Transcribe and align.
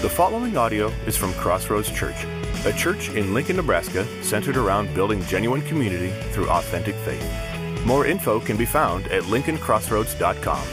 The 0.00 0.08
following 0.08 0.56
audio 0.56 0.92
is 1.08 1.16
from 1.16 1.32
Crossroads 1.32 1.90
Church, 1.90 2.24
a 2.64 2.72
church 2.72 3.08
in 3.08 3.34
Lincoln, 3.34 3.56
Nebraska 3.56 4.06
centered 4.22 4.56
around 4.56 4.94
building 4.94 5.20
genuine 5.24 5.60
community 5.62 6.12
through 6.30 6.48
authentic 6.50 6.94
faith. 6.94 7.84
More 7.84 8.06
info 8.06 8.38
can 8.38 8.56
be 8.56 8.64
found 8.64 9.08
at 9.08 9.24
lincolncrossroads.com. 9.24 10.68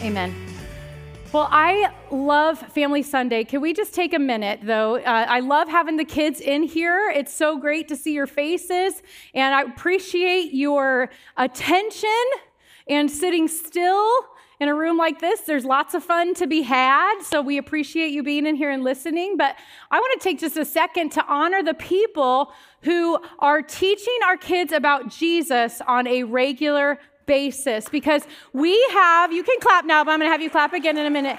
Amen. 0.00 0.34
Well, 1.34 1.48
I 1.50 1.92
love 2.10 2.58
Family 2.72 3.02
Sunday. 3.02 3.44
Can 3.44 3.60
we 3.60 3.74
just 3.74 3.92
take 3.92 4.14
a 4.14 4.18
minute, 4.18 4.60
though? 4.62 4.96
Uh, 4.96 5.26
I 5.28 5.40
love 5.40 5.68
having 5.68 5.98
the 5.98 6.06
kids 6.06 6.40
in 6.40 6.62
here. 6.62 7.12
It's 7.14 7.34
so 7.34 7.58
great 7.58 7.88
to 7.88 7.96
see 7.96 8.14
your 8.14 8.26
faces, 8.26 9.02
and 9.34 9.54
I 9.54 9.64
appreciate 9.64 10.54
your 10.54 11.10
attention 11.36 12.24
and 12.88 13.10
sitting 13.10 13.48
still 13.48 14.08
in 14.58 14.68
a 14.68 14.74
room 14.74 14.96
like 14.96 15.20
this. 15.20 15.40
There's 15.40 15.64
lots 15.64 15.94
of 15.94 16.02
fun 16.02 16.34
to 16.34 16.46
be 16.46 16.62
had, 16.62 17.20
so 17.22 17.42
we 17.42 17.58
appreciate 17.58 18.08
you 18.08 18.22
being 18.22 18.46
in 18.46 18.56
here 18.56 18.70
and 18.70 18.82
listening. 18.82 19.36
But 19.36 19.56
I 19.90 19.98
want 19.98 20.20
to 20.20 20.24
take 20.28 20.38
just 20.38 20.56
a 20.56 20.64
second 20.64 21.12
to 21.12 21.24
honor 21.26 21.62
the 21.62 21.74
people 21.74 22.52
who 22.82 23.18
are 23.38 23.62
teaching 23.62 24.18
our 24.24 24.36
kids 24.36 24.72
about 24.72 25.08
Jesus 25.08 25.80
on 25.86 26.06
a 26.06 26.22
regular 26.22 26.98
basis 27.26 27.88
because 27.88 28.22
we 28.52 28.80
have, 28.92 29.32
you 29.32 29.42
can 29.42 29.58
clap 29.60 29.84
now, 29.84 30.04
but 30.04 30.12
I'm 30.12 30.20
going 30.20 30.28
to 30.28 30.32
have 30.32 30.40
you 30.40 30.50
clap 30.50 30.72
again 30.72 30.96
in 30.96 31.06
a 31.06 31.10
minute. 31.10 31.38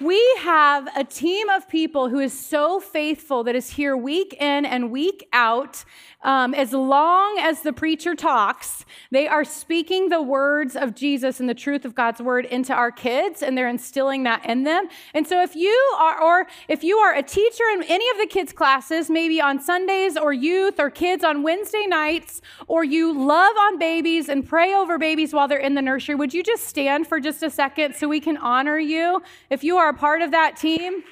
We 0.00 0.20
have 0.40 0.88
a 0.96 1.04
team 1.04 1.48
of 1.48 1.68
people 1.68 2.08
who 2.08 2.18
is 2.18 2.36
so 2.36 2.80
faithful 2.80 3.44
that 3.44 3.54
is 3.54 3.70
here 3.70 3.96
week 3.96 4.34
in 4.40 4.66
and 4.66 4.90
week 4.90 5.28
out 5.32 5.84
um, 6.22 6.54
as 6.54 6.72
long 6.72 7.38
as 7.40 7.62
the 7.62 7.72
preacher 7.72 8.14
talks, 8.14 8.84
they 9.10 9.26
are 9.26 9.44
speaking 9.44 10.08
the 10.08 10.22
words 10.22 10.76
of 10.76 10.94
Jesus 10.94 11.40
and 11.40 11.48
the 11.48 11.54
truth 11.54 11.84
of 11.84 11.94
God's 11.94 12.20
word 12.20 12.44
into 12.46 12.72
our 12.72 12.90
kids, 12.92 13.42
and 13.42 13.58
they're 13.58 13.68
instilling 13.68 14.22
that 14.24 14.46
in 14.46 14.62
them. 14.62 14.88
And 15.14 15.26
so, 15.26 15.42
if 15.42 15.56
you 15.56 15.74
are, 15.98 16.22
or 16.22 16.46
if 16.68 16.84
you 16.84 16.98
are 16.98 17.14
a 17.14 17.22
teacher 17.22 17.64
in 17.74 17.82
any 17.84 18.08
of 18.10 18.18
the 18.18 18.26
kids' 18.26 18.52
classes, 18.52 19.10
maybe 19.10 19.40
on 19.40 19.60
Sundays 19.60 20.16
or 20.16 20.32
youth 20.32 20.78
or 20.78 20.90
kids 20.90 21.24
on 21.24 21.42
Wednesday 21.42 21.86
nights, 21.86 22.40
or 22.68 22.84
you 22.84 23.12
love 23.12 23.56
on 23.56 23.78
babies 23.78 24.28
and 24.28 24.46
pray 24.46 24.74
over 24.74 24.98
babies 24.98 25.32
while 25.32 25.48
they're 25.48 25.58
in 25.58 25.74
the 25.74 25.82
nursery, 25.82 26.14
would 26.14 26.32
you 26.32 26.42
just 26.42 26.64
stand 26.64 27.06
for 27.06 27.20
just 27.20 27.42
a 27.42 27.50
second 27.50 27.96
so 27.96 28.08
we 28.08 28.20
can 28.20 28.36
honor 28.36 28.78
you? 28.78 29.22
If 29.50 29.64
you 29.64 29.76
are 29.76 29.88
a 29.88 29.94
part 29.94 30.22
of 30.22 30.30
that 30.30 30.56
team, 30.56 31.02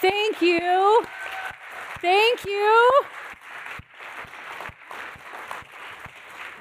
thank 0.00 0.40
you. 0.40 1.04
Thank 2.00 2.44
you. 2.44 2.90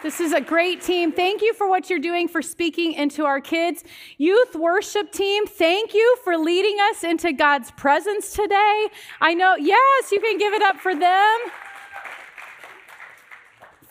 This 0.04 0.20
is 0.20 0.34
a 0.34 0.42
great 0.42 0.82
team. 0.82 1.12
Thank 1.12 1.44
you 1.44 1.54
for 1.54 1.70
what 1.70 1.88
you're 1.88 2.00
doing 2.00 2.28
for 2.28 2.42
speaking 2.42 2.94
into 2.94 3.24
our 3.24 3.40
kids. 3.40 3.84
Youth 4.18 4.56
worship 4.56 5.12
team, 5.12 5.46
thank 5.46 5.94
you 5.94 6.18
for 6.24 6.38
leading 6.38 6.78
us 6.90 7.04
into 7.04 7.32
God's 7.32 7.70
presence 7.70 8.34
today. 8.34 8.88
I 9.20 9.36
know, 9.36 9.56
yes, 9.56 10.12
you 10.12 10.20
can 10.20 10.40
give 10.40 10.54
it 10.54 10.64
up 10.64 10.78
for 10.78 10.96
them. 10.96 11.38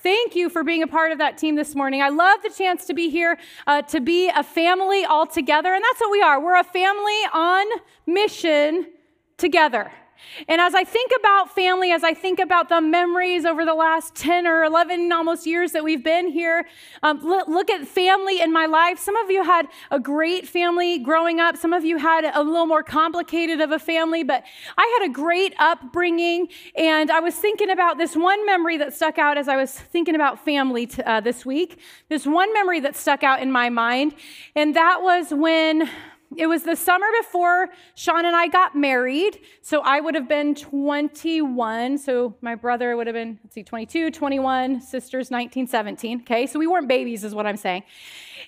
Thank 0.02 0.34
you 0.34 0.48
for 0.48 0.64
being 0.64 0.82
a 0.82 0.88
part 0.88 1.12
of 1.12 1.18
that 1.18 1.38
team 1.38 1.54
this 1.54 1.76
morning. 1.76 2.02
I 2.02 2.08
love 2.08 2.42
the 2.42 2.50
chance 2.50 2.86
to 2.86 2.94
be 2.94 3.08
here, 3.08 3.38
uh, 3.68 3.82
to 3.82 4.00
be 4.00 4.30
a 4.30 4.42
family 4.42 5.04
all 5.04 5.26
together. 5.26 5.72
And 5.74 5.84
that's 5.84 6.00
what 6.00 6.10
we 6.10 6.22
are. 6.22 6.42
We're 6.42 6.58
a 6.58 6.64
family 6.64 7.20
on 7.32 7.66
mission 8.06 8.86
together. 9.36 9.92
And 10.48 10.60
as 10.60 10.74
I 10.74 10.84
think 10.84 11.12
about 11.18 11.54
family, 11.54 11.92
as 11.92 12.04
I 12.04 12.14
think 12.14 12.38
about 12.38 12.68
the 12.68 12.80
memories 12.80 13.44
over 13.44 13.64
the 13.64 13.74
last 13.74 14.14
10 14.14 14.46
or 14.46 14.64
11 14.64 15.12
almost 15.12 15.46
years 15.46 15.72
that 15.72 15.84
we've 15.84 16.02
been 16.02 16.28
here, 16.28 16.66
um, 17.02 17.20
look 17.22 17.70
at 17.70 17.86
family 17.86 18.40
in 18.40 18.52
my 18.52 18.66
life. 18.66 18.98
Some 18.98 19.16
of 19.16 19.30
you 19.30 19.44
had 19.44 19.68
a 19.90 20.00
great 20.00 20.46
family 20.48 20.98
growing 20.98 21.40
up, 21.40 21.56
some 21.56 21.72
of 21.72 21.84
you 21.84 21.98
had 21.98 22.24
a 22.24 22.42
little 22.42 22.66
more 22.66 22.82
complicated 22.82 23.60
of 23.60 23.72
a 23.72 23.78
family, 23.78 24.22
but 24.22 24.44
I 24.76 24.98
had 24.98 25.10
a 25.10 25.12
great 25.12 25.54
upbringing. 25.58 26.48
And 26.74 27.10
I 27.10 27.20
was 27.20 27.34
thinking 27.34 27.70
about 27.70 27.98
this 27.98 28.16
one 28.16 28.44
memory 28.46 28.76
that 28.78 28.94
stuck 28.94 29.18
out 29.18 29.38
as 29.38 29.48
I 29.48 29.56
was 29.56 29.72
thinking 29.72 30.14
about 30.14 30.44
family 30.44 30.86
t- 30.86 31.02
uh, 31.02 31.20
this 31.20 31.44
week. 31.44 31.78
This 32.08 32.26
one 32.26 32.52
memory 32.52 32.80
that 32.80 32.96
stuck 32.96 33.22
out 33.22 33.40
in 33.40 33.50
my 33.50 33.68
mind, 33.68 34.14
and 34.54 34.74
that 34.76 35.02
was 35.02 35.32
when 35.32 35.90
it 36.36 36.46
was 36.46 36.62
the 36.62 36.76
summer 36.76 37.06
before 37.20 37.70
Sean 37.96 38.24
and 38.24 38.36
I 38.36 38.46
got 38.46 38.76
married. 38.76 39.40
So 39.62 39.80
I 39.80 40.00
would 40.00 40.14
have 40.14 40.28
been 40.28 40.54
21. 40.54 41.98
So 41.98 42.36
my 42.40 42.54
brother 42.54 42.96
would 42.96 43.08
have 43.08 43.14
been, 43.14 43.40
let's 43.42 43.54
see, 43.54 43.64
22, 43.64 44.12
21, 44.12 44.80
sisters 44.80 45.30
19, 45.30 45.66
17. 45.66 46.20
Okay, 46.20 46.46
so 46.46 46.58
we 46.58 46.68
weren't 46.68 46.86
babies, 46.86 47.24
is 47.24 47.34
what 47.34 47.46
I'm 47.46 47.56
saying. 47.56 47.82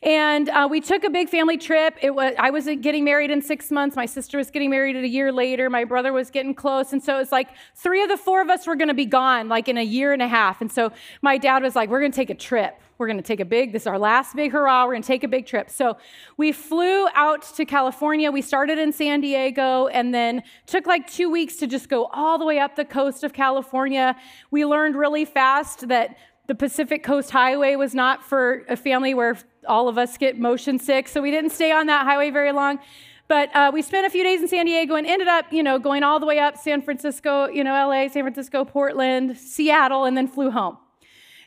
And 0.04 0.48
uh, 0.48 0.68
we 0.70 0.80
took 0.80 1.04
a 1.04 1.10
big 1.10 1.28
family 1.28 1.58
trip. 1.58 1.96
It 2.02 2.14
was 2.14 2.34
I 2.38 2.50
was 2.50 2.68
getting 2.80 3.04
married 3.04 3.30
in 3.30 3.40
six 3.40 3.70
months. 3.70 3.94
My 3.94 4.06
sister 4.06 4.36
was 4.36 4.50
getting 4.50 4.70
married 4.70 4.96
a 4.96 5.06
year 5.06 5.30
later. 5.30 5.70
My 5.70 5.84
brother 5.84 6.12
was 6.12 6.30
getting 6.30 6.54
close, 6.54 6.92
and 6.92 7.02
so 7.02 7.20
it's 7.20 7.30
like 7.30 7.50
three 7.76 8.02
of 8.02 8.08
the 8.08 8.16
four 8.16 8.40
of 8.42 8.50
us 8.50 8.66
were 8.66 8.74
going 8.74 8.88
to 8.88 8.94
be 8.94 9.06
gone, 9.06 9.48
like 9.48 9.68
in 9.68 9.78
a 9.78 9.82
year 9.82 10.12
and 10.12 10.20
a 10.20 10.26
half. 10.26 10.60
And 10.60 10.72
so 10.72 10.90
my 11.20 11.38
dad 11.38 11.62
was 11.62 11.76
like, 11.76 11.88
"We're 11.88 12.00
going 12.00 12.10
to 12.10 12.16
take 12.16 12.30
a 12.30 12.34
trip." 12.34 12.80
We're 13.02 13.08
going 13.08 13.16
to 13.16 13.22
take 13.24 13.40
a 13.40 13.44
big, 13.44 13.72
this 13.72 13.82
is 13.82 13.86
our 13.88 13.98
last 13.98 14.36
big 14.36 14.52
hurrah. 14.52 14.84
We're 14.84 14.92
going 14.92 15.02
to 15.02 15.06
take 15.08 15.24
a 15.24 15.28
big 15.28 15.44
trip. 15.44 15.68
So 15.70 15.96
we 16.36 16.52
flew 16.52 17.08
out 17.16 17.42
to 17.56 17.64
California. 17.64 18.30
We 18.30 18.42
started 18.42 18.78
in 18.78 18.92
San 18.92 19.20
Diego 19.20 19.88
and 19.88 20.14
then 20.14 20.44
took 20.66 20.86
like 20.86 21.10
two 21.10 21.28
weeks 21.28 21.56
to 21.56 21.66
just 21.66 21.88
go 21.88 22.04
all 22.12 22.38
the 22.38 22.44
way 22.44 22.60
up 22.60 22.76
the 22.76 22.84
coast 22.84 23.24
of 23.24 23.32
California. 23.32 24.14
We 24.52 24.64
learned 24.64 24.94
really 24.94 25.24
fast 25.24 25.88
that 25.88 26.16
the 26.46 26.54
Pacific 26.54 27.02
Coast 27.02 27.32
Highway 27.32 27.74
was 27.74 27.92
not 27.92 28.22
for 28.22 28.64
a 28.68 28.76
family 28.76 29.14
where 29.14 29.36
all 29.66 29.88
of 29.88 29.98
us 29.98 30.16
get 30.16 30.38
motion 30.38 30.78
sick. 30.78 31.08
So 31.08 31.20
we 31.20 31.32
didn't 31.32 31.50
stay 31.50 31.72
on 31.72 31.88
that 31.88 32.04
highway 32.04 32.30
very 32.30 32.52
long. 32.52 32.78
But 33.26 33.52
uh, 33.56 33.72
we 33.74 33.82
spent 33.82 34.06
a 34.06 34.10
few 34.10 34.22
days 34.22 34.42
in 34.42 34.46
San 34.46 34.66
Diego 34.66 34.94
and 34.94 35.08
ended 35.08 35.26
up, 35.26 35.52
you 35.52 35.64
know, 35.64 35.80
going 35.80 36.04
all 36.04 36.20
the 36.20 36.26
way 36.26 36.38
up 36.38 36.56
San 36.56 36.82
Francisco, 36.82 37.48
you 37.48 37.64
know, 37.64 37.72
LA, 37.72 38.06
San 38.06 38.22
Francisco, 38.22 38.64
Portland, 38.64 39.36
Seattle, 39.36 40.04
and 40.04 40.16
then 40.16 40.28
flew 40.28 40.52
home. 40.52 40.76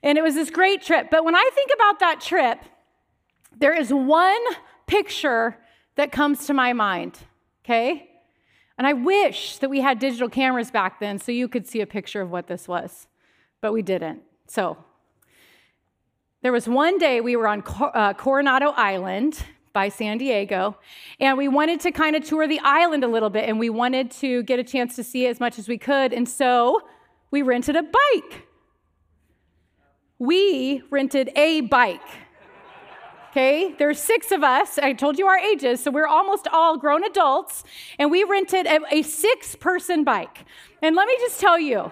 And 0.03 0.17
it 0.17 0.21
was 0.21 0.35
this 0.35 0.49
great 0.49 0.81
trip. 0.81 1.09
But 1.09 1.23
when 1.23 1.35
I 1.35 1.49
think 1.53 1.71
about 1.73 1.99
that 1.99 2.21
trip, 2.21 2.59
there 3.57 3.73
is 3.73 3.93
one 3.93 4.41
picture 4.87 5.57
that 5.95 6.11
comes 6.11 6.45
to 6.47 6.53
my 6.53 6.73
mind, 6.73 7.19
okay? 7.63 8.09
And 8.77 8.85
I 8.85 8.93
wish 8.93 9.57
that 9.57 9.69
we 9.69 9.81
had 9.81 9.99
digital 9.99 10.29
cameras 10.29 10.71
back 10.71 10.99
then 10.99 11.19
so 11.19 11.31
you 11.31 11.47
could 11.47 11.67
see 11.67 11.81
a 11.81 11.87
picture 11.87 12.21
of 12.21 12.29
what 12.29 12.47
this 12.47 12.67
was, 12.67 13.07
but 13.61 13.71
we 13.71 13.81
didn't. 13.81 14.21
So, 14.47 14.77
there 16.41 16.51
was 16.51 16.67
one 16.67 16.99
day 16.99 17.21
we 17.21 17.35
were 17.35 17.47
on 17.47 17.63
uh, 17.79 18.13
Coronado 18.13 18.69
Island 18.71 19.43
by 19.73 19.89
San 19.89 20.19
Diego, 20.19 20.77
and 21.19 21.37
we 21.37 21.47
wanted 21.47 21.79
to 21.81 21.91
kind 21.91 22.15
of 22.15 22.23
tour 22.23 22.47
the 22.47 22.59
island 22.59 23.03
a 23.03 23.07
little 23.07 23.31
bit, 23.31 23.49
and 23.49 23.57
we 23.59 23.69
wanted 23.69 24.11
to 24.11 24.43
get 24.43 24.59
a 24.59 24.63
chance 24.63 24.95
to 24.97 25.03
see 25.03 25.25
as 25.25 25.39
much 25.39 25.57
as 25.57 25.67
we 25.67 25.77
could, 25.77 26.13
and 26.13 26.29
so 26.29 26.81
we 27.31 27.41
rented 27.41 27.75
a 27.75 27.81
bike 27.81 28.47
we 30.19 30.81
rented 30.89 31.31
a 31.35 31.61
bike. 31.61 32.01
Okay, 33.31 33.75
there's 33.77 33.99
six 33.99 34.31
of 34.31 34.43
us. 34.43 34.77
I 34.77 34.93
told 34.93 35.17
you 35.17 35.27
our 35.27 35.37
ages, 35.37 35.83
so 35.83 35.91
we're 35.91 36.07
almost 36.07 36.47
all 36.53 36.77
grown 36.77 37.03
adults, 37.03 37.65
and 37.99 38.09
we 38.09 38.23
rented 38.23 38.65
a, 38.65 38.79
a 38.89 39.01
six 39.01 39.55
person 39.55 40.05
bike. 40.05 40.45
And 40.81 40.95
let 40.95 41.05
me 41.07 41.17
just 41.19 41.41
tell 41.41 41.59
you 41.59 41.91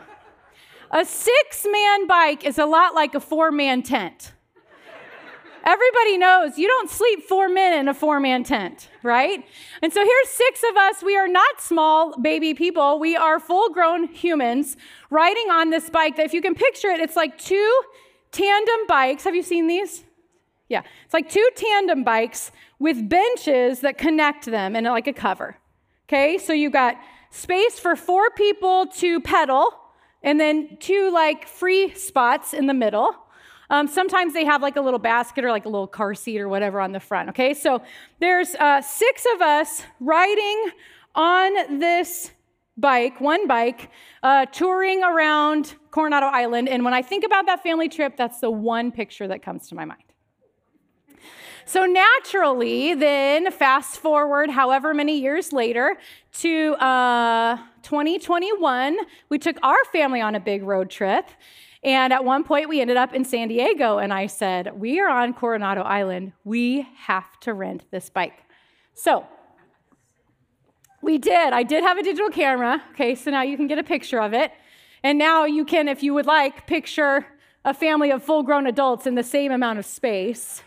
a 0.90 1.04
six 1.04 1.68
man 1.70 2.08
bike 2.08 2.46
is 2.46 2.58
a 2.58 2.66
lot 2.66 2.96
like 2.96 3.14
a 3.14 3.20
four 3.20 3.52
man 3.52 3.84
tent. 3.84 4.32
Everybody 5.66 6.18
knows 6.18 6.58
you 6.58 6.68
don't 6.68 6.90
sleep 6.90 7.24
four 7.24 7.50
men 7.50 7.78
in 7.78 7.88
a 7.88 7.94
four 7.94 8.20
man 8.20 8.44
tent, 8.44 8.90
right? 9.02 9.46
And 9.82 9.92
so 9.92 10.04
here's 10.04 10.30
six 10.30 10.62
of 10.70 10.78
us. 10.78 11.04
We 11.04 11.18
are 11.18 11.28
not 11.28 11.60
small 11.60 12.18
baby 12.22 12.54
people, 12.54 13.00
we 13.00 13.18
are 13.18 13.40
full 13.40 13.70
grown 13.70 14.08
humans 14.08 14.78
riding 15.10 15.50
on 15.50 15.72
this 15.72 15.90
bike 15.90 16.16
that, 16.16 16.26
if 16.26 16.34
you 16.34 16.42
can 16.42 16.56
picture 16.56 16.90
it, 16.90 17.02
it's 17.02 17.18
like 17.18 17.38
two 17.38 17.82
tandem 18.34 18.88
bikes. 18.88 19.24
Have 19.24 19.36
you 19.36 19.44
seen 19.44 19.68
these? 19.68 20.04
Yeah, 20.68 20.82
it's 21.06 21.14
like 21.14 21.30
two 21.30 21.48
tandem 21.56 22.04
bikes 22.04 22.52
with 22.80 23.08
benches 23.08 23.82
that 23.82 23.98
connect 23.98 24.46
them 24.46 24.76
and 24.76 24.86
like 24.86 25.08
a 25.08 25.14
cover. 25.14 25.58
Okay, 26.08 26.38
so 26.38 26.52
you've 26.52 26.74
got 26.74 26.96
space 27.30 27.80
for 27.80 27.96
four 27.96 28.30
people 28.32 28.88
to 28.88 29.20
pedal 29.22 29.74
and 30.22 30.40
then 30.40 30.78
two 30.80 31.12
like 31.12 31.48
free 31.48 31.94
spots 31.94 32.54
in 32.54 32.68
the 32.68 32.74
middle. 32.74 33.16
Um, 33.70 33.88
sometimes 33.88 34.34
they 34.34 34.46
have 34.46 34.62
like 34.62 34.76
a 34.76 34.82
little 34.82 35.00
basket 35.00 35.44
or 35.44 35.50
like 35.50 35.66
a 35.66 35.70
little 35.70 35.88
car 35.88 36.14
seat 36.14 36.40
or 36.40 36.50
whatever 36.50 36.80
on 36.80 36.92
the 36.92 37.00
front. 37.00 37.30
Okay, 37.30 37.54
so 37.54 37.82
there's 38.20 38.56
uh, 38.56 38.82
six 38.82 39.26
of 39.34 39.42
us 39.42 39.84
riding 40.00 40.72
on 41.16 41.80
this 41.80 42.32
bike, 42.78 43.22
one 43.22 43.48
bike, 43.48 43.90
uh, 44.24 44.46
touring 44.48 45.04
around 45.04 45.76
Coronado 45.92 46.28
Island. 46.28 46.70
And 46.70 46.84
when 46.84 46.94
I 46.94 47.02
think 47.02 47.24
about 47.24 47.46
that 47.46 47.62
family 47.62 47.90
trip, 47.90 48.18
that's 48.18 48.40
the 48.40 48.52
one 48.52 48.92
picture 48.92 49.28
that 49.28 49.44
comes 49.44 49.68
to 49.70 49.76
my 49.76 49.86
mind. 49.86 50.04
So 51.66 51.86
naturally, 51.86 52.94
then 52.94 53.50
fast 53.52 53.98
forward 54.00 54.50
however 54.50 54.94
many 54.94 55.20
years 55.20 55.54
later 55.54 55.98
to 56.40 56.74
uh, 56.76 57.58
2021, 57.84 58.98
we 59.30 59.40
took 59.40 59.58
our 59.64 59.78
family 59.92 60.20
on 60.20 60.36
a 60.36 60.42
big 60.42 60.64
road 60.64 60.90
trip. 60.90 61.26
And 61.84 62.12
at 62.14 62.24
one 62.24 62.44
point, 62.44 62.70
we 62.70 62.80
ended 62.82 62.98
up 62.98 63.14
in 63.14 63.26
San 63.26 63.50
Diego, 63.50 63.98
and 63.98 64.14
I 64.14 64.28
said, 64.28 64.80
We 64.80 65.02
are 65.02 65.10
on 65.10 65.34
Coronado 65.34 65.82
Island. 65.82 66.32
We 66.46 66.88
have 66.96 67.40
to 67.42 67.54
rent 67.54 67.84
this 67.92 68.10
bike. 68.10 68.40
So, 68.94 69.26
we 71.04 71.18
did. 71.18 71.54
I 71.54 71.64
did 71.64 71.84
have 71.84 71.98
a 71.98 72.04
digital 72.04 72.30
camera. 72.30 72.82
Okay, 72.92 73.14
so 73.14 73.30
now 73.30 73.42
you 73.44 73.58
can 73.58 73.68
get 73.68 73.78
a 73.78 73.84
picture 73.84 74.22
of 74.22 74.34
it. 74.34 74.52
And 75.04 75.20
now 75.20 75.44
you 75.44 75.66
can, 75.66 75.88
if 75.88 76.02
you 76.02 76.14
would 76.14 76.26
like, 76.26 76.66
picture 76.66 77.28
a 77.66 77.74
family 77.74 78.10
of 78.12 78.24
full 78.24 78.44
grown 78.44 78.66
adults 78.68 79.06
in 79.06 79.16
the 79.16 79.24
same 79.24 79.52
amount 79.52 79.80
of 79.80 79.86
space. 79.86 80.64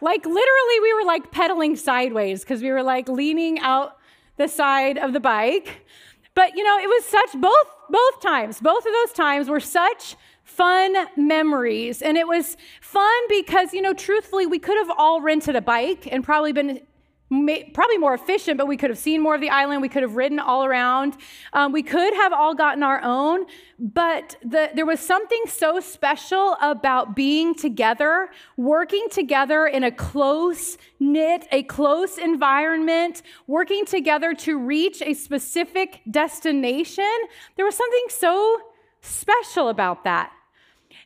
Like 0.00 0.24
literally, 0.24 0.80
we 0.82 0.94
were 0.94 1.04
like 1.04 1.32
pedaling 1.32 1.76
sideways 1.76 2.40
because 2.42 2.62
we 2.62 2.70
were 2.70 2.82
like 2.82 3.08
leaning 3.08 3.58
out 3.60 3.96
the 4.36 4.48
side 4.48 4.98
of 4.98 5.12
the 5.12 5.20
bike. 5.20 5.86
But 6.34 6.56
you 6.56 6.64
know, 6.64 6.78
it 6.78 6.88
was 6.88 7.04
such 7.04 7.40
both 7.40 7.66
both 7.90 8.20
times, 8.20 8.60
both 8.60 8.86
of 8.86 8.92
those 8.92 9.12
times 9.12 9.48
were 9.48 9.60
such 9.60 10.16
fun 10.42 10.94
memories. 11.16 12.02
And 12.02 12.16
it 12.16 12.28
was 12.28 12.56
fun 12.80 13.20
because, 13.28 13.72
you 13.72 13.82
know, 13.82 13.94
truthfully, 13.94 14.46
we 14.46 14.58
could 14.58 14.76
have 14.76 14.90
all 14.96 15.20
rented 15.20 15.56
a 15.56 15.60
bike 15.60 16.08
and 16.10 16.22
probably 16.22 16.52
been 16.52 16.80
probably 17.30 17.98
more 17.98 18.14
efficient, 18.14 18.58
but 18.58 18.68
we 18.68 18.76
could 18.76 18.90
have 18.90 18.98
seen 18.98 19.20
more 19.20 19.34
of 19.34 19.40
the 19.40 19.50
island. 19.50 19.82
We 19.82 19.88
could 19.88 20.02
have 20.02 20.14
ridden 20.14 20.38
all 20.38 20.64
around. 20.64 21.16
Um, 21.52 21.72
we 21.72 21.82
could 21.82 22.14
have 22.14 22.32
all 22.32 22.54
gotten 22.54 22.82
our 22.82 23.02
own, 23.02 23.46
but 23.78 24.36
the, 24.42 24.70
there 24.74 24.86
was 24.86 25.00
something 25.00 25.42
so 25.46 25.80
special 25.80 26.56
about 26.60 27.16
being 27.16 27.54
together, 27.54 28.30
working 28.56 29.06
together 29.10 29.66
in 29.66 29.84
a 29.84 29.90
close 29.90 30.76
knit, 31.00 31.48
a 31.50 31.62
close 31.64 32.18
environment, 32.18 33.22
working 33.46 33.84
together 33.84 34.34
to 34.34 34.58
reach 34.58 35.02
a 35.02 35.14
specific 35.14 36.00
destination. 36.10 37.12
There 37.56 37.64
was 37.64 37.76
something 37.76 38.04
so 38.10 38.58
special 39.00 39.68
about 39.68 40.04
that. 40.04 40.32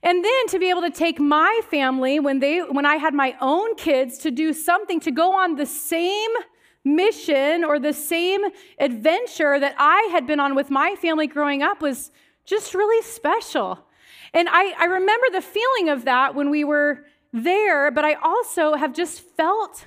And 0.02 0.24
then 0.24 0.46
to 0.48 0.58
be 0.58 0.70
able 0.70 0.82
to 0.82 0.90
take 0.90 1.18
my 1.18 1.60
family 1.70 2.20
when 2.20 2.38
they 2.38 2.60
when 2.60 2.86
I 2.86 2.96
had 2.96 3.14
my 3.14 3.36
own 3.40 3.74
kids 3.74 4.18
to 4.18 4.30
do 4.30 4.52
something 4.52 5.00
to 5.00 5.10
go 5.10 5.36
on 5.36 5.56
the 5.56 5.66
same 5.66 6.30
mission 6.84 7.64
or 7.64 7.78
the 7.78 7.92
same 7.92 8.40
adventure 8.78 9.58
that 9.58 9.74
I 9.78 10.08
had 10.12 10.26
been 10.26 10.40
on 10.40 10.54
with 10.54 10.70
my 10.70 10.94
family 10.94 11.26
growing 11.26 11.62
up 11.62 11.82
was 11.82 12.10
just 12.44 12.74
really 12.74 13.02
special. 13.02 13.86
And 14.32 14.48
I, 14.50 14.72
I 14.78 14.84
remember 14.84 15.26
the 15.32 15.42
feeling 15.42 15.88
of 15.88 16.04
that 16.04 16.34
when 16.34 16.50
we 16.50 16.64
were 16.64 17.04
there, 17.32 17.90
but 17.90 18.04
I 18.04 18.14
also 18.14 18.74
have 18.74 18.94
just 18.94 19.20
felt 19.20 19.86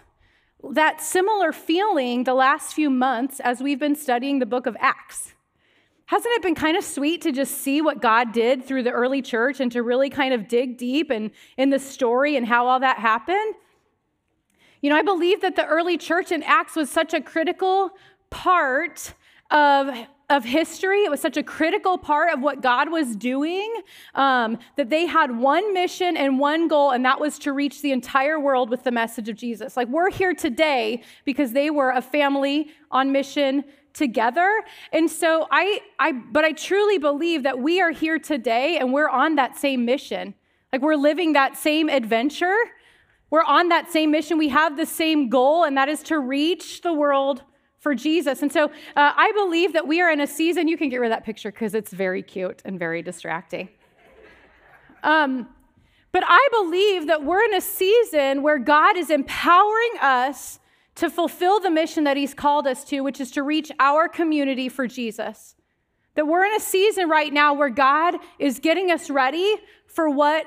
that 0.71 1.01
similar 1.01 1.51
feeling 1.51 2.23
the 2.23 2.33
last 2.33 2.73
few 2.73 2.89
months 2.89 3.39
as 3.39 3.61
we've 3.61 3.79
been 3.79 3.95
studying 3.95 4.39
the 4.39 4.45
book 4.45 4.67
of 4.67 4.77
Acts. 4.79 5.33
Hasn't 6.11 6.33
it 6.33 6.41
been 6.41 6.55
kind 6.55 6.75
of 6.75 6.83
sweet 6.83 7.21
to 7.21 7.31
just 7.31 7.61
see 7.61 7.81
what 7.81 8.01
God 8.01 8.33
did 8.33 8.65
through 8.65 8.83
the 8.83 8.91
early 8.91 9.21
church 9.21 9.61
and 9.61 9.71
to 9.71 9.81
really 9.81 10.09
kind 10.09 10.33
of 10.33 10.49
dig 10.49 10.77
deep 10.77 11.09
and 11.09 11.31
in 11.55 11.69
the 11.69 11.79
story 11.79 12.35
and 12.35 12.45
how 12.45 12.67
all 12.67 12.81
that 12.81 12.97
happened? 12.97 13.55
You 14.81 14.89
know, 14.89 14.97
I 14.97 15.03
believe 15.03 15.39
that 15.39 15.55
the 15.55 15.65
early 15.65 15.97
church 15.97 16.33
in 16.33 16.43
Acts 16.43 16.75
was 16.75 16.89
such 16.89 17.13
a 17.13 17.21
critical 17.21 17.91
part 18.29 19.13
of, 19.51 19.89
of 20.29 20.43
history. 20.43 21.05
It 21.05 21.09
was 21.09 21.21
such 21.21 21.37
a 21.37 21.43
critical 21.43 21.97
part 21.97 22.33
of 22.33 22.41
what 22.41 22.61
God 22.61 22.91
was 22.91 23.15
doing 23.15 23.73
um, 24.13 24.59
that 24.75 24.89
they 24.89 25.05
had 25.05 25.37
one 25.37 25.73
mission 25.73 26.17
and 26.17 26.39
one 26.39 26.67
goal, 26.67 26.91
and 26.91 27.05
that 27.05 27.21
was 27.21 27.39
to 27.39 27.53
reach 27.53 27.81
the 27.81 27.93
entire 27.93 28.37
world 28.37 28.69
with 28.69 28.83
the 28.83 28.91
message 28.91 29.29
of 29.29 29.37
Jesus. 29.37 29.77
Like 29.77 29.87
we're 29.87 30.11
here 30.11 30.33
today 30.33 31.03
because 31.23 31.53
they 31.53 31.69
were 31.69 31.91
a 31.91 32.01
family 32.01 32.69
on 32.91 33.13
mission 33.13 33.63
together. 33.93 34.63
And 34.91 35.09
so 35.09 35.47
I 35.51 35.81
I 35.99 36.11
but 36.11 36.45
I 36.45 36.51
truly 36.53 36.97
believe 36.97 37.43
that 37.43 37.59
we 37.59 37.81
are 37.81 37.91
here 37.91 38.19
today 38.19 38.77
and 38.77 38.93
we're 38.93 39.09
on 39.09 39.35
that 39.35 39.57
same 39.57 39.85
mission. 39.85 40.33
Like 40.71 40.81
we're 40.81 40.95
living 40.95 41.33
that 41.33 41.57
same 41.57 41.89
adventure. 41.89 42.55
We're 43.29 43.43
on 43.43 43.69
that 43.69 43.89
same 43.89 44.11
mission. 44.11 44.37
We 44.37 44.49
have 44.49 44.77
the 44.77 44.85
same 44.85 45.29
goal 45.29 45.63
and 45.63 45.77
that 45.77 45.89
is 45.89 46.03
to 46.03 46.19
reach 46.19 46.81
the 46.81 46.93
world 46.93 47.43
for 47.79 47.95
Jesus. 47.95 48.41
And 48.41 48.51
so 48.51 48.65
uh, 48.65 48.69
I 48.95 49.31
believe 49.33 49.73
that 49.73 49.87
we 49.87 50.01
are 50.01 50.11
in 50.11 50.21
a 50.21 50.27
season, 50.27 50.67
you 50.67 50.77
can 50.77 50.89
get 50.89 50.97
rid 50.97 51.11
of 51.11 51.17
that 51.17 51.25
picture 51.25 51.51
because 51.51 51.73
it's 51.73 51.91
very 51.91 52.21
cute 52.21 52.61
and 52.63 52.77
very 52.77 53.01
distracting. 53.01 53.69
Um, 55.03 55.49
but 56.11 56.23
I 56.27 56.47
believe 56.51 57.07
that 57.07 57.23
we're 57.23 57.43
in 57.43 57.55
a 57.55 57.61
season 57.61 58.43
where 58.43 58.59
God 58.59 58.97
is 58.97 59.09
empowering 59.09 59.93
us 60.01 60.59
to 61.01 61.09
fulfill 61.09 61.59
the 61.59 61.71
mission 61.71 62.03
that 62.03 62.15
He's 62.15 62.35
called 62.35 62.67
us 62.67 62.83
to, 62.85 63.01
which 63.01 63.19
is 63.19 63.31
to 63.31 63.41
reach 63.41 63.71
our 63.79 64.07
community 64.07 64.69
for 64.69 64.85
Jesus. 64.85 65.55
That 66.13 66.27
we're 66.27 66.45
in 66.45 66.53
a 66.53 66.59
season 66.59 67.09
right 67.09 67.33
now 67.33 67.55
where 67.55 67.71
God 67.71 68.17
is 68.37 68.59
getting 68.59 68.91
us 68.91 69.09
ready 69.09 69.55
for 69.87 70.07
what 70.07 70.45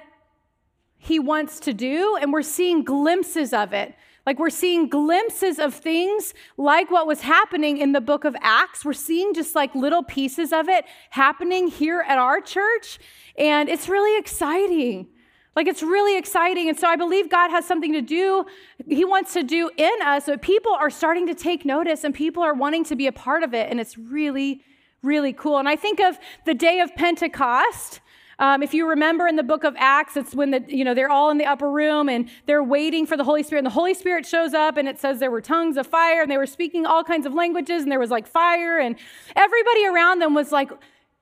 He 0.96 1.18
wants 1.18 1.58
to 1.60 1.74
do, 1.74 2.16
and 2.22 2.32
we're 2.32 2.42
seeing 2.42 2.84
glimpses 2.84 3.52
of 3.52 3.72
it. 3.72 3.96
Like 4.24 4.38
we're 4.38 4.48
seeing 4.48 4.88
glimpses 4.88 5.58
of 5.58 5.74
things 5.74 6.34
like 6.56 6.88
what 6.88 7.08
was 7.08 7.22
happening 7.22 7.78
in 7.78 7.90
the 7.90 8.00
book 8.00 8.24
of 8.24 8.36
Acts. 8.40 8.84
We're 8.84 8.92
seeing 8.92 9.34
just 9.34 9.56
like 9.56 9.74
little 9.74 10.04
pieces 10.04 10.52
of 10.52 10.68
it 10.68 10.84
happening 11.10 11.66
here 11.66 12.04
at 12.06 12.16
our 12.16 12.40
church, 12.40 13.00
and 13.36 13.68
it's 13.68 13.88
really 13.88 14.16
exciting. 14.20 15.08
Like 15.56 15.68
it's 15.68 15.82
really 15.82 16.18
exciting. 16.18 16.68
And 16.68 16.78
so 16.78 16.88
I 16.88 16.96
believe 16.96 17.30
God 17.30 17.50
has 17.50 17.66
something 17.66 17.92
to 17.92 18.02
do, 18.02 18.44
He 18.88 19.04
wants 19.04 19.32
to 19.34 19.42
do 19.42 19.70
in 19.76 19.92
us. 20.02 20.26
But 20.26 20.42
people 20.42 20.72
are 20.72 20.90
starting 20.90 21.26
to 21.28 21.34
take 21.34 21.64
notice 21.64 22.04
and 22.04 22.14
people 22.14 22.42
are 22.42 22.54
wanting 22.54 22.84
to 22.84 22.96
be 22.96 23.06
a 23.06 23.12
part 23.12 23.42
of 23.42 23.54
it. 23.54 23.70
And 23.70 23.80
it's 23.80 23.96
really, 23.96 24.62
really 25.02 25.32
cool. 25.32 25.58
And 25.58 25.68
I 25.68 25.76
think 25.76 26.00
of 26.00 26.18
the 26.44 26.54
day 26.54 26.80
of 26.80 26.94
Pentecost. 26.94 28.00
Um, 28.40 28.64
if 28.64 28.74
you 28.74 28.88
remember 28.88 29.28
in 29.28 29.36
the 29.36 29.44
book 29.44 29.62
of 29.62 29.76
Acts, 29.78 30.16
it's 30.16 30.34
when 30.34 30.50
the, 30.50 30.64
you 30.66 30.84
know, 30.84 30.92
they're 30.92 31.10
all 31.10 31.30
in 31.30 31.38
the 31.38 31.46
upper 31.46 31.70
room 31.70 32.08
and 32.08 32.28
they're 32.46 32.64
waiting 32.64 33.06
for 33.06 33.16
the 33.16 33.22
Holy 33.22 33.44
Spirit. 33.44 33.60
And 33.60 33.66
the 33.66 33.70
Holy 33.70 33.94
Spirit 33.94 34.26
shows 34.26 34.54
up 34.54 34.76
and 34.76 34.88
it 34.88 34.98
says 34.98 35.20
there 35.20 35.30
were 35.30 35.40
tongues 35.40 35.76
of 35.76 35.86
fire 35.86 36.22
and 36.22 36.28
they 36.28 36.36
were 36.36 36.46
speaking 36.46 36.84
all 36.84 37.04
kinds 37.04 37.26
of 37.26 37.34
languages 37.34 37.84
and 37.84 37.92
there 37.92 38.00
was 38.00 38.10
like 38.10 38.26
fire 38.26 38.80
and 38.80 38.96
everybody 39.36 39.86
around 39.86 40.18
them 40.18 40.34
was 40.34 40.50
like, 40.50 40.72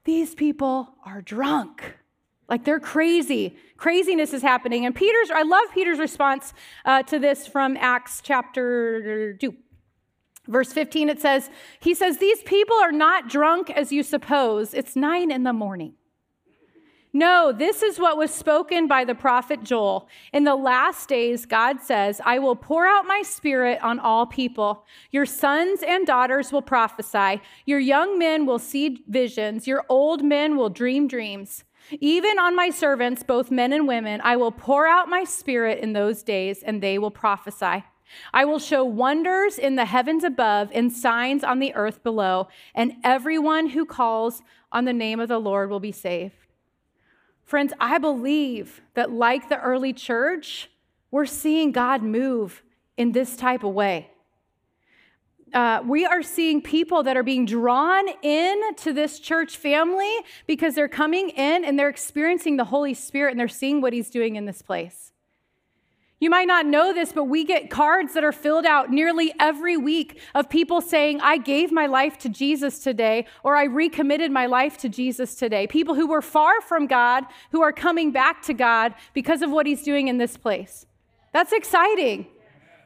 these 0.05 0.35
people 0.35 0.89
are 1.05 1.21
drunk. 1.21 1.99
Like 2.53 2.65
they're 2.65 2.81
crazy. 2.81 3.57
Craziness 3.79 4.35
is 4.35 4.43
happening. 4.43 4.85
And 4.85 4.95
Peter's, 4.95 5.31
I 5.31 5.41
love 5.41 5.63
Peter's 5.73 5.99
response 5.99 6.53
uh, 6.85 7.03
to 7.05 7.19
this 7.19 7.47
from 7.47 7.79
Acts 7.79 8.21
chapter 8.23 9.33
2. 9.41 9.55
Verse 10.49 10.71
15, 10.71 11.09
it 11.09 11.19
says, 11.19 11.49
He 11.81 11.95
says, 11.95 12.19
These 12.19 12.43
people 12.43 12.77
are 12.77 12.93
not 12.93 13.31
drunk 13.31 13.71
as 13.71 13.91
you 13.91 14.03
suppose. 14.03 14.75
It's 14.75 14.95
nine 14.95 15.31
in 15.31 15.45
the 15.45 15.55
morning. 15.55 15.95
No, 17.15 17.53
this 17.53 17.83
is 17.83 17.99
what 17.99 18.19
was 18.19 18.31
spoken 18.31 18.87
by 18.87 19.07
the 19.07 19.15
prophet 19.15 19.63
Joel. 19.63 20.07
In 20.35 20.45
the 20.45 20.55
last 20.55 21.09
days, 21.09 21.47
God 21.47 21.81
says, 21.81 22.21
I 22.23 22.39
will 22.39 22.57
pour 22.57 22.87
out 22.87 23.07
my 23.07 23.23
spirit 23.25 23.83
on 23.83 23.99
all 23.99 24.27
people. 24.27 24.85
Your 25.11 25.25
sons 25.25 25.83
and 25.83 26.07
daughters 26.07 26.53
will 26.53 26.61
prophesy. 26.61 27.41
Your 27.65 27.79
young 27.79 28.19
men 28.19 28.45
will 28.45 28.59
see 28.59 29.03
visions. 29.09 29.67
Your 29.67 29.87
old 29.89 30.23
men 30.23 30.59
will 30.59 30.69
dream 30.69 31.09
dreams. 31.09 31.65
Even 32.01 32.39
on 32.39 32.57
my 32.57 32.71
servants, 32.71 33.23
both 33.23 33.51
men 33.51 33.73
and 33.73 33.87
women, 33.89 34.21
I 34.23 34.37
will 34.37 34.53
pour 34.53 34.87
out 34.87 35.09
my 35.09 35.25
spirit 35.25 35.81
in 35.81 35.93
those 35.93 36.23
days, 36.23 36.63
and 36.63 36.83
they 36.83 36.99
will 36.99 37.11
prophesy. 37.11 37.85
I 38.33 38.45
will 38.45 38.59
show 38.59 38.85
wonders 38.85 39.59
in 39.59 39.77
the 39.77 39.87
heavens 39.87 40.25
above 40.25 40.71
and 40.73 40.93
signs 40.93 41.43
on 41.43 41.59
the 41.59 41.75
earth 41.75 42.03
below, 42.03 42.49
and 42.75 42.95
everyone 43.03 43.71
who 43.71 43.85
calls 43.85 44.43
on 44.71 44.85
the 44.85 44.93
name 44.93 45.21
of 45.21 45.29
the 45.29 45.39
Lord 45.39 45.71
will 45.71 45.81
be 45.81 45.93
saved. 45.93 46.35
Friends, 47.43 47.73
I 47.81 47.99
believe 47.99 48.81
that, 48.95 49.11
like 49.11 49.49
the 49.49 49.61
early 49.61 49.93
church, 49.93 50.71
we're 51.11 51.27
seeing 51.27 51.73
God 51.73 52.03
move 52.03 52.63
in 52.97 53.13
this 53.13 53.37
type 53.37 53.65
of 53.65 53.75
way 53.75 54.12
uh, 55.53 55.83
we 55.87 56.05
are 56.07 56.23
seeing 56.23 56.63
people 56.63 57.03
that 57.03 57.17
are 57.17 57.23
being 57.23 57.45
drawn 57.45 58.07
in 58.23 58.75
to 58.77 58.93
this 58.93 59.19
church 59.19 59.57
family 59.57 60.13
because 60.47 60.75
they're 60.75 60.89
coming 60.89 61.31
in 61.31 61.65
and 61.65 61.79
they're 61.79 61.89
experiencing 61.89 62.57
the 62.57 62.65
Holy 62.65 62.95
Spirit 62.95 63.33
and 63.33 63.41
they're 63.41 63.49
seeing 63.49 63.81
what 63.81 63.93
He's 63.93 64.11
doing 64.11 64.37
in 64.37 64.47
this 64.47 64.63
place. 64.63 65.13
You 66.23 66.31
might 66.31 66.47
not 66.47 66.67
know 66.67 66.95
this, 66.95 67.13
but 67.13 67.25
we 67.25 67.45
get 67.45 67.69
cards 67.69 68.15
that 68.15 68.23
are 68.23 68.31
filled 68.31 68.65
out 68.65 68.91
nearly 68.91 69.35
every 69.41 69.77
week 69.77 70.21
of 70.37 70.49
people 70.49 70.81
saying, 70.81 71.21
I 71.21 71.37
gave 71.37 71.73
my 71.73 71.87
life 71.87 72.17
to 72.19 72.29
Jesus 72.29 72.79
today, 72.79 73.27
or 73.43 73.57
I 73.57 73.65
recommitted 73.65 74.31
my 74.31 74.47
life 74.47 74.79
to 74.79 74.89
Jesus 74.89 75.35
today. 75.35 75.67
People 75.67 75.97
who 75.97 76.07
were 76.07 76.23
far 76.23 76.61
from 76.61 76.87
God, 76.87 77.25
who 77.51 77.61
are 77.61 77.73
coming 77.73 78.13
back 78.13 78.41
to 78.43 78.55
God 78.55 78.95
because 79.15 79.43
of 79.43 79.51
what 79.51 79.67
He's 79.67 79.83
doing 79.83 80.07
in 80.07 80.19
this 80.19 80.37
place. 80.37 80.87
That's 81.33 81.53
exciting. 81.53 82.29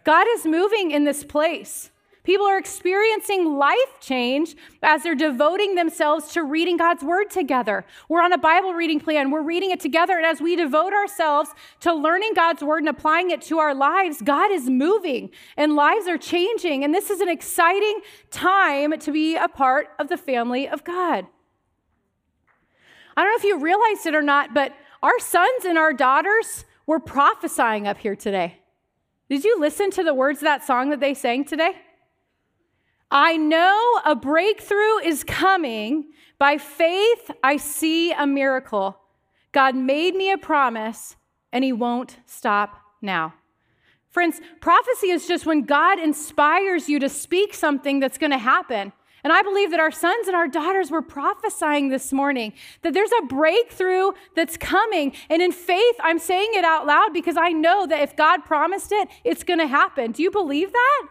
God 0.05 0.27
is 0.31 0.47
moving 0.47 0.91
in 0.91 1.05
this 1.05 1.23
place. 1.23 1.91
People 2.27 2.45
are 2.47 2.59
experiencing 2.59 3.55
life 3.57 4.01
change 4.01 4.57
as 4.83 5.05
they're 5.05 5.15
devoting 5.15 5.77
themselves 5.77 6.33
to 6.33 6.43
reading 6.43 6.77
God's 6.77 7.05
word 7.05 7.31
together. 7.31 7.87
We're 8.09 8.21
on 8.21 8.33
a 8.33 8.39
Bible 8.39 8.75
reading 8.75 8.99
plan, 8.99 9.31
we're 9.31 9.45
reading 9.45 9.71
it 9.71 9.79
together. 9.79 10.17
And 10.17 10.27
as 10.27 10.41
we 10.41 10.57
devote 10.57 10.93
ourselves 10.93 11.51
to 11.81 11.95
learning 11.95 12.33
God's 12.35 12.65
word 12.65 12.79
and 12.79 12.89
applying 12.89 13.31
it 13.31 13.43
to 13.43 13.61
our 13.61 13.73
lives, 13.77 14.21
God 14.23 14.51
is 14.51 14.69
moving 14.69 15.31
and 15.57 15.77
lives 15.77 16.09
are 16.09 16.19
changing. 16.19 16.83
And 16.83 16.93
this 16.93 17.11
is 17.11 17.21
an 17.21 17.29
exciting 17.29 18.01
time 18.33 18.99
to 18.99 19.13
be 19.13 19.37
a 19.37 19.47
part 19.47 19.91
of 20.01 20.09
the 20.09 20.17
family 20.17 20.69
of 20.69 20.83
God. 20.83 21.29
I 23.17 23.23
don't 23.23 23.31
know 23.31 23.37
if 23.37 23.45
you 23.45 23.61
realized 23.61 24.05
it 24.05 24.17
or 24.17 24.23
not, 24.23 24.53
but 24.53 24.75
our 25.01 25.21
sons 25.21 25.65
and 25.65 25.79
our 25.79 25.93
daughters 25.93 26.65
were 26.87 26.99
prophesying 26.99 27.87
up 27.87 27.99
here 27.99 28.17
today. 28.17 28.59
Did 29.29 29.45
you 29.45 29.61
listen 29.61 29.93
to 29.93 30.03
the 30.03 30.13
words 30.13 30.39
of 30.39 30.45
that 30.45 30.65
song 30.65 30.91
that 30.91 30.99
they 30.99 31.15
sang 31.15 31.45
today? 31.45 31.77
I 33.11 33.37
know 33.37 34.01
a 34.05 34.17
breakthrough 34.17 34.99
is 35.05 35.25
coming. 35.25 36.07
By 36.39 36.59
faith, 36.59 37.31
I 37.43 37.57
see 37.57 38.13
a 38.13 38.27
miracle. 38.27 38.99
God 39.53 39.75
made 39.75 40.15
me 40.15 40.31
a 40.31 40.39
promise, 40.39 41.17
and 41.53 41.65
He 41.65 41.73
won't 41.73 42.19
stop 42.27 42.79
now. 43.01 43.35
Friends, 44.11 44.41
prophecy 44.61 45.09
is 45.09 45.29
just 45.29 45.47
when 45.47 45.63
God 45.63 45.99
inspires 45.99 46.89
you 46.89 46.99
to 46.99 47.09
speak 47.09 47.55
something 47.55 48.01
that's 48.01 48.19
going 48.19 48.33
to 48.33 48.39
happen. 48.39 48.93
And 49.23 49.33
I 49.33 49.43
believe 49.43 49.71
that 49.73 49.81
our 49.81 49.91
sons 49.91 50.29
and 50.29 50.37
our 50.37 50.47
daughters 50.47 50.91
were 50.91 51.03
prophesying 51.03 51.89
this 51.89 52.13
morning 52.13 52.53
that 52.83 52.95
there's 52.95 53.11
a 53.21 53.27
breakthrough 53.27 54.13
that's 54.35 54.57
coming. 54.57 55.15
And 55.29 55.43
in 55.43 55.53
faith, 55.53 55.97
I'm 56.01 56.19
saying 56.19 56.51
it 56.53 56.65
out 56.65 56.87
loud 56.87 57.13
because 57.13 57.37
I 57.37 57.51
know 57.51 57.87
that 57.87 58.01
if 58.03 58.17
God 58.17 58.45
promised 58.45 58.93
it, 58.93 59.09
it's 59.25 59.43
going 59.43 59.59
to 59.59 59.67
happen. 59.67 60.13
Do 60.13 60.23
you 60.23 60.31
believe 60.31 60.73
that? 60.73 61.09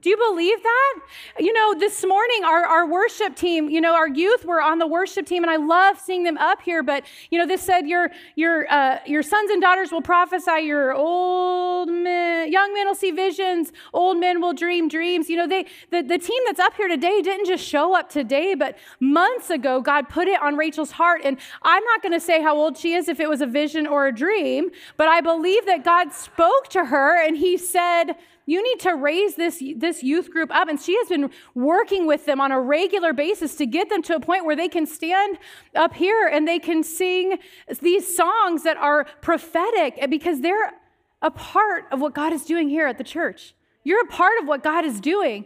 Do 0.00 0.10
you 0.10 0.16
believe 0.16 0.62
that? 0.62 0.94
You 1.40 1.52
know, 1.52 1.74
this 1.76 2.04
morning, 2.04 2.44
our, 2.44 2.64
our 2.64 2.86
worship 2.86 3.34
team, 3.34 3.68
you 3.68 3.80
know, 3.80 3.96
our 3.96 4.08
youth 4.08 4.44
were 4.44 4.62
on 4.62 4.78
the 4.78 4.86
worship 4.86 5.26
team, 5.26 5.42
and 5.42 5.50
I 5.50 5.56
love 5.56 5.98
seeing 5.98 6.22
them 6.22 6.38
up 6.38 6.62
here. 6.62 6.84
But, 6.84 7.04
you 7.32 7.38
know, 7.38 7.48
this 7.48 7.62
said, 7.62 7.88
Your, 7.88 8.10
your, 8.36 8.70
uh, 8.72 9.00
your 9.06 9.24
sons 9.24 9.50
and 9.50 9.60
daughters 9.60 9.90
will 9.90 10.00
prophesy, 10.00 10.60
your 10.62 10.94
old 10.94 11.88
men, 11.88 12.52
young 12.52 12.72
men 12.74 12.86
will 12.86 12.94
see 12.94 13.10
visions, 13.10 13.72
old 13.92 14.20
men 14.20 14.40
will 14.40 14.52
dream 14.52 14.86
dreams. 14.86 15.28
You 15.28 15.36
know, 15.36 15.48
they, 15.48 15.66
the, 15.90 16.02
the 16.02 16.18
team 16.18 16.40
that's 16.46 16.60
up 16.60 16.74
here 16.76 16.86
today 16.86 17.20
didn't 17.20 17.46
just 17.46 17.64
show 17.64 17.96
up 17.96 18.08
today, 18.08 18.54
but 18.54 18.78
months 19.00 19.50
ago, 19.50 19.80
God 19.80 20.08
put 20.08 20.28
it 20.28 20.40
on 20.40 20.56
Rachel's 20.56 20.92
heart. 20.92 21.22
And 21.24 21.38
I'm 21.62 21.82
not 21.82 22.02
going 22.02 22.14
to 22.14 22.20
say 22.20 22.40
how 22.40 22.56
old 22.56 22.78
she 22.78 22.94
is 22.94 23.08
if 23.08 23.18
it 23.18 23.28
was 23.28 23.40
a 23.40 23.46
vision 23.46 23.84
or 23.84 24.06
a 24.06 24.12
dream, 24.12 24.70
but 24.96 25.08
I 25.08 25.20
believe 25.20 25.66
that 25.66 25.82
God 25.82 26.12
spoke 26.12 26.68
to 26.68 26.84
her 26.84 27.20
and 27.20 27.36
He 27.36 27.56
said, 27.56 28.14
you 28.48 28.62
need 28.62 28.80
to 28.80 28.94
raise 28.94 29.34
this, 29.34 29.62
this 29.76 30.02
youth 30.02 30.30
group 30.30 30.50
up. 30.50 30.68
And 30.68 30.80
she 30.80 30.96
has 30.96 31.08
been 31.08 31.28
working 31.54 32.06
with 32.06 32.24
them 32.24 32.40
on 32.40 32.50
a 32.50 32.58
regular 32.58 33.12
basis 33.12 33.54
to 33.56 33.66
get 33.66 33.90
them 33.90 34.00
to 34.04 34.16
a 34.16 34.20
point 34.20 34.46
where 34.46 34.56
they 34.56 34.68
can 34.68 34.86
stand 34.86 35.36
up 35.74 35.92
here 35.92 36.26
and 36.26 36.48
they 36.48 36.58
can 36.58 36.82
sing 36.82 37.38
these 37.82 38.16
songs 38.16 38.62
that 38.62 38.78
are 38.78 39.04
prophetic 39.20 40.02
because 40.08 40.40
they're 40.40 40.72
a 41.20 41.30
part 41.30 41.84
of 41.92 42.00
what 42.00 42.14
God 42.14 42.32
is 42.32 42.46
doing 42.46 42.70
here 42.70 42.86
at 42.86 42.96
the 42.96 43.04
church. 43.04 43.54
You're 43.84 44.00
a 44.00 44.06
part 44.08 44.40
of 44.40 44.48
what 44.48 44.62
God 44.62 44.86
is 44.86 44.98
doing. 44.98 45.44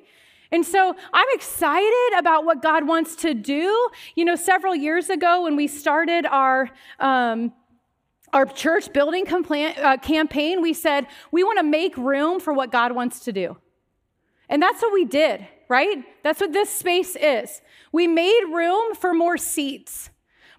And 0.52 0.64
so 0.64 0.94
I'm 1.12 1.28
excited 1.32 2.18
about 2.18 2.44
what 2.44 2.62
God 2.62 2.86
wants 2.86 3.16
to 3.16 3.34
do. 3.34 3.88
You 4.14 4.24
know, 4.24 4.36
several 4.36 4.76
years 4.76 5.10
ago 5.10 5.42
when 5.42 5.56
we 5.56 5.66
started 5.66 6.24
our, 6.26 6.70
um, 7.00 7.52
our 8.32 8.46
church 8.46 8.92
building 8.92 9.26
uh, 9.28 9.96
campaign, 9.98 10.62
we 10.62 10.72
said 10.72 11.06
we 11.30 11.44
want 11.44 11.58
to 11.58 11.64
make 11.64 11.96
room 11.96 12.40
for 12.40 12.52
what 12.52 12.72
God 12.72 12.92
wants 12.92 13.20
to 13.20 13.32
do. 13.32 13.56
And 14.48 14.62
that's 14.62 14.82
what 14.82 14.92
we 14.92 15.04
did, 15.04 15.46
right? 15.68 16.04
That's 16.22 16.40
what 16.40 16.52
this 16.52 16.70
space 16.70 17.16
is. 17.16 17.60
We 17.92 18.06
made 18.06 18.44
room 18.52 18.94
for 18.94 19.12
more 19.12 19.36
seats. 19.36 20.10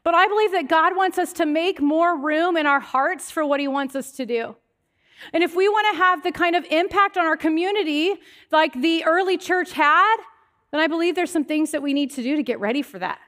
But 0.03 0.13
I 0.13 0.27
believe 0.27 0.51
that 0.51 0.67
God 0.67 0.95
wants 0.95 1.17
us 1.17 1.31
to 1.33 1.45
make 1.45 1.81
more 1.81 2.17
room 2.17 2.57
in 2.57 2.65
our 2.65 2.79
hearts 2.79 3.31
for 3.31 3.45
what 3.45 3.59
He 3.59 3.67
wants 3.67 3.95
us 3.95 4.11
to 4.13 4.25
do. 4.25 4.55
And 5.31 5.43
if 5.43 5.55
we 5.55 5.69
want 5.69 5.87
to 5.93 5.97
have 5.97 6.23
the 6.23 6.31
kind 6.31 6.55
of 6.55 6.65
impact 6.65 7.17
on 7.17 7.25
our 7.25 7.37
community 7.37 8.15
like 8.51 8.73
the 8.73 9.05
early 9.05 9.37
church 9.37 9.71
had, 9.71 10.17
then 10.71 10.81
I 10.81 10.87
believe 10.87 11.15
there's 11.15 11.31
some 11.31 11.45
things 11.45 11.71
that 11.71 11.81
we 11.81 11.93
need 11.93 12.11
to 12.11 12.23
do 12.23 12.35
to 12.35 12.43
get 12.43 12.59
ready 12.59 12.81
for 12.81 12.99
that. 12.99 13.19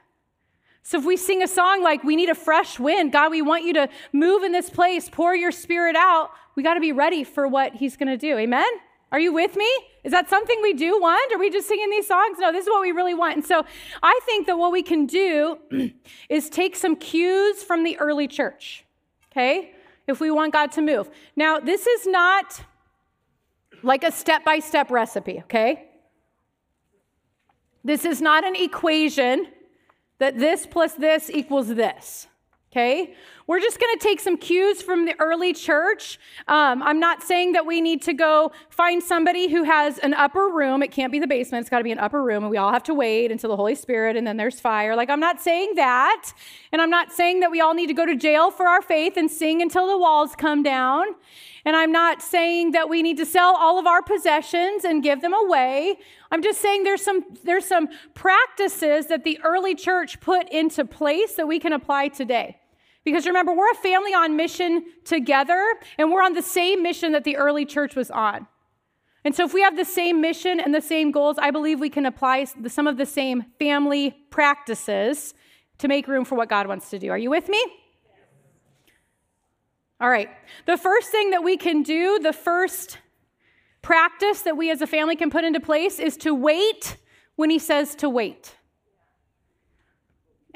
So 0.86 0.98
if 0.98 1.04
we 1.04 1.16
sing 1.16 1.42
a 1.42 1.48
song 1.48 1.82
like, 1.82 2.04
We 2.04 2.14
need 2.14 2.28
a 2.28 2.34
fresh 2.34 2.78
wind, 2.78 3.10
God, 3.10 3.32
we 3.32 3.42
want 3.42 3.64
you 3.64 3.72
to 3.72 3.88
move 4.12 4.44
in 4.44 4.52
this 4.52 4.70
place, 4.70 5.10
pour 5.10 5.34
your 5.34 5.50
spirit 5.50 5.96
out, 5.96 6.30
we 6.54 6.62
got 6.62 6.74
to 6.74 6.80
be 6.80 6.92
ready 6.92 7.24
for 7.24 7.48
what 7.48 7.74
He's 7.74 7.96
going 7.96 8.06
to 8.06 8.16
do. 8.16 8.38
Amen? 8.38 8.64
Are 9.10 9.18
you 9.18 9.32
with 9.32 9.56
me? 9.56 9.68
Is 10.04 10.12
that 10.12 10.30
something 10.30 10.56
we 10.62 10.74
do 10.74 11.00
want? 11.00 11.32
Are 11.32 11.38
we 11.38 11.50
just 11.50 11.66
singing 11.66 11.90
these 11.90 12.06
songs? 12.06 12.38
No, 12.38 12.52
this 12.52 12.66
is 12.66 12.70
what 12.70 12.82
we 12.82 12.92
really 12.92 13.14
want. 13.14 13.34
And 13.34 13.44
so 13.44 13.64
I 14.00 14.20
think 14.26 14.46
that 14.46 14.58
what 14.58 14.70
we 14.70 14.80
can 14.80 15.06
do 15.06 15.58
is 16.28 16.48
take 16.48 16.76
some 16.76 16.94
cues 16.94 17.64
from 17.64 17.82
the 17.82 17.98
early 17.98 18.28
church, 18.28 18.84
okay? 19.32 19.72
If 20.06 20.20
we 20.20 20.30
want 20.30 20.52
God 20.52 20.70
to 20.72 20.82
move. 20.82 21.10
Now, 21.34 21.58
this 21.58 21.88
is 21.88 22.06
not 22.06 22.62
like 23.82 24.04
a 24.04 24.12
step 24.12 24.44
by 24.44 24.60
step 24.60 24.92
recipe, 24.92 25.40
okay? 25.40 25.88
This 27.82 28.04
is 28.04 28.22
not 28.22 28.46
an 28.46 28.54
equation 28.54 29.48
that 30.18 30.38
this 30.38 30.66
plus 30.66 30.94
this 30.94 31.30
equals 31.30 31.68
this. 31.74 32.26
Okay? 32.70 33.14
We're 33.48 33.60
just 33.60 33.78
going 33.78 33.96
to 33.96 34.02
take 34.02 34.18
some 34.18 34.36
cues 34.36 34.82
from 34.82 35.04
the 35.04 35.14
early 35.20 35.52
church. 35.52 36.18
Um, 36.48 36.82
I'm 36.82 36.98
not 36.98 37.22
saying 37.22 37.52
that 37.52 37.64
we 37.64 37.80
need 37.80 38.02
to 38.02 38.12
go 38.12 38.50
find 38.70 39.00
somebody 39.00 39.48
who 39.48 39.62
has 39.62 39.98
an 39.98 40.14
upper 40.14 40.48
room. 40.48 40.82
It 40.82 40.90
can't 40.90 41.12
be 41.12 41.20
the 41.20 41.28
basement, 41.28 41.60
it's 41.60 41.70
got 41.70 41.78
to 41.78 41.84
be 41.84 41.92
an 41.92 42.00
upper 42.00 42.24
room, 42.24 42.42
and 42.42 42.50
we 42.50 42.56
all 42.56 42.72
have 42.72 42.82
to 42.84 42.94
wait 42.94 43.30
until 43.30 43.50
the 43.50 43.56
Holy 43.56 43.76
Spirit 43.76 44.16
and 44.16 44.26
then 44.26 44.36
there's 44.36 44.58
fire. 44.58 44.96
Like, 44.96 45.08
I'm 45.10 45.20
not 45.20 45.40
saying 45.40 45.74
that. 45.76 46.32
And 46.72 46.82
I'm 46.82 46.90
not 46.90 47.12
saying 47.12 47.38
that 47.40 47.52
we 47.52 47.60
all 47.60 47.72
need 47.72 47.86
to 47.86 47.94
go 47.94 48.04
to 48.04 48.16
jail 48.16 48.50
for 48.50 48.66
our 48.66 48.82
faith 48.82 49.16
and 49.16 49.30
sing 49.30 49.62
until 49.62 49.86
the 49.86 49.96
walls 49.96 50.34
come 50.34 50.64
down. 50.64 51.04
And 51.64 51.76
I'm 51.76 51.92
not 51.92 52.22
saying 52.22 52.72
that 52.72 52.88
we 52.88 53.00
need 53.00 53.16
to 53.18 53.26
sell 53.26 53.54
all 53.56 53.78
of 53.78 53.86
our 53.86 54.02
possessions 54.02 54.84
and 54.84 55.04
give 55.04 55.20
them 55.20 55.34
away. 55.34 55.98
I'm 56.32 56.42
just 56.42 56.60
saying 56.60 56.82
there's 56.82 57.02
some, 57.02 57.24
there's 57.44 57.64
some 57.64 57.88
practices 58.14 59.06
that 59.06 59.22
the 59.22 59.38
early 59.44 59.76
church 59.76 60.18
put 60.20 60.48
into 60.50 60.84
place 60.84 61.36
that 61.36 61.46
we 61.46 61.60
can 61.60 61.72
apply 61.72 62.08
today. 62.08 62.58
Because 63.06 63.24
remember, 63.24 63.54
we're 63.54 63.70
a 63.70 63.76
family 63.76 64.12
on 64.12 64.34
mission 64.34 64.84
together, 65.04 65.74
and 65.96 66.10
we're 66.10 66.24
on 66.24 66.32
the 66.32 66.42
same 66.42 66.82
mission 66.82 67.12
that 67.12 67.22
the 67.22 67.36
early 67.36 67.64
church 67.64 67.94
was 67.94 68.10
on. 68.10 68.48
And 69.24 69.32
so, 69.32 69.44
if 69.44 69.54
we 69.54 69.62
have 69.62 69.76
the 69.76 69.84
same 69.84 70.20
mission 70.20 70.58
and 70.58 70.74
the 70.74 70.80
same 70.80 71.12
goals, 71.12 71.36
I 71.38 71.52
believe 71.52 71.78
we 71.78 71.88
can 71.88 72.04
apply 72.04 72.46
some 72.66 72.88
of 72.88 72.96
the 72.96 73.06
same 73.06 73.44
family 73.60 74.10
practices 74.30 75.34
to 75.78 75.86
make 75.86 76.08
room 76.08 76.24
for 76.24 76.34
what 76.34 76.48
God 76.48 76.66
wants 76.66 76.90
to 76.90 76.98
do. 76.98 77.10
Are 77.10 77.18
you 77.18 77.30
with 77.30 77.48
me? 77.48 77.64
All 80.00 80.10
right. 80.10 80.28
The 80.66 80.76
first 80.76 81.12
thing 81.12 81.30
that 81.30 81.44
we 81.44 81.56
can 81.56 81.84
do, 81.84 82.18
the 82.18 82.32
first 82.32 82.98
practice 83.82 84.42
that 84.42 84.56
we 84.56 84.68
as 84.72 84.82
a 84.82 84.86
family 84.86 85.14
can 85.14 85.30
put 85.30 85.44
into 85.44 85.60
place 85.60 86.00
is 86.00 86.16
to 86.16 86.34
wait 86.34 86.96
when 87.36 87.50
he 87.50 87.60
says 87.60 87.94
to 87.94 88.08
wait. 88.08 88.55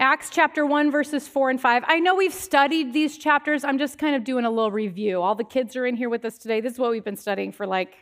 Acts 0.00 0.30
chapter 0.30 0.64
1, 0.64 0.90
verses 0.90 1.28
4 1.28 1.50
and 1.50 1.60
5. 1.60 1.84
I 1.86 2.00
know 2.00 2.14
we've 2.14 2.34
studied 2.34 2.92
these 2.92 3.18
chapters. 3.18 3.64
I'm 3.64 3.78
just 3.78 3.98
kind 3.98 4.16
of 4.16 4.24
doing 4.24 4.46
a 4.46 4.50
little 4.50 4.72
review. 4.72 5.20
All 5.20 5.34
the 5.34 5.44
kids 5.44 5.76
are 5.76 5.86
in 5.86 5.94
here 5.94 6.08
with 6.08 6.24
us 6.24 6.38
today. 6.38 6.60
This 6.60 6.72
is 6.72 6.78
what 6.78 6.90
we've 6.90 7.04
been 7.04 7.16
studying 7.16 7.52
for 7.52 7.66
like 7.66 7.94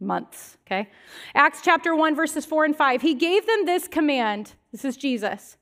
months, 0.00 0.58
okay? 0.66 0.90
Acts 1.34 1.60
chapter 1.62 1.94
1, 1.94 2.14
verses 2.14 2.44
4 2.44 2.64
and 2.66 2.76
5. 2.76 3.02
He 3.02 3.14
gave 3.14 3.46
them 3.46 3.64
this 3.64 3.86
command. 3.86 4.54
This 4.72 4.84
is 4.84 4.96
Jesus 4.96 5.56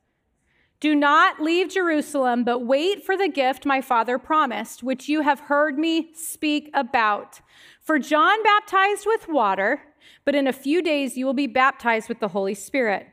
do 0.84 0.94
not 0.94 1.40
leave 1.40 1.70
Jerusalem, 1.70 2.44
but 2.44 2.58
wait 2.58 3.02
for 3.06 3.16
the 3.16 3.26
gift 3.26 3.64
my 3.64 3.80
father 3.80 4.18
promised, 4.18 4.82
which 4.82 5.08
you 5.08 5.22
have 5.22 5.40
heard 5.40 5.78
me 5.78 6.10
speak 6.12 6.68
about. 6.74 7.40
For 7.80 7.98
John 7.98 8.42
baptized 8.42 9.06
with 9.06 9.26
water, 9.26 9.80
but 10.26 10.34
in 10.34 10.46
a 10.46 10.52
few 10.52 10.82
days 10.82 11.16
you 11.16 11.24
will 11.24 11.32
be 11.32 11.46
baptized 11.46 12.10
with 12.10 12.20
the 12.20 12.28
Holy 12.28 12.52
Spirit. 12.52 13.06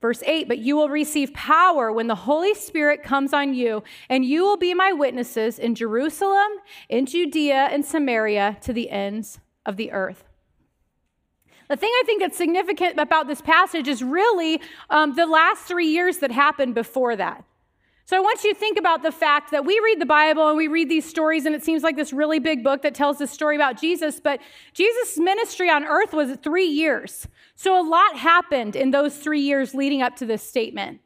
Verse 0.00 0.22
8, 0.24 0.46
but 0.46 0.58
you 0.58 0.76
will 0.76 0.88
receive 0.88 1.34
power 1.34 1.92
when 1.92 2.06
the 2.06 2.14
Holy 2.14 2.54
Spirit 2.54 3.02
comes 3.02 3.32
on 3.32 3.52
you, 3.52 3.82
and 4.08 4.24
you 4.24 4.44
will 4.44 4.56
be 4.56 4.72
my 4.72 4.92
witnesses 4.92 5.58
in 5.58 5.74
Jerusalem, 5.74 6.48
in 6.88 7.04
Judea, 7.04 7.68
and 7.72 7.84
Samaria, 7.84 8.58
to 8.60 8.72
the 8.72 8.90
ends 8.90 9.40
of 9.66 9.76
the 9.76 9.90
earth. 9.90 10.24
The 11.68 11.76
thing 11.76 11.90
I 11.90 12.02
think 12.06 12.22
that's 12.22 12.36
significant 12.36 12.98
about 12.98 13.26
this 13.26 13.42
passage 13.42 13.88
is 13.88 14.02
really 14.02 14.60
um, 14.88 15.16
the 15.16 15.26
last 15.26 15.64
three 15.64 15.88
years 15.88 16.18
that 16.18 16.30
happened 16.30 16.74
before 16.74 17.16
that. 17.16 17.44
So 18.08 18.16
I 18.16 18.20
want 18.20 18.42
you 18.42 18.54
to 18.54 18.58
think 18.58 18.78
about 18.78 19.02
the 19.02 19.12
fact 19.12 19.50
that 19.50 19.66
we 19.66 19.78
read 19.84 20.00
the 20.00 20.06
Bible 20.06 20.48
and 20.48 20.56
we 20.56 20.66
read 20.66 20.88
these 20.88 21.04
stories, 21.04 21.44
and 21.44 21.54
it 21.54 21.62
seems 21.62 21.82
like 21.82 21.94
this 21.94 22.10
really 22.10 22.38
big 22.38 22.64
book 22.64 22.80
that 22.80 22.94
tells 22.94 23.18
this 23.18 23.30
story 23.30 23.54
about 23.54 23.78
Jesus, 23.78 24.18
but 24.18 24.40
Jesus' 24.72 25.18
ministry 25.18 25.68
on 25.68 25.84
earth 25.84 26.14
was 26.14 26.34
three 26.42 26.64
years. 26.64 27.28
So 27.54 27.78
a 27.78 27.84
lot 27.86 28.16
happened 28.16 28.76
in 28.76 28.92
those 28.92 29.18
three 29.18 29.42
years 29.42 29.74
leading 29.74 30.00
up 30.00 30.16
to 30.16 30.24
this 30.24 30.42
statement. 30.42 31.00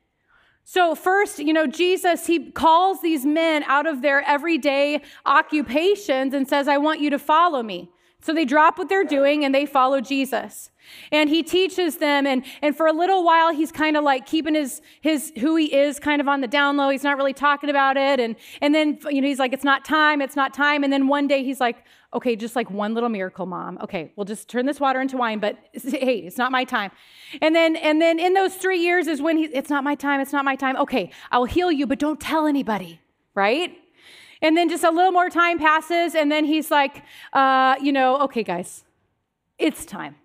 So, 0.62 0.94
first, 0.94 1.40
you 1.40 1.52
know, 1.52 1.66
Jesus, 1.66 2.28
he 2.28 2.52
calls 2.52 3.02
these 3.02 3.26
men 3.26 3.64
out 3.64 3.88
of 3.88 4.00
their 4.00 4.22
everyday 4.22 5.02
occupations 5.26 6.32
and 6.32 6.48
says, 6.48 6.68
I 6.68 6.78
want 6.78 7.00
you 7.00 7.10
to 7.10 7.18
follow 7.18 7.64
me. 7.64 7.90
So 8.22 8.32
they 8.32 8.44
drop 8.44 8.78
what 8.78 8.88
they're 8.88 9.04
doing 9.04 9.44
and 9.44 9.54
they 9.54 9.66
follow 9.66 10.00
Jesus. 10.00 10.70
And 11.10 11.28
he 11.28 11.42
teaches 11.42 11.98
them, 11.98 12.26
and, 12.26 12.44
and 12.60 12.76
for 12.76 12.86
a 12.86 12.92
little 12.92 13.24
while, 13.24 13.52
he's 13.52 13.70
kind 13.70 13.96
of 13.96 14.04
like 14.04 14.26
keeping 14.26 14.54
his, 14.54 14.80
his 15.00 15.32
who 15.38 15.56
he 15.56 15.72
is 15.74 15.98
kind 15.98 16.20
of 16.20 16.28
on 16.28 16.40
the 16.40 16.48
down 16.48 16.76
low. 16.76 16.88
He's 16.88 17.04
not 17.04 17.16
really 17.16 17.32
talking 17.32 17.70
about 17.70 17.96
it. 17.96 18.20
And, 18.20 18.36
and 18.60 18.74
then, 18.74 18.98
you 19.10 19.20
know, 19.20 19.28
he's 19.28 19.38
like, 19.38 19.52
it's 19.52 19.64
not 19.64 19.84
time, 19.84 20.20
it's 20.20 20.36
not 20.36 20.54
time. 20.54 20.84
And 20.84 20.92
then 20.92 21.08
one 21.08 21.26
day 21.28 21.44
he's 21.44 21.60
like, 21.60 21.84
okay, 22.14 22.36
just 22.36 22.54
like 22.54 22.70
one 22.70 22.94
little 22.94 23.08
miracle, 23.08 23.46
mom. 23.46 23.78
Okay, 23.82 24.12
we'll 24.16 24.24
just 24.24 24.48
turn 24.48 24.66
this 24.66 24.80
water 24.80 25.00
into 25.00 25.16
wine, 25.16 25.38
but 25.38 25.56
hey, 25.72 26.18
it's 26.18 26.38
not 26.38 26.52
my 26.52 26.64
time. 26.64 26.90
And 27.40 27.54
then, 27.54 27.76
and 27.76 28.00
then 28.00 28.18
in 28.20 28.34
those 28.34 28.54
three 28.54 28.78
years 28.78 29.06
is 29.06 29.22
when 29.22 29.36
he, 29.36 29.44
it's 29.46 29.70
not 29.70 29.84
my 29.84 29.94
time, 29.94 30.20
it's 30.20 30.32
not 30.32 30.44
my 30.44 30.56
time. 30.56 30.76
Okay, 30.76 31.10
I'll 31.30 31.44
heal 31.44 31.72
you, 31.72 31.86
but 31.86 31.98
don't 31.98 32.20
tell 32.20 32.46
anybody, 32.46 33.00
right? 33.34 33.76
And 34.42 34.56
then 34.56 34.68
just 34.68 34.84
a 34.84 34.90
little 34.90 35.12
more 35.12 35.30
time 35.30 35.58
passes, 35.58 36.14
and 36.14 36.30
then 36.30 36.44
he's 36.44 36.70
like, 36.70 37.04
uh, 37.32 37.76
you 37.80 37.92
know, 37.92 38.20
okay, 38.22 38.42
guys, 38.42 38.84
it's 39.58 39.86
time. 39.86 40.16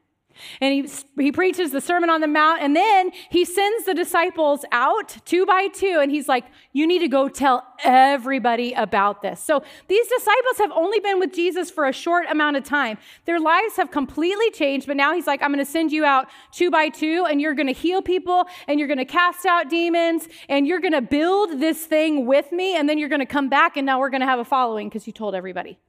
And 0.61 0.73
he, 0.73 1.23
he 1.23 1.31
preaches 1.31 1.71
the 1.71 1.81
Sermon 1.81 2.09
on 2.09 2.21
the 2.21 2.27
Mount, 2.27 2.61
and 2.61 2.75
then 2.75 3.11
he 3.29 3.45
sends 3.45 3.85
the 3.85 3.93
disciples 3.93 4.65
out 4.71 5.17
two 5.25 5.45
by 5.45 5.67
two, 5.67 5.99
and 6.01 6.11
he's 6.11 6.27
like, 6.27 6.45
You 6.73 6.87
need 6.87 6.99
to 6.99 7.07
go 7.07 7.29
tell 7.29 7.65
everybody 7.83 8.73
about 8.73 9.21
this. 9.21 9.39
So 9.39 9.63
these 9.87 10.07
disciples 10.07 10.57
have 10.59 10.71
only 10.71 10.99
been 10.99 11.19
with 11.19 11.33
Jesus 11.33 11.69
for 11.69 11.85
a 11.85 11.93
short 11.93 12.25
amount 12.29 12.57
of 12.57 12.63
time. 12.63 12.97
Their 13.25 13.39
lives 13.39 13.75
have 13.77 13.91
completely 13.91 14.51
changed, 14.51 14.87
but 14.87 14.97
now 14.97 15.13
he's 15.13 15.27
like, 15.27 15.41
I'm 15.41 15.51
going 15.51 15.63
to 15.63 15.71
send 15.71 15.91
you 15.91 16.05
out 16.05 16.27
two 16.51 16.71
by 16.71 16.89
two, 16.89 17.25
and 17.29 17.41
you're 17.41 17.53
going 17.53 17.67
to 17.67 17.73
heal 17.73 18.01
people, 18.01 18.45
and 18.67 18.79
you're 18.79 18.87
going 18.87 18.97
to 18.97 19.05
cast 19.05 19.45
out 19.45 19.69
demons, 19.69 20.27
and 20.49 20.67
you're 20.67 20.79
going 20.79 20.93
to 20.93 21.01
build 21.01 21.59
this 21.59 21.85
thing 21.85 22.25
with 22.25 22.51
me, 22.51 22.75
and 22.75 22.87
then 22.87 22.97
you're 22.97 23.09
going 23.09 23.19
to 23.19 23.25
come 23.25 23.49
back, 23.49 23.77
and 23.77 23.85
now 23.85 23.99
we're 23.99 24.09
going 24.09 24.21
to 24.21 24.27
have 24.27 24.39
a 24.39 24.45
following 24.45 24.89
because 24.89 25.07
you 25.07 25.13
told 25.13 25.35
everybody. 25.35 25.79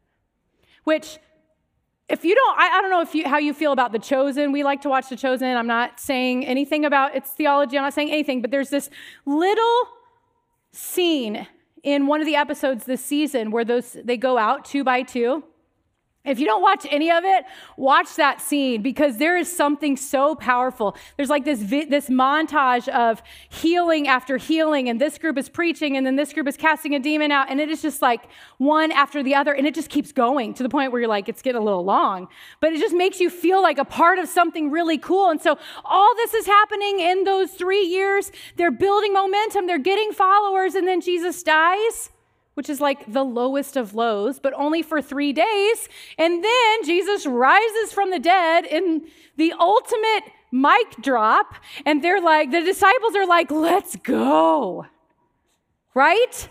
Which 0.85 1.19
if 2.09 2.25
you 2.25 2.35
don't, 2.35 2.59
I, 2.59 2.79
I, 2.79 2.81
don't 2.81 2.91
know 2.91 3.03
if 3.03 3.15
you, 3.15 3.29
how 3.29 3.39
you 3.39 3.53
feel 3.53 3.73
about 3.73 3.93
The 3.93 3.99
Chosen. 3.99 4.51
We 4.51 4.65
like 4.65 4.81
to 4.83 4.89
watch 4.89 5.09
The 5.09 5.17
Chosen. 5.17 5.57
I'm 5.57 5.67
not 5.67 6.01
saying 6.01 6.47
anything 6.47 6.85
about 6.85 7.15
its 7.15 7.31
theology. 7.31 7.77
I'm 7.77 7.85
not 7.85 7.93
saying 7.93 8.11
anything, 8.11 8.41
but 8.41 8.51
there's 8.51 8.71
this 8.71 8.89
little 9.27 9.89
scene 10.73 11.47
in 11.83 12.07
one 12.07 12.21
of 12.21 12.27
the 12.27 12.37
episodes 12.37 12.85
this 12.85 13.05
season 13.05 13.51
where 13.51 13.65
those 13.65 13.97
they 14.05 14.17
go 14.17 14.39
out 14.39 14.65
two 14.65 14.85
by 14.85 15.03
two 15.03 15.45
if 16.29 16.39
you 16.39 16.47
don't 16.47 16.63
watch 16.63 16.87
any 16.91 17.11
of 17.11 17.25
it, 17.25 17.45
watch 17.77 18.17
that 18.17 18.41
scene 18.41 18.83
because 18.83 19.19
there 19.19 19.37
is 19.37 19.55
something 19.55 19.97
so 19.97 20.35
powerful. 20.35 20.97
There's 21.17 21.31
like 21.31 21.45
this, 21.45 21.63
vi- 21.63 21.87
this 21.87 22.09
montage 22.09 22.89
of 22.89 23.23
healing 23.49 24.09
after 24.09 24.37
healing, 24.37 24.89
and 24.89 25.01
this 25.01 25.19
group 25.19 25.39
is 25.39 25.49
preaching, 25.49 25.97
and 25.97 26.07
then 26.07 26.17
this 26.17 26.33
group 26.33 26.47
is 26.47 26.57
casting 26.57 26.95
a 26.95 26.99
demon 26.99 27.33
out, 27.33 27.51
and 27.51 27.61
it 27.61 27.71
is 27.71 27.83
just 27.83 28.03
like 28.03 28.29
one 28.59 28.93
after 28.93 29.23
the 29.23 29.35
other, 29.35 29.53
and 29.53 29.67
it 29.67 29.75
just 29.75 29.89
keeps 29.89 30.13
going 30.13 30.55
to 30.55 30.63
the 30.63 30.69
point 30.69 30.93
where 30.93 31.01
you're 31.01 31.09
like, 31.09 31.29
it's 31.29 31.43
getting 31.43 31.61
a 31.61 31.65
little 31.65 31.85
long. 31.85 32.29
But 32.61 32.73
it 32.73 32.81
just 32.81 32.95
makes 32.95 33.21
you 33.21 33.31
feel 33.31 33.63
like 33.63 33.79
a 33.79 33.85
part 33.85 34.19
of 34.19 34.29
something 34.29 34.71
really 34.71 34.99
cool. 34.99 35.31
And 35.31 35.41
so 35.41 35.59
all 35.85 36.15
this 36.17 36.35
is 36.35 36.47
happening 36.47 37.01
in 37.01 37.25
those 37.25 37.53
three 37.53 37.85
years. 37.85 38.31
They're 38.57 38.71
building 38.71 39.13
momentum, 39.13 39.67
they're 39.67 39.79
getting 39.79 40.13
followers, 40.13 40.75
and 40.75 40.87
then 40.87 41.01
Jesus 41.01 41.43
dies 41.43 42.11
which 42.59 42.69
is 42.69 42.81
like 42.81 43.13
the 43.13 43.23
lowest 43.23 43.77
of 43.77 43.95
lows, 43.95 44.41
but 44.41 44.53
only 44.57 44.83
for 44.83 45.01
three 45.01 45.33
days. 45.33 45.89
And 46.19 46.43
then 46.43 46.85
Jesus 46.85 47.25
rises 47.25 47.93
from 47.93 48.11
the 48.11 48.19
dead 48.19 48.65
in 48.65 49.07
the 49.37 49.55
ultimate 49.61 50.25
mic 50.51 50.97
drop. 51.01 51.55
And 51.87 52.03
they're 52.03 52.21
like, 52.21 52.51
the 52.51 52.63
disciples 52.63 53.15
are 53.15 53.29
like, 53.29 53.53
let's 53.53 53.95
go. 53.95 54.87
Right? 55.95 56.49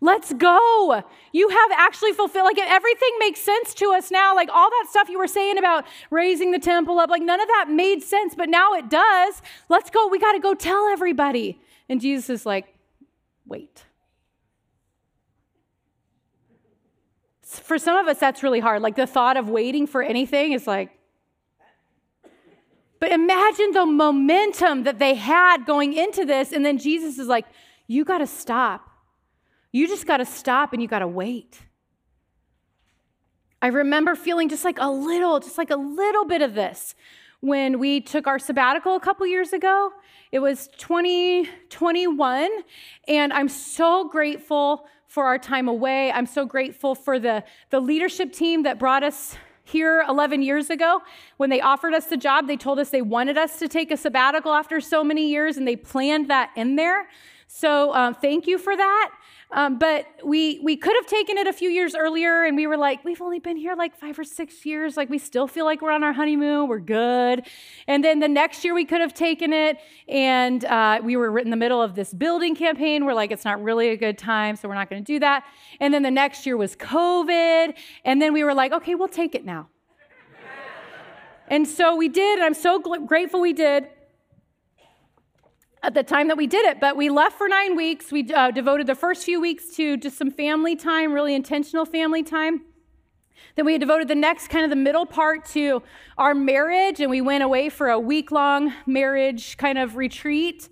Let's 0.00 0.32
go. 0.32 1.04
You 1.30 1.50
have 1.50 1.70
actually 1.76 2.14
fulfilled, 2.14 2.46
like 2.46 2.58
everything 2.58 3.10
makes 3.18 3.40
sense 3.40 3.74
to 3.74 3.92
us 3.92 4.10
now. 4.10 4.34
Like 4.34 4.48
all 4.50 4.70
that 4.70 4.86
stuff 4.88 5.10
you 5.10 5.18
were 5.18 5.26
saying 5.26 5.58
about 5.58 5.84
raising 6.10 6.52
the 6.52 6.58
temple 6.58 6.98
up, 6.98 7.10
like 7.10 7.20
none 7.20 7.38
of 7.38 7.48
that 7.48 7.66
made 7.68 8.02
sense, 8.02 8.34
but 8.34 8.48
now 8.48 8.72
it 8.72 8.88
does. 8.88 9.42
Let's 9.68 9.90
go. 9.90 10.08
We 10.08 10.18
got 10.18 10.32
to 10.32 10.40
go 10.40 10.54
tell 10.54 10.86
everybody. 10.86 11.60
And 11.86 12.00
Jesus 12.00 12.30
is 12.30 12.46
like, 12.46 12.74
wait. 13.46 13.84
For 17.58 17.78
some 17.78 17.96
of 17.96 18.06
us, 18.06 18.18
that's 18.18 18.42
really 18.42 18.60
hard. 18.60 18.82
Like 18.82 18.96
the 18.96 19.06
thought 19.06 19.36
of 19.36 19.48
waiting 19.48 19.86
for 19.86 20.02
anything 20.02 20.52
is 20.52 20.66
like, 20.66 20.90
but 23.00 23.10
imagine 23.10 23.72
the 23.72 23.86
momentum 23.86 24.84
that 24.84 24.98
they 24.98 25.14
had 25.14 25.64
going 25.64 25.94
into 25.94 26.24
this. 26.24 26.52
And 26.52 26.64
then 26.64 26.78
Jesus 26.78 27.18
is 27.18 27.26
like, 27.28 27.46
you 27.86 28.04
got 28.04 28.18
to 28.18 28.26
stop. 28.26 28.88
You 29.72 29.88
just 29.88 30.06
got 30.06 30.18
to 30.18 30.26
stop 30.26 30.72
and 30.72 30.82
you 30.82 30.88
got 30.88 30.98
to 31.00 31.08
wait. 31.08 31.60
I 33.62 33.68
remember 33.68 34.14
feeling 34.14 34.48
just 34.48 34.64
like 34.64 34.78
a 34.78 34.90
little, 34.90 35.40
just 35.40 35.58
like 35.58 35.70
a 35.70 35.76
little 35.76 36.24
bit 36.24 36.42
of 36.42 36.54
this 36.54 36.94
when 37.40 37.78
we 37.78 38.00
took 38.00 38.26
our 38.26 38.38
sabbatical 38.38 38.96
a 38.96 39.00
couple 39.00 39.26
years 39.26 39.52
ago. 39.52 39.90
It 40.32 40.38
was 40.38 40.68
2021, 40.78 42.50
and 43.08 43.32
I'm 43.32 43.48
so 43.48 44.08
grateful 44.08 44.86
for 45.10 45.24
our 45.24 45.38
time 45.38 45.66
away. 45.66 46.12
I'm 46.12 46.24
so 46.24 46.46
grateful 46.46 46.94
for 46.94 47.18
the, 47.18 47.42
the 47.70 47.80
leadership 47.80 48.32
team 48.32 48.62
that 48.62 48.78
brought 48.78 49.02
us 49.02 49.34
here 49.64 50.04
11 50.08 50.40
years 50.40 50.70
ago. 50.70 51.00
When 51.36 51.50
they 51.50 51.60
offered 51.60 51.94
us 51.94 52.06
the 52.06 52.16
job, 52.16 52.46
they 52.46 52.56
told 52.56 52.78
us 52.78 52.90
they 52.90 53.02
wanted 53.02 53.36
us 53.36 53.58
to 53.58 53.66
take 53.66 53.90
a 53.90 53.96
sabbatical 53.96 54.52
after 54.52 54.80
so 54.80 55.02
many 55.02 55.28
years, 55.28 55.56
and 55.56 55.66
they 55.66 55.74
planned 55.74 56.30
that 56.30 56.50
in 56.54 56.76
there. 56.76 57.08
So, 57.48 57.92
um, 57.92 58.14
thank 58.14 58.46
you 58.46 58.56
for 58.56 58.76
that. 58.76 59.10
Um, 59.52 59.78
but 59.78 60.06
we 60.24 60.60
we 60.62 60.76
could 60.76 60.94
have 60.94 61.06
taken 61.06 61.36
it 61.36 61.48
a 61.48 61.52
few 61.52 61.70
years 61.70 61.96
earlier, 61.96 62.44
and 62.44 62.56
we 62.56 62.68
were 62.68 62.76
like, 62.76 63.04
we've 63.04 63.20
only 63.20 63.40
been 63.40 63.56
here 63.56 63.74
like 63.74 63.96
five 63.96 64.16
or 64.16 64.22
six 64.22 64.64
years. 64.64 64.96
Like 64.96 65.10
we 65.10 65.18
still 65.18 65.48
feel 65.48 65.64
like 65.64 65.82
we're 65.82 65.90
on 65.90 66.04
our 66.04 66.12
honeymoon. 66.12 66.68
We're 66.68 66.78
good. 66.78 67.44
And 67.88 68.04
then 68.04 68.20
the 68.20 68.28
next 68.28 68.64
year 68.64 68.74
we 68.74 68.84
could 68.84 69.00
have 69.00 69.12
taken 69.12 69.52
it, 69.52 69.78
and 70.08 70.64
uh, 70.64 71.00
we 71.02 71.16
were 71.16 71.36
in 71.38 71.50
the 71.50 71.56
middle 71.56 71.82
of 71.82 71.96
this 71.96 72.14
building 72.14 72.54
campaign. 72.54 73.04
We're 73.04 73.14
like, 73.14 73.32
it's 73.32 73.44
not 73.44 73.60
really 73.60 73.88
a 73.88 73.96
good 73.96 74.18
time, 74.18 74.54
so 74.54 74.68
we're 74.68 74.74
not 74.74 74.88
going 74.88 75.02
to 75.02 75.12
do 75.12 75.18
that. 75.18 75.44
And 75.80 75.92
then 75.92 76.04
the 76.04 76.12
next 76.12 76.46
year 76.46 76.56
was 76.56 76.76
COVID, 76.76 77.74
and 78.04 78.22
then 78.22 78.32
we 78.32 78.44
were 78.44 78.54
like, 78.54 78.72
okay, 78.72 78.94
we'll 78.94 79.08
take 79.08 79.34
it 79.34 79.44
now. 79.44 79.68
and 81.48 81.66
so 81.66 81.96
we 81.96 82.08
did, 82.08 82.38
and 82.38 82.44
I'm 82.44 82.54
so 82.54 82.80
gl- 82.80 83.04
grateful 83.04 83.40
we 83.40 83.52
did 83.52 83.88
at 85.82 85.94
the 85.94 86.02
time 86.02 86.28
that 86.28 86.36
we 86.36 86.46
did 86.46 86.66
it, 86.66 86.80
but 86.80 86.96
we 86.96 87.08
left 87.08 87.38
for 87.38 87.48
nine 87.48 87.74
weeks. 87.76 88.12
We 88.12 88.30
uh, 88.32 88.50
devoted 88.50 88.86
the 88.86 88.94
first 88.94 89.24
few 89.24 89.40
weeks 89.40 89.74
to 89.76 89.96
just 89.96 90.18
some 90.18 90.30
family 90.30 90.76
time, 90.76 91.12
really 91.12 91.34
intentional 91.34 91.86
family 91.86 92.22
time. 92.22 92.62
Then 93.56 93.64
we 93.64 93.72
had 93.72 93.80
devoted 93.80 94.08
the 94.08 94.14
next 94.14 94.48
kind 94.48 94.64
of 94.64 94.70
the 94.70 94.76
middle 94.76 95.06
part 95.06 95.46
to 95.46 95.82
our 96.18 96.34
marriage, 96.34 97.00
and 97.00 97.10
we 97.10 97.20
went 97.20 97.42
away 97.42 97.68
for 97.70 97.88
a 97.88 97.98
week 97.98 98.30
long 98.30 98.72
marriage 98.86 99.56
kind 99.56 99.78
of 99.78 99.96
retreat. 99.96 100.68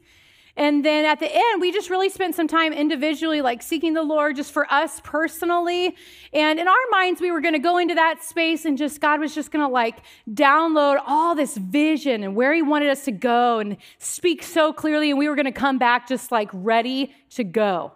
And 0.58 0.84
then 0.84 1.04
at 1.04 1.20
the 1.20 1.32
end, 1.32 1.60
we 1.60 1.70
just 1.70 1.88
really 1.88 2.08
spent 2.08 2.34
some 2.34 2.48
time 2.48 2.72
individually, 2.72 3.42
like 3.42 3.62
seeking 3.62 3.94
the 3.94 4.02
Lord 4.02 4.34
just 4.34 4.50
for 4.50 4.66
us 4.72 5.00
personally. 5.04 5.94
And 6.32 6.58
in 6.58 6.66
our 6.66 6.74
minds, 6.90 7.20
we 7.20 7.30
were 7.30 7.40
going 7.40 7.54
to 7.54 7.60
go 7.60 7.78
into 7.78 7.94
that 7.94 8.24
space 8.24 8.64
and 8.64 8.76
just, 8.76 9.00
God 9.00 9.20
was 9.20 9.36
just 9.36 9.52
going 9.52 9.64
to 9.64 9.72
like 9.72 9.98
download 10.28 11.00
all 11.06 11.36
this 11.36 11.56
vision 11.56 12.24
and 12.24 12.34
where 12.34 12.52
He 12.52 12.60
wanted 12.60 12.90
us 12.90 13.04
to 13.04 13.12
go 13.12 13.60
and 13.60 13.76
speak 13.98 14.42
so 14.42 14.72
clearly. 14.72 15.10
And 15.10 15.18
we 15.18 15.28
were 15.28 15.36
going 15.36 15.46
to 15.46 15.52
come 15.52 15.78
back 15.78 16.08
just 16.08 16.32
like 16.32 16.50
ready 16.52 17.14
to 17.30 17.44
go. 17.44 17.92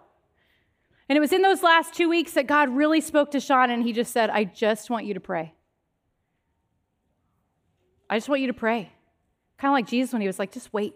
And 1.09 1.17
it 1.17 1.19
was 1.19 1.33
in 1.33 1.41
those 1.41 1.63
last 1.63 1.93
two 1.93 2.07
weeks 2.07 2.31
that 2.31 2.47
God 2.47 2.69
really 2.69 3.01
spoke 3.01 3.31
to 3.31 3.41
Sean 3.41 3.71
and 3.71 3.83
He 3.83 3.91
just 3.91 4.13
said, 4.13 4.29
I 4.29 4.45
just 4.45 4.89
want 4.89 5.05
you 5.05 5.15
to 5.15 5.19
pray. 5.19 5.53
I 8.09 8.15
just 8.15 8.29
want 8.29 8.39
you 8.39 8.47
to 8.47 8.53
pray. 8.53 8.89
Kind 9.57 9.69
of 9.69 9.73
like 9.73 9.87
Jesus 9.87 10.13
when 10.13 10.21
He 10.21 10.27
was 10.27 10.39
like, 10.39 10.53
just 10.53 10.71
wait. 10.71 10.95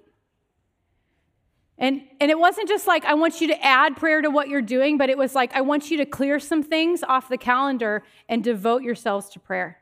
And, 1.80 2.02
and 2.20 2.32
it 2.32 2.40
wasn't 2.40 2.68
just 2.68 2.88
like, 2.88 3.06
I 3.06 3.14
want 3.14 3.40
you 3.40 3.48
to 3.48 3.66
add 3.66 3.98
prayer 3.98 4.22
to 4.22 4.30
what 4.30 4.48
you're 4.50 4.64
doing, 4.64 4.98
but 4.98 5.10
it 5.10 5.18
was 5.18 5.36
like, 5.36 5.54
I 5.54 5.62
want 5.62 5.92
you 5.92 5.98
to 5.98 6.06
clear 6.06 6.40
some 6.40 6.64
things 6.64 7.04
off 7.04 7.30
the 7.30 7.38
calendar 7.38 8.04
and 8.28 8.44
devote 8.44 8.82
yourselves 8.82 9.30
to 9.30 9.40
prayer. 9.40 9.78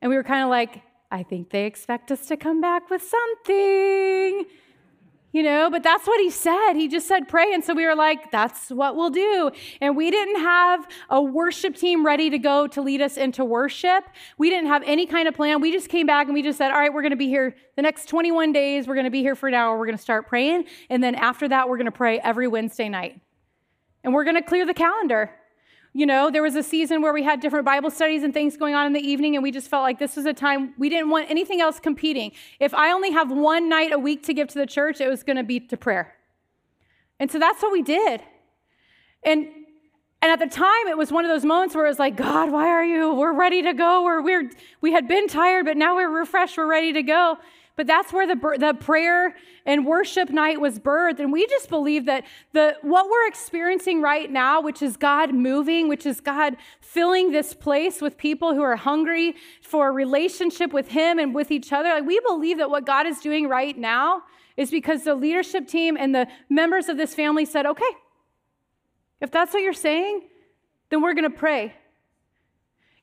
And 0.00 0.08
we 0.08 0.16
were 0.16 0.24
kind 0.24 0.42
of 0.42 0.48
like, 0.48 0.82
I 1.10 1.22
think 1.22 1.50
they 1.50 1.66
expect 1.66 2.10
us 2.10 2.26
to 2.26 2.38
come 2.38 2.60
back 2.60 2.88
with 2.88 3.02
something 3.02 4.46
you 5.32 5.42
know, 5.42 5.70
but 5.70 5.82
that's 5.82 6.06
what 6.06 6.20
he 6.20 6.30
said. 6.30 6.74
He 6.74 6.88
just 6.88 7.08
said 7.08 7.26
pray. 7.26 7.54
And 7.54 7.64
so 7.64 7.74
we 7.74 7.86
were 7.86 7.94
like, 7.94 8.30
that's 8.30 8.68
what 8.70 8.96
we'll 8.96 9.10
do. 9.10 9.50
And 9.80 9.96
we 9.96 10.10
didn't 10.10 10.40
have 10.40 10.86
a 11.08 11.22
worship 11.22 11.74
team 11.74 12.04
ready 12.04 12.28
to 12.28 12.38
go 12.38 12.66
to 12.66 12.82
lead 12.82 13.00
us 13.00 13.16
into 13.16 13.42
worship. 13.42 14.04
We 14.36 14.50
didn't 14.50 14.68
have 14.68 14.82
any 14.84 15.06
kind 15.06 15.26
of 15.26 15.34
plan. 15.34 15.62
We 15.62 15.72
just 15.72 15.88
came 15.88 16.06
back 16.06 16.26
and 16.26 16.34
we 16.34 16.42
just 16.42 16.58
said, 16.58 16.70
all 16.70 16.78
right, 16.78 16.92
we're 16.92 17.02
going 17.02 17.10
to 17.10 17.16
be 17.16 17.28
here 17.28 17.56
the 17.76 17.82
next 17.82 18.06
21 18.10 18.52
days. 18.52 18.86
We're 18.86 18.94
going 18.94 19.04
to 19.04 19.10
be 19.10 19.22
here 19.22 19.34
for 19.34 19.48
an 19.48 19.54
hour. 19.54 19.78
We're 19.78 19.86
going 19.86 19.96
to 19.96 20.02
start 20.02 20.28
praying. 20.28 20.66
And 20.90 21.02
then 21.02 21.14
after 21.14 21.48
that, 21.48 21.68
we're 21.68 21.78
going 21.78 21.86
to 21.86 21.92
pray 21.92 22.20
every 22.20 22.46
Wednesday 22.46 22.90
night. 22.90 23.18
And 24.04 24.12
we're 24.12 24.24
going 24.24 24.36
to 24.36 24.42
clear 24.42 24.66
the 24.66 24.74
calendar. 24.74 25.30
You 25.94 26.06
know, 26.06 26.30
there 26.30 26.42
was 26.42 26.56
a 26.56 26.62
season 26.62 27.02
where 27.02 27.12
we 27.12 27.22
had 27.22 27.40
different 27.40 27.66
Bible 27.66 27.90
studies 27.90 28.22
and 28.22 28.32
things 28.32 28.56
going 28.56 28.74
on 28.74 28.86
in 28.86 28.94
the 28.94 29.00
evening, 29.00 29.36
and 29.36 29.42
we 29.42 29.50
just 29.50 29.68
felt 29.68 29.82
like 29.82 29.98
this 29.98 30.16
was 30.16 30.24
a 30.24 30.32
time 30.32 30.72
we 30.78 30.88
didn't 30.88 31.10
want 31.10 31.30
anything 31.30 31.60
else 31.60 31.78
competing. 31.78 32.32
If 32.60 32.72
I 32.72 32.92
only 32.92 33.10
have 33.10 33.30
one 33.30 33.68
night 33.68 33.92
a 33.92 33.98
week 33.98 34.22
to 34.24 34.34
give 34.34 34.48
to 34.48 34.58
the 34.58 34.66
church, 34.66 35.00
it 35.00 35.08
was 35.08 35.22
going 35.22 35.36
to 35.36 35.42
be 35.42 35.60
to 35.60 35.76
prayer. 35.76 36.14
And 37.20 37.30
so 37.30 37.38
that's 37.38 37.62
what 37.62 37.72
we 37.72 37.82
did. 37.82 38.22
And 39.22 39.48
and 40.22 40.30
at 40.30 40.38
the 40.38 40.46
time, 40.46 40.86
it 40.86 40.96
was 40.96 41.10
one 41.10 41.24
of 41.24 41.30
those 41.30 41.44
moments 41.44 41.74
where 41.74 41.84
it 41.84 41.88
was 41.88 41.98
like, 41.98 42.16
God, 42.16 42.52
why 42.52 42.68
are 42.68 42.84
you? 42.84 43.12
We're 43.12 43.32
ready 43.32 43.60
to 43.62 43.72
go. 43.72 44.04
Or 44.04 44.22
we're, 44.22 44.52
we 44.80 44.92
had 44.92 45.08
been 45.08 45.26
tired, 45.26 45.66
but 45.66 45.76
now 45.76 45.96
we're 45.96 46.08
refreshed. 46.08 46.56
We're 46.56 46.68
ready 46.68 46.92
to 46.92 47.02
go. 47.02 47.38
But 47.74 47.86
that's 47.86 48.12
where 48.12 48.26
the, 48.26 48.36
the 48.58 48.74
prayer 48.78 49.34
and 49.64 49.86
worship 49.86 50.28
night 50.28 50.60
was 50.60 50.78
birthed. 50.78 51.20
And 51.20 51.32
we 51.32 51.46
just 51.46 51.70
believe 51.70 52.04
that 52.06 52.24
the, 52.52 52.76
what 52.82 53.08
we're 53.08 53.26
experiencing 53.26 54.02
right 54.02 54.30
now, 54.30 54.60
which 54.60 54.82
is 54.82 54.96
God 54.98 55.34
moving, 55.34 55.88
which 55.88 56.04
is 56.04 56.20
God 56.20 56.56
filling 56.80 57.32
this 57.32 57.54
place 57.54 58.02
with 58.02 58.18
people 58.18 58.54
who 58.54 58.62
are 58.62 58.76
hungry 58.76 59.36
for 59.62 59.88
a 59.88 59.90
relationship 59.90 60.72
with 60.72 60.88
Him 60.88 61.18
and 61.18 61.34
with 61.34 61.50
each 61.50 61.72
other, 61.72 61.88
like 61.88 62.04
we 62.04 62.20
believe 62.20 62.58
that 62.58 62.68
what 62.68 62.84
God 62.84 63.06
is 63.06 63.20
doing 63.20 63.48
right 63.48 63.76
now 63.76 64.22
is 64.56 64.70
because 64.70 65.04
the 65.04 65.14
leadership 65.14 65.66
team 65.66 65.96
and 65.96 66.14
the 66.14 66.28
members 66.50 66.90
of 66.90 66.98
this 66.98 67.14
family 67.14 67.46
said, 67.46 67.64
okay, 67.64 67.84
if 69.22 69.30
that's 69.30 69.54
what 69.54 69.62
you're 69.62 69.72
saying, 69.72 70.28
then 70.90 71.00
we're 71.00 71.14
going 71.14 71.30
to 71.30 71.38
pray. 71.38 71.74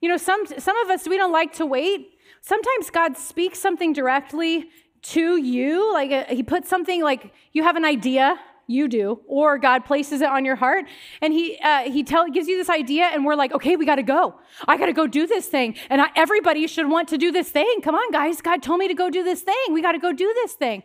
You 0.02 0.10
know, 0.10 0.18
some, 0.18 0.46
some 0.46 0.78
of 0.78 0.90
us, 0.90 1.08
we 1.08 1.18
don't 1.18 1.32
like 1.32 1.54
to 1.54 1.66
wait. 1.66 2.19
Sometimes 2.42 2.90
God 2.90 3.18
speaks 3.18 3.60
something 3.60 3.94
directly 3.94 4.70
to 5.02 5.38
you, 5.38 5.94
like 5.94 6.12
uh, 6.12 6.26
He 6.26 6.44
puts 6.44 6.70
something 6.70 7.02
like 7.02 7.34
you 7.54 7.64
have 7.64 7.76
an 7.76 7.86
idea, 7.86 8.40
you 8.68 8.88
do, 8.88 9.22
or 9.28 9.58
God 9.58 9.86
places 9.86 10.22
it 10.22 10.30
on 10.30 10.46
your 10.46 10.56
heart, 10.56 10.86
and 11.22 11.34
He 11.34 11.58
uh, 11.64 11.90
He 11.90 12.04
tell, 12.04 12.30
gives 12.30 12.48
you 12.48 12.58
this 12.58 12.70
idea, 12.70 13.06
and 13.06 13.26
we're 13.26 13.36
like, 13.36 13.52
okay, 13.54 13.76
we 13.76 13.86
got 13.86 13.96
to 13.96 14.04
go. 14.04 14.36
I 14.68 14.78
got 14.78 14.88
to 14.88 14.94
go 14.94 15.08
do 15.08 15.26
this 15.26 15.48
thing, 15.48 15.76
and 15.90 16.02
I, 16.02 16.10
everybody 16.16 16.68
should 16.68 16.90
want 16.90 17.08
to 17.10 17.18
do 17.18 17.32
this 17.32 17.50
thing. 17.50 17.82
Come 17.82 17.96
on, 17.96 18.12
guys, 18.12 18.42
God 18.42 18.62
told 18.62 18.80
me 18.80 18.88
to 18.88 18.94
go 18.94 19.10
do 19.10 19.24
this 19.24 19.42
thing. 19.42 19.56
We 19.72 19.82
got 19.82 19.94
to 19.94 20.00
go 20.00 20.12
do 20.12 20.32
this 20.36 20.54
thing. 20.54 20.84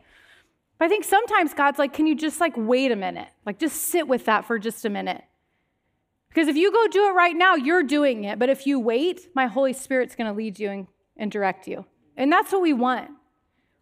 But 0.79 0.87
I 0.87 0.89
think 0.89 1.05
sometimes 1.05 1.55
God's 1.55 1.79
like, 1.79 1.93
can 1.93 2.07
you 2.07 2.17
just 2.17 2.41
like 2.41 2.55
wait 2.57 2.91
a 2.91 2.97
minute? 2.97 3.29
Like 3.47 3.59
just 3.59 3.77
sit 3.77 4.09
with 4.09 4.25
that 4.25 4.45
for 4.45 4.59
just 4.59 4.85
a 4.85 4.91
minute. 4.91 5.23
Because 6.29 6.49
if 6.49 6.57
you 6.57 6.73
go 6.73 6.89
do 6.89 7.07
it 7.07 7.13
right 7.13 7.37
now, 7.37 7.55
you're 7.55 7.85
doing 7.85 8.25
it. 8.25 8.41
But 8.41 8.49
if 8.49 8.67
you 8.67 8.81
wait, 8.81 9.29
my 9.37 9.47
Holy 9.47 9.73
Spirit's 9.73 10.17
going 10.17 10.27
to 10.29 10.37
lead 10.37 10.59
you 10.59 10.71
and, 10.71 10.87
and 11.17 11.31
direct 11.31 11.67
you. 11.69 11.85
And 12.17 12.31
that's 12.31 12.53
what 12.53 12.63
we 12.63 12.73
want. 12.73 13.11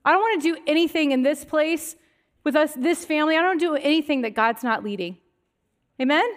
I 0.04 0.12
don't 0.12 0.20
want 0.20 0.42
to 0.42 0.54
do 0.54 0.62
anything 0.66 1.12
in 1.12 1.22
this 1.22 1.44
place 1.44 1.96
with 2.44 2.56
us, 2.56 2.74
this 2.74 3.04
family. 3.04 3.36
I 3.36 3.42
don't 3.42 3.58
do 3.58 3.76
anything 3.76 4.22
that 4.22 4.34
God's 4.34 4.62
not 4.62 4.82
leading. 4.82 5.18
Amen? 6.00 6.28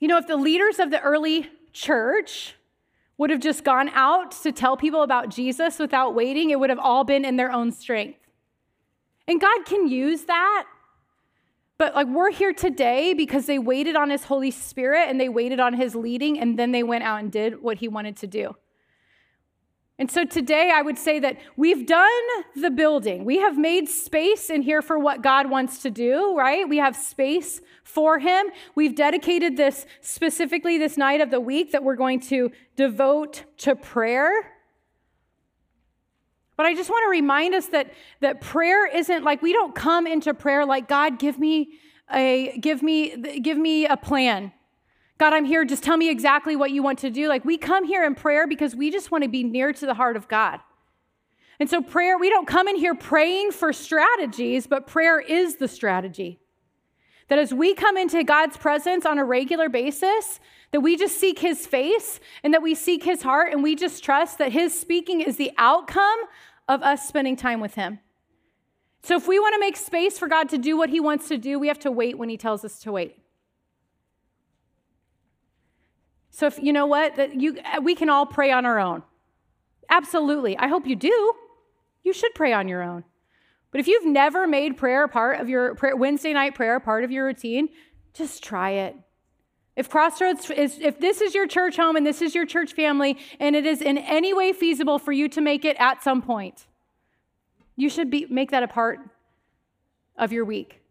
You 0.00 0.08
know, 0.08 0.18
if 0.18 0.26
the 0.26 0.36
leaders 0.36 0.78
of 0.78 0.90
the 0.90 1.00
early 1.00 1.48
church 1.72 2.54
would 3.16 3.30
have 3.30 3.40
just 3.40 3.64
gone 3.64 3.88
out 3.90 4.30
to 4.30 4.52
tell 4.52 4.76
people 4.76 5.02
about 5.02 5.28
Jesus 5.28 5.78
without 5.78 6.14
waiting, 6.14 6.50
it 6.50 6.60
would 6.60 6.70
have 6.70 6.78
all 6.78 7.02
been 7.02 7.24
in 7.24 7.36
their 7.36 7.50
own 7.50 7.72
strength. 7.72 8.20
And 9.26 9.40
God 9.40 9.64
can 9.64 9.88
use 9.88 10.22
that. 10.22 10.66
But 11.78 11.94
like 11.94 12.08
we're 12.08 12.32
here 12.32 12.52
today 12.52 13.14
because 13.14 13.46
they 13.46 13.58
waited 13.58 13.94
on 13.94 14.10
his 14.10 14.24
Holy 14.24 14.50
Spirit 14.50 15.08
and 15.08 15.20
they 15.20 15.28
waited 15.28 15.60
on 15.60 15.74
his 15.74 15.94
leading 15.94 16.38
and 16.38 16.58
then 16.58 16.72
they 16.72 16.82
went 16.82 17.04
out 17.04 17.20
and 17.20 17.30
did 17.30 17.62
what 17.62 17.78
he 17.78 17.86
wanted 17.86 18.16
to 18.16 18.26
do. 18.26 18.56
And 20.00 20.10
so 20.10 20.24
today 20.24 20.70
I 20.72 20.82
would 20.82 20.96
say 20.96 21.18
that 21.18 21.38
we've 21.56 21.84
done 21.84 22.08
the 22.54 22.70
building. 22.70 23.24
We 23.24 23.38
have 23.38 23.58
made 23.58 23.88
space 23.88 24.48
in 24.48 24.62
here 24.62 24.80
for 24.80 24.98
what 24.98 25.22
God 25.22 25.50
wants 25.50 25.82
to 25.82 25.90
do, 25.90 26.36
right? 26.36 26.68
We 26.68 26.76
have 26.78 26.94
space 26.94 27.60
for 27.82 28.20
Him. 28.20 28.46
We've 28.76 28.94
dedicated 28.94 29.56
this 29.56 29.86
specifically 30.00 30.78
this 30.78 30.96
night 30.96 31.20
of 31.20 31.32
the 31.32 31.40
week 31.40 31.72
that 31.72 31.82
we're 31.82 31.96
going 31.96 32.20
to 32.20 32.52
devote 32.76 33.44
to 33.58 33.74
prayer. 33.74 34.57
But 36.58 36.66
I 36.66 36.74
just 36.74 36.90
want 36.90 37.04
to 37.04 37.08
remind 37.08 37.54
us 37.54 37.66
that, 37.66 37.92
that 38.18 38.40
prayer 38.40 38.84
isn't 38.84 39.22
like 39.22 39.40
we 39.42 39.52
don't 39.52 39.76
come 39.76 40.08
into 40.08 40.34
prayer 40.34 40.66
like, 40.66 40.88
God, 40.88 41.20
give 41.20 41.38
me 41.38 41.78
a 42.12 42.58
give 42.58 42.82
me 42.82 43.16
give 43.40 43.56
me 43.56 43.86
a 43.86 43.96
plan. 43.96 44.52
God, 45.18 45.32
I'm 45.32 45.44
here. 45.44 45.64
Just 45.64 45.84
tell 45.84 45.96
me 45.96 46.10
exactly 46.10 46.56
what 46.56 46.72
you 46.72 46.82
want 46.82 46.98
to 47.00 47.10
do. 47.10 47.28
Like, 47.28 47.44
we 47.44 47.58
come 47.58 47.84
here 47.84 48.04
in 48.04 48.16
prayer 48.16 48.48
because 48.48 48.74
we 48.74 48.90
just 48.90 49.12
want 49.12 49.22
to 49.22 49.30
be 49.30 49.44
near 49.44 49.72
to 49.72 49.86
the 49.86 49.94
heart 49.94 50.16
of 50.16 50.26
God. 50.26 50.58
And 51.60 51.70
so, 51.70 51.80
prayer, 51.80 52.18
we 52.18 52.28
don't 52.28 52.46
come 52.46 52.66
in 52.66 52.74
here 52.74 52.94
praying 52.94 53.52
for 53.52 53.72
strategies, 53.72 54.66
but 54.66 54.88
prayer 54.88 55.20
is 55.20 55.56
the 55.56 55.68
strategy. 55.68 56.40
That 57.28 57.38
as 57.38 57.54
we 57.54 57.74
come 57.74 57.96
into 57.96 58.24
God's 58.24 58.56
presence 58.56 59.06
on 59.06 59.18
a 59.18 59.24
regular 59.24 59.68
basis, 59.68 60.40
that 60.70 60.80
we 60.80 60.96
just 60.96 61.18
seek 61.18 61.38
his 61.38 61.66
face 61.66 62.20
and 62.42 62.52
that 62.52 62.62
we 62.62 62.74
seek 62.74 63.04
his 63.04 63.22
heart 63.22 63.52
and 63.52 63.62
we 63.62 63.74
just 63.74 64.04
trust 64.04 64.38
that 64.38 64.52
his 64.52 64.78
speaking 64.78 65.20
is 65.20 65.36
the 65.36 65.52
outcome 65.56 66.18
of 66.68 66.82
us 66.82 67.08
spending 67.08 67.36
time 67.36 67.60
with 67.60 67.74
him. 67.74 68.00
So, 69.02 69.16
if 69.16 69.26
we 69.26 69.38
want 69.38 69.54
to 69.54 69.60
make 69.60 69.76
space 69.76 70.18
for 70.18 70.28
God 70.28 70.48
to 70.50 70.58
do 70.58 70.76
what 70.76 70.90
he 70.90 71.00
wants 71.00 71.28
to 71.28 71.38
do, 71.38 71.58
we 71.58 71.68
have 71.68 71.78
to 71.80 71.90
wait 71.90 72.18
when 72.18 72.28
he 72.28 72.36
tells 72.36 72.64
us 72.64 72.78
to 72.80 72.92
wait. 72.92 73.16
So 76.38 76.46
if 76.46 76.56
you 76.62 76.72
know 76.72 76.86
what, 76.86 77.16
that 77.16 77.34
you 77.40 77.58
uh, 77.64 77.80
we 77.80 77.96
can 77.96 78.08
all 78.08 78.24
pray 78.24 78.52
on 78.52 78.64
our 78.64 78.78
own. 78.78 79.02
Absolutely. 79.90 80.56
I 80.56 80.68
hope 80.68 80.86
you 80.86 80.94
do. 80.94 81.34
You 82.04 82.12
should 82.12 82.32
pray 82.36 82.52
on 82.52 82.68
your 82.68 82.80
own. 82.80 83.02
But 83.72 83.80
if 83.80 83.88
you've 83.88 84.06
never 84.06 84.46
made 84.46 84.76
prayer 84.76 85.08
part 85.08 85.40
of 85.40 85.48
your 85.48 85.74
prayer, 85.74 85.96
Wednesday 85.96 86.32
night 86.32 86.54
prayer 86.54 86.78
part 86.78 87.02
of 87.02 87.10
your 87.10 87.26
routine, 87.26 87.70
just 88.14 88.44
try 88.44 88.70
it. 88.70 88.94
If 89.78 89.88
Crossroads 89.88 90.50
is, 90.50 90.76
if 90.80 90.98
this 90.98 91.20
is 91.20 91.36
your 91.36 91.46
church 91.46 91.76
home 91.76 91.94
and 91.94 92.04
this 92.04 92.20
is 92.20 92.34
your 92.34 92.44
church 92.44 92.72
family, 92.72 93.16
and 93.38 93.54
it 93.54 93.64
is 93.64 93.80
in 93.80 93.96
any 93.96 94.34
way 94.34 94.52
feasible 94.52 94.98
for 94.98 95.12
you 95.12 95.28
to 95.28 95.40
make 95.40 95.64
it 95.64 95.76
at 95.78 96.02
some 96.02 96.20
point, 96.20 96.66
you 97.76 97.88
should 97.88 98.10
be, 98.10 98.26
make 98.28 98.50
that 98.50 98.64
a 98.64 98.66
part 98.66 98.98
of 100.16 100.32
your 100.32 100.44
week 100.44 100.82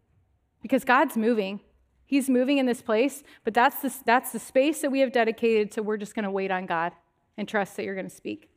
because 0.62 0.86
God's 0.86 1.18
moving. 1.18 1.60
He's 2.06 2.30
moving 2.30 2.56
in 2.56 2.64
this 2.64 2.80
place, 2.80 3.22
but 3.44 3.52
that's 3.52 3.82
the, 3.82 3.94
that's 4.06 4.32
the 4.32 4.38
space 4.38 4.80
that 4.80 4.90
we 4.90 5.00
have 5.00 5.12
dedicated 5.12 5.70
to 5.72 5.82
we're 5.82 5.98
just 5.98 6.14
going 6.14 6.24
to 6.24 6.30
wait 6.30 6.50
on 6.50 6.64
God 6.64 6.94
and 7.36 7.46
trust 7.46 7.76
that 7.76 7.84
you're 7.84 7.94
going 7.94 8.08
to 8.08 8.14
speak. 8.14 8.48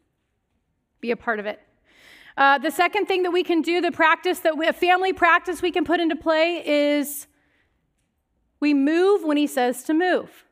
Be 1.02 1.12
a 1.12 1.18
part 1.18 1.40
of 1.40 1.46
it. 1.46 1.60
Uh, 2.38 2.58
the 2.58 2.72
second 2.72 3.08
thing 3.08 3.24
that 3.24 3.32
we 3.32 3.44
can 3.44 3.62
do, 3.62 3.82
the 3.82 3.92
practice 3.92 4.40
that 4.40 4.58
we, 4.58 4.66
a 4.66 4.72
family 4.72 5.12
practice 5.12 5.62
we 5.62 5.72
can 5.72 5.84
put 5.84 6.00
into 6.00 6.16
play 6.16 6.64
is 6.66 7.28
we 8.62 8.74
move 8.74 9.26
when 9.26 9.36
he 9.36 9.48
says 9.48 9.84
to 9.84 9.94
move. 9.94 10.46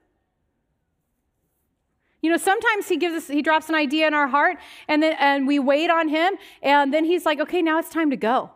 You 2.22 2.30
know, 2.30 2.38
sometimes 2.38 2.90
he 2.90 2.98
gives 2.98 3.16
us, 3.16 3.28
he 3.28 3.42
drops 3.42 3.70
an 3.70 3.76
idea 3.76 4.06
in 4.06 4.14
our 4.14 4.28
heart, 4.28 4.58
and 4.90 5.02
then 5.02 5.16
and 5.20 5.48
we 5.48 5.58
wait 5.58 5.90
on 5.90 6.10
him, 6.10 6.34
and 6.62 6.94
then 6.94 7.06
he's 7.06 7.26
like, 7.26 7.40
okay, 7.40 7.62
now 7.62 7.80
it's 7.80 7.90
time 7.90 8.10
to 8.10 8.18
go. 8.18 8.52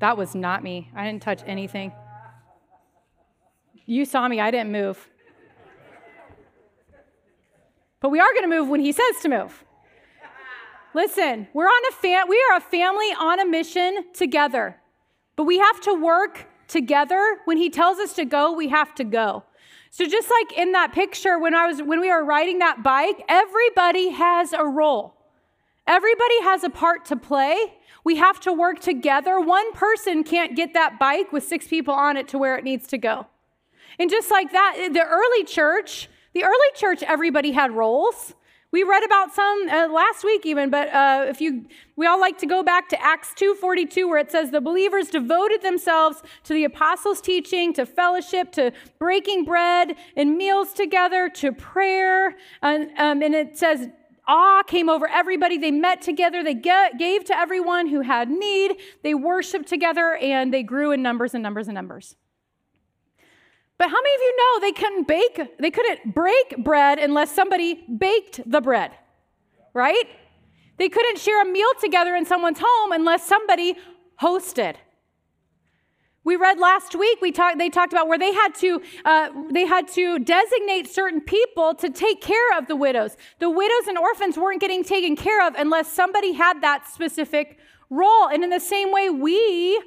That 0.00 0.16
was 0.16 0.34
not 0.34 0.64
me. 0.64 0.90
I 0.96 1.06
didn't 1.06 1.22
touch 1.22 1.42
anything. 1.46 1.92
You 3.86 4.04
saw 4.04 4.26
me, 4.26 4.40
I 4.40 4.50
didn't 4.50 4.72
move. 4.72 5.08
But 8.00 8.08
we 8.08 8.18
are 8.18 8.32
going 8.32 8.42
to 8.42 8.48
move 8.48 8.68
when 8.68 8.80
he 8.80 8.90
says 8.90 9.20
to 9.22 9.28
move. 9.28 9.64
Listen, 10.94 11.46
we're 11.52 11.66
on 11.66 11.82
a 11.90 11.94
fam- 11.94 12.28
we 12.28 12.44
are 12.50 12.56
a 12.56 12.60
family 12.60 13.14
on 13.18 13.38
a 13.38 13.46
mission 13.46 14.06
together. 14.12 14.76
But 15.36 15.44
we 15.44 15.58
have 15.58 15.80
to 15.82 15.94
work 15.94 16.48
together. 16.72 17.38
When 17.44 17.58
he 17.58 17.70
tells 17.70 17.98
us 17.98 18.14
to 18.14 18.24
go, 18.24 18.52
we 18.52 18.68
have 18.68 18.94
to 18.96 19.04
go. 19.04 19.44
So 19.90 20.06
just 20.06 20.30
like 20.30 20.58
in 20.58 20.72
that 20.72 20.92
picture 20.92 21.38
when 21.38 21.54
I 21.54 21.66
was 21.66 21.82
when 21.82 22.00
we 22.00 22.08
were 22.08 22.24
riding 22.24 22.58
that 22.60 22.82
bike, 22.82 23.22
everybody 23.28 24.08
has 24.08 24.52
a 24.52 24.64
role. 24.64 25.14
Everybody 25.86 26.42
has 26.42 26.64
a 26.64 26.70
part 26.70 27.04
to 27.06 27.16
play. 27.16 27.74
We 28.02 28.16
have 28.16 28.40
to 28.40 28.52
work 28.52 28.80
together. 28.80 29.38
One 29.38 29.72
person 29.72 30.24
can't 30.24 30.56
get 30.56 30.72
that 30.74 30.98
bike 30.98 31.30
with 31.30 31.44
six 31.44 31.68
people 31.68 31.92
on 31.92 32.16
it 32.16 32.26
to 32.28 32.38
where 32.38 32.56
it 32.56 32.64
needs 32.64 32.86
to 32.88 32.98
go. 32.98 33.26
And 33.98 34.08
just 34.08 34.30
like 34.30 34.52
that, 34.52 34.90
the 34.92 35.04
early 35.04 35.44
church, 35.44 36.08
the 36.32 36.44
early 36.44 36.70
church, 36.74 37.02
everybody 37.02 37.52
had 37.52 37.72
roles. 37.72 38.34
We 38.72 38.84
read 38.84 39.04
about 39.04 39.34
some 39.34 39.68
uh, 39.68 39.88
last 39.88 40.24
week 40.24 40.46
even, 40.46 40.70
but 40.70 40.88
uh, 40.88 41.26
if 41.28 41.42
you, 41.42 41.66
we 41.94 42.06
all 42.06 42.18
like 42.18 42.38
to 42.38 42.46
go 42.46 42.62
back 42.62 42.88
to 42.88 43.02
Acts 43.02 43.34
2.42 43.38 44.08
where 44.08 44.16
it 44.16 44.30
says 44.30 44.50
the 44.50 44.62
believers 44.62 45.08
devoted 45.08 45.60
themselves 45.60 46.22
to 46.44 46.54
the 46.54 46.64
apostles' 46.64 47.20
teaching, 47.20 47.74
to 47.74 47.84
fellowship, 47.84 48.50
to 48.52 48.72
breaking 48.98 49.44
bread 49.44 49.96
and 50.16 50.38
meals 50.38 50.72
together, 50.72 51.28
to 51.34 51.52
prayer. 51.52 52.34
And, 52.62 52.90
um, 52.96 53.22
and 53.22 53.34
it 53.34 53.58
says 53.58 53.88
awe 54.26 54.62
came 54.62 54.88
over 54.88 55.06
everybody. 55.06 55.58
They 55.58 55.70
met 55.70 56.00
together. 56.00 56.42
They 56.42 56.54
gave 56.54 57.24
to 57.26 57.36
everyone 57.36 57.88
who 57.88 58.00
had 58.00 58.30
need. 58.30 58.78
They 59.02 59.12
worshiped 59.12 59.68
together 59.68 60.16
and 60.16 60.52
they 60.52 60.62
grew 60.62 60.92
in 60.92 61.02
numbers 61.02 61.34
and 61.34 61.42
numbers 61.42 61.68
and 61.68 61.74
numbers. 61.74 62.16
But 63.82 63.90
how 63.90 64.00
many 64.00 64.14
of 64.14 64.20
you 64.20 64.36
know 64.36 64.60
they 64.60 64.72
couldn't 64.80 65.08
bake, 65.08 65.58
they 65.58 65.70
couldn't 65.72 66.14
break 66.14 66.62
bread 66.62 67.00
unless 67.00 67.32
somebody 67.32 67.82
baked 67.98 68.40
the 68.48 68.60
bread, 68.60 68.92
right? 69.74 70.04
They 70.76 70.88
couldn't 70.88 71.18
share 71.18 71.42
a 71.42 71.44
meal 71.44 71.66
together 71.80 72.14
in 72.14 72.24
someone's 72.24 72.60
home 72.62 72.92
unless 72.92 73.26
somebody 73.26 73.74
hosted. 74.20 74.76
We 76.22 76.36
read 76.36 76.60
last 76.60 76.94
week. 76.94 77.18
We 77.20 77.32
talked. 77.32 77.58
They 77.58 77.70
talked 77.70 77.92
about 77.92 78.06
where 78.06 78.20
they 78.20 78.32
had 78.32 78.54
to 78.60 78.80
uh, 79.04 79.30
they 79.50 79.66
had 79.66 79.88
to 79.94 80.20
designate 80.20 80.88
certain 80.88 81.20
people 81.20 81.74
to 81.74 81.90
take 81.90 82.20
care 82.20 82.56
of 82.56 82.68
the 82.68 82.76
widows. 82.76 83.16
The 83.40 83.50
widows 83.50 83.88
and 83.88 83.98
orphans 83.98 84.38
weren't 84.38 84.60
getting 84.60 84.84
taken 84.84 85.16
care 85.16 85.44
of 85.44 85.56
unless 85.56 85.92
somebody 85.92 86.34
had 86.34 86.60
that 86.60 86.86
specific 86.86 87.58
role. 87.90 88.28
And 88.28 88.44
in 88.44 88.50
the 88.50 88.60
same 88.60 88.92
way, 88.92 89.10
we 89.10 89.82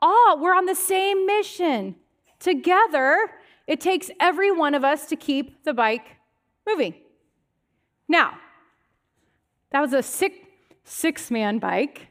all 0.00 0.40
we're 0.40 0.56
on 0.56 0.64
the 0.64 0.74
same 0.74 1.26
mission. 1.26 1.96
Together, 2.42 3.30
it 3.68 3.80
takes 3.80 4.10
every 4.18 4.50
one 4.50 4.74
of 4.74 4.82
us 4.82 5.06
to 5.06 5.14
keep 5.14 5.62
the 5.62 5.72
bike 5.72 6.16
moving. 6.66 6.94
Now, 8.08 8.34
that 9.70 9.80
was 9.80 9.92
a 9.92 10.02
six, 10.02 10.36
six 10.82 11.30
man 11.30 11.60
bike, 11.60 12.08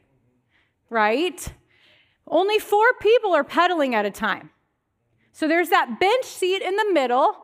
right? 0.88 1.52
Only 2.26 2.58
four 2.58 2.94
people 2.94 3.34
are 3.34 3.44
pedaling 3.44 3.94
at 3.94 4.06
a 4.06 4.10
time. 4.10 4.48
So 5.32 5.46
there's 5.46 5.68
that 5.68 6.00
bench 6.00 6.24
seat 6.24 6.62
in 6.62 6.76
the 6.76 6.90
middle 6.94 7.36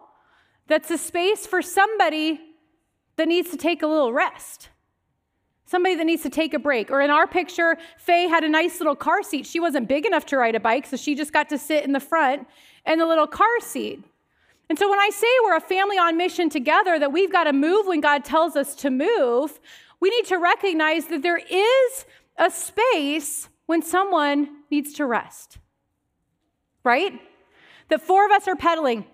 that's 0.66 0.90
a 0.90 0.96
space 0.96 1.46
for 1.46 1.60
somebody 1.60 2.40
that 3.16 3.28
needs 3.28 3.50
to 3.50 3.58
take 3.58 3.82
a 3.82 3.86
little 3.86 4.14
rest. 4.14 4.70
somebody 5.68 5.94
that 5.94 6.04
needs 6.04 6.22
to 6.22 6.30
take 6.30 6.54
a 6.54 6.58
break. 6.58 6.90
Or 6.90 7.02
in 7.02 7.10
our 7.10 7.26
picture, 7.26 7.76
Faye 7.98 8.26
had 8.26 8.42
a 8.42 8.48
nice 8.48 8.80
little 8.80 8.96
car 8.96 9.22
seat. 9.22 9.44
She 9.46 9.60
wasn't 9.60 9.86
big 9.86 10.06
enough 10.06 10.24
to 10.26 10.38
ride 10.38 10.54
a 10.54 10.60
bike, 10.60 10.86
so 10.86 10.96
she 10.96 11.14
just 11.14 11.32
got 11.32 11.50
to 11.50 11.58
sit 11.58 11.84
in 11.84 11.92
the 11.92 12.00
front 12.00 12.46
in 12.86 12.98
the 12.98 13.06
little 13.06 13.26
car 13.26 13.60
seat. 13.60 14.02
And 14.68 14.78
so 14.78 14.90
when 14.90 14.98
I 14.98 15.10
say 15.10 15.26
we're 15.44 15.56
a 15.56 15.60
family 15.60 15.96
on 15.96 16.16
mission 16.16 16.50
together, 16.50 16.98
that 16.98 17.12
we've 17.12 17.32
got 17.32 17.44
to 17.44 17.52
move 17.52 17.86
when 17.86 18.00
God 18.00 18.24
tells 18.24 18.54
us 18.54 18.74
to 18.76 18.90
move, 18.90 19.58
we 20.00 20.10
need 20.10 20.26
to 20.26 20.36
recognize 20.36 21.06
that 21.06 21.22
there 21.22 21.38
is 21.38 22.06
a 22.36 22.50
space 22.50 23.48
when 23.66 23.82
someone 23.82 24.62
needs 24.70 24.92
to 24.94 25.06
rest. 25.06 25.58
Right? 26.84 27.20
That 27.88 28.02
four 28.02 28.26
of 28.26 28.32
us 28.32 28.46
are 28.46 28.56
pedaling. 28.56 29.06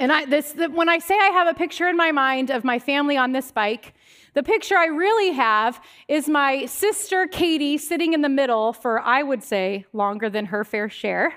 And 0.00 0.12
I, 0.12 0.24
this, 0.26 0.52
the, 0.52 0.68
when 0.68 0.88
I 0.88 0.98
say 0.98 1.18
I 1.18 1.30
have 1.30 1.48
a 1.48 1.54
picture 1.54 1.88
in 1.88 1.96
my 1.96 2.12
mind 2.12 2.50
of 2.50 2.62
my 2.62 2.78
family 2.78 3.16
on 3.16 3.32
this 3.32 3.50
bike, 3.50 3.94
the 4.34 4.44
picture 4.44 4.76
I 4.76 4.86
really 4.86 5.32
have 5.32 5.80
is 6.06 6.28
my 6.28 6.66
sister 6.66 7.26
Katie 7.26 7.78
sitting 7.78 8.12
in 8.12 8.22
the 8.22 8.28
middle 8.28 8.72
for, 8.72 9.00
I 9.00 9.24
would 9.24 9.42
say, 9.42 9.86
longer 9.92 10.30
than 10.30 10.46
her 10.46 10.62
fair 10.62 10.88
share. 10.88 11.34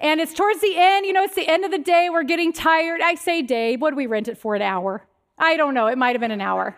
And 0.00 0.20
it's 0.20 0.34
towards 0.34 0.60
the 0.60 0.74
end, 0.76 1.06
you 1.06 1.12
know, 1.12 1.22
it's 1.22 1.34
the 1.34 1.48
end 1.48 1.64
of 1.64 1.70
the 1.70 1.78
day, 1.78 2.08
we're 2.10 2.24
getting 2.24 2.52
tired. 2.52 3.00
I 3.00 3.14
say 3.14 3.42
day, 3.42 3.76
what 3.76 3.90
do 3.90 3.96
we 3.96 4.06
rent 4.06 4.28
it 4.28 4.38
for, 4.38 4.54
an 4.54 4.62
hour? 4.62 5.06
I 5.38 5.56
don't 5.56 5.74
know, 5.74 5.86
it 5.86 5.98
might 5.98 6.14
have 6.14 6.20
been 6.20 6.30
an 6.30 6.40
hour. 6.40 6.76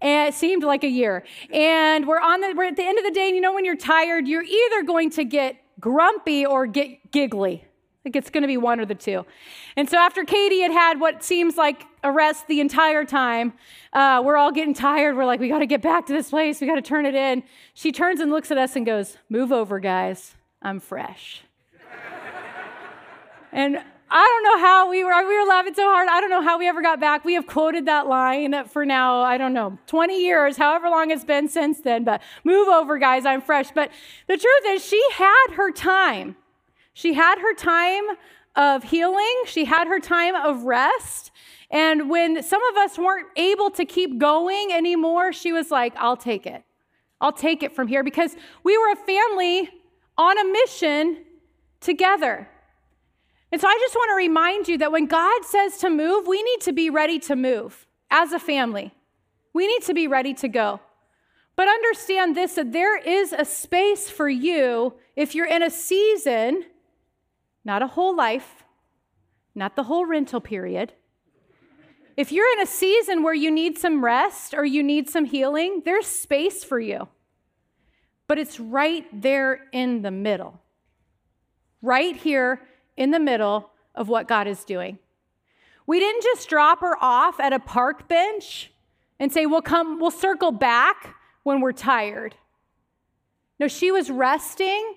And 0.00 0.28
it 0.28 0.34
seemed 0.34 0.62
like 0.62 0.84
a 0.84 0.88
year. 0.88 1.24
And 1.52 2.06
we're 2.06 2.20
on 2.20 2.40
the, 2.40 2.54
we're 2.56 2.64
at 2.64 2.76
the 2.76 2.84
end 2.84 2.98
of 2.98 3.04
the 3.04 3.10
day, 3.10 3.28
and 3.28 3.36
you 3.36 3.40
know, 3.40 3.54
when 3.54 3.64
you're 3.64 3.76
tired, 3.76 4.28
you're 4.28 4.42
either 4.42 4.82
going 4.82 5.10
to 5.10 5.24
get 5.24 5.56
grumpy 5.80 6.44
or 6.44 6.66
get 6.66 7.10
giggly. 7.10 7.64
Like 8.04 8.16
it's 8.16 8.28
going 8.28 8.42
to 8.42 8.48
be 8.48 8.58
one 8.58 8.80
or 8.80 8.84
the 8.84 8.94
two. 8.94 9.24
And 9.76 9.88
so 9.88 9.96
after 9.96 10.24
Katie 10.24 10.60
had 10.60 10.72
had 10.72 11.00
what 11.00 11.24
seems 11.24 11.56
like 11.56 11.86
a 12.02 12.12
rest 12.12 12.46
the 12.48 12.60
entire 12.60 13.04
time, 13.04 13.54
uh, 13.94 14.20
we're 14.22 14.36
all 14.36 14.52
getting 14.52 14.74
tired. 14.74 15.16
We're 15.16 15.24
like, 15.24 15.40
we 15.40 15.48
got 15.48 15.60
to 15.60 15.66
get 15.66 15.80
back 15.80 16.06
to 16.06 16.12
this 16.12 16.28
place. 16.28 16.60
We 16.60 16.66
got 16.66 16.74
to 16.74 16.82
turn 16.82 17.06
it 17.06 17.14
in. 17.14 17.42
She 17.72 17.92
turns 17.92 18.20
and 18.20 18.30
looks 18.30 18.50
at 18.50 18.58
us 18.58 18.76
and 18.76 18.84
goes, 18.84 19.16
Move 19.30 19.52
over, 19.52 19.80
guys. 19.80 20.34
I'm 20.60 20.80
fresh. 20.80 21.44
And 23.54 23.78
I 24.10 24.42
don't 24.42 24.42
know 24.42 24.66
how 24.66 24.90
we 24.90 25.02
were, 25.04 25.26
we 25.26 25.38
were 25.38 25.46
laughing 25.46 25.74
so 25.74 25.84
hard. 25.84 26.08
I 26.10 26.20
don't 26.20 26.28
know 26.28 26.42
how 26.42 26.58
we 26.58 26.68
ever 26.68 26.82
got 26.82 27.00
back. 27.00 27.24
We 27.24 27.34
have 27.34 27.46
quoted 27.46 27.86
that 27.86 28.06
line 28.06 28.66
for 28.66 28.84
now, 28.84 29.20
I 29.20 29.38
don't 29.38 29.54
know, 29.54 29.78
20 29.86 30.22
years, 30.22 30.56
however 30.56 30.90
long 30.90 31.10
it's 31.10 31.24
been 31.24 31.48
since 31.48 31.80
then. 31.80 32.04
But 32.04 32.20
move 32.42 32.68
over, 32.68 32.98
guys. 32.98 33.24
I'm 33.24 33.40
fresh. 33.40 33.70
But 33.70 33.90
the 34.26 34.36
truth 34.36 34.64
is, 34.66 34.84
she 34.84 35.00
had 35.12 35.54
her 35.54 35.70
time. 35.70 36.36
She 36.92 37.14
had 37.14 37.38
her 37.38 37.54
time 37.54 38.02
of 38.56 38.84
healing, 38.84 39.42
she 39.46 39.64
had 39.64 39.88
her 39.88 39.98
time 39.98 40.34
of 40.34 40.62
rest. 40.62 41.32
And 41.70 42.08
when 42.08 42.42
some 42.42 42.62
of 42.70 42.76
us 42.76 42.98
weren't 42.98 43.26
able 43.36 43.70
to 43.70 43.84
keep 43.84 44.18
going 44.18 44.70
anymore, 44.72 45.32
she 45.32 45.52
was 45.52 45.72
like, 45.72 45.92
I'll 45.96 46.16
take 46.16 46.46
it. 46.46 46.62
I'll 47.20 47.32
take 47.32 47.62
it 47.62 47.74
from 47.74 47.88
here 47.88 48.04
because 48.04 48.36
we 48.62 48.76
were 48.78 48.92
a 48.92 48.96
family 48.96 49.70
on 50.16 50.38
a 50.38 50.44
mission 50.44 51.24
together. 51.80 52.48
And 53.54 53.60
so 53.60 53.68
I 53.68 53.78
just 53.80 53.94
want 53.94 54.10
to 54.10 54.16
remind 54.16 54.66
you 54.66 54.78
that 54.78 54.90
when 54.90 55.06
God 55.06 55.44
says 55.44 55.78
to 55.78 55.88
move, 55.88 56.26
we 56.26 56.42
need 56.42 56.60
to 56.62 56.72
be 56.72 56.90
ready 56.90 57.20
to 57.20 57.36
move 57.36 57.86
as 58.10 58.32
a 58.32 58.40
family. 58.40 58.92
We 59.52 59.68
need 59.68 59.82
to 59.82 59.94
be 59.94 60.08
ready 60.08 60.34
to 60.34 60.48
go. 60.48 60.80
But 61.54 61.68
understand 61.68 62.36
this 62.36 62.56
that 62.56 62.72
there 62.72 62.98
is 62.98 63.32
a 63.32 63.44
space 63.44 64.10
for 64.10 64.28
you 64.28 64.94
if 65.14 65.36
you're 65.36 65.46
in 65.46 65.62
a 65.62 65.70
season 65.70 66.64
not 67.64 67.80
a 67.80 67.86
whole 67.86 68.16
life, 68.16 68.64
not 69.54 69.76
the 69.76 69.84
whole 69.84 70.04
rental 70.04 70.40
period. 70.40 70.92
If 72.16 72.32
you're 72.32 72.52
in 72.54 72.60
a 72.60 72.66
season 72.66 73.22
where 73.22 73.34
you 73.34 73.52
need 73.52 73.78
some 73.78 74.04
rest 74.04 74.52
or 74.54 74.64
you 74.64 74.82
need 74.82 75.08
some 75.08 75.26
healing, 75.26 75.82
there's 75.84 76.06
space 76.08 76.64
for 76.64 76.80
you. 76.80 77.06
But 78.26 78.40
it's 78.40 78.58
right 78.58 79.06
there 79.12 79.60
in 79.70 80.02
the 80.02 80.10
middle, 80.10 80.60
right 81.80 82.16
here 82.16 82.60
in 82.96 83.10
the 83.10 83.20
middle 83.20 83.70
of 83.94 84.08
what 84.08 84.28
God 84.28 84.46
is 84.46 84.64
doing. 84.64 84.98
We 85.86 85.98
didn't 85.98 86.22
just 86.22 86.48
drop 86.48 86.80
her 86.80 86.96
off 87.02 87.38
at 87.40 87.52
a 87.52 87.58
park 87.58 88.08
bench 88.08 88.72
and 89.18 89.32
say, 89.32 89.46
we'll 89.46 89.62
come, 89.62 90.00
we'll 90.00 90.10
circle 90.10 90.50
back 90.50 91.14
when 91.42 91.60
we're 91.60 91.72
tired. 91.72 92.34
No, 93.60 93.68
she 93.68 93.92
was 93.92 94.10
resting 94.10 94.94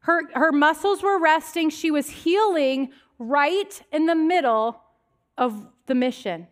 her, 0.00 0.22
her 0.34 0.52
muscles 0.52 1.02
were 1.02 1.18
resting. 1.18 1.70
She 1.70 1.90
was 1.90 2.08
healing 2.08 2.92
right 3.18 3.82
in 3.92 4.06
the 4.06 4.14
middle 4.14 4.80
of 5.36 5.66
the 5.86 5.94
mission. 5.94 6.46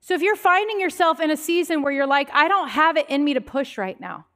So 0.00 0.14
if 0.14 0.20
you're 0.20 0.36
finding 0.36 0.80
yourself 0.80 1.20
in 1.20 1.30
a 1.30 1.36
season 1.36 1.82
where 1.82 1.92
you're 1.92 2.06
like, 2.06 2.28
I 2.32 2.48
don't 2.48 2.68
have 2.68 2.96
it 2.96 3.08
in 3.08 3.24
me 3.24 3.34
to 3.34 3.40
push 3.40 3.78
right 3.78 3.98
now, 3.98 4.26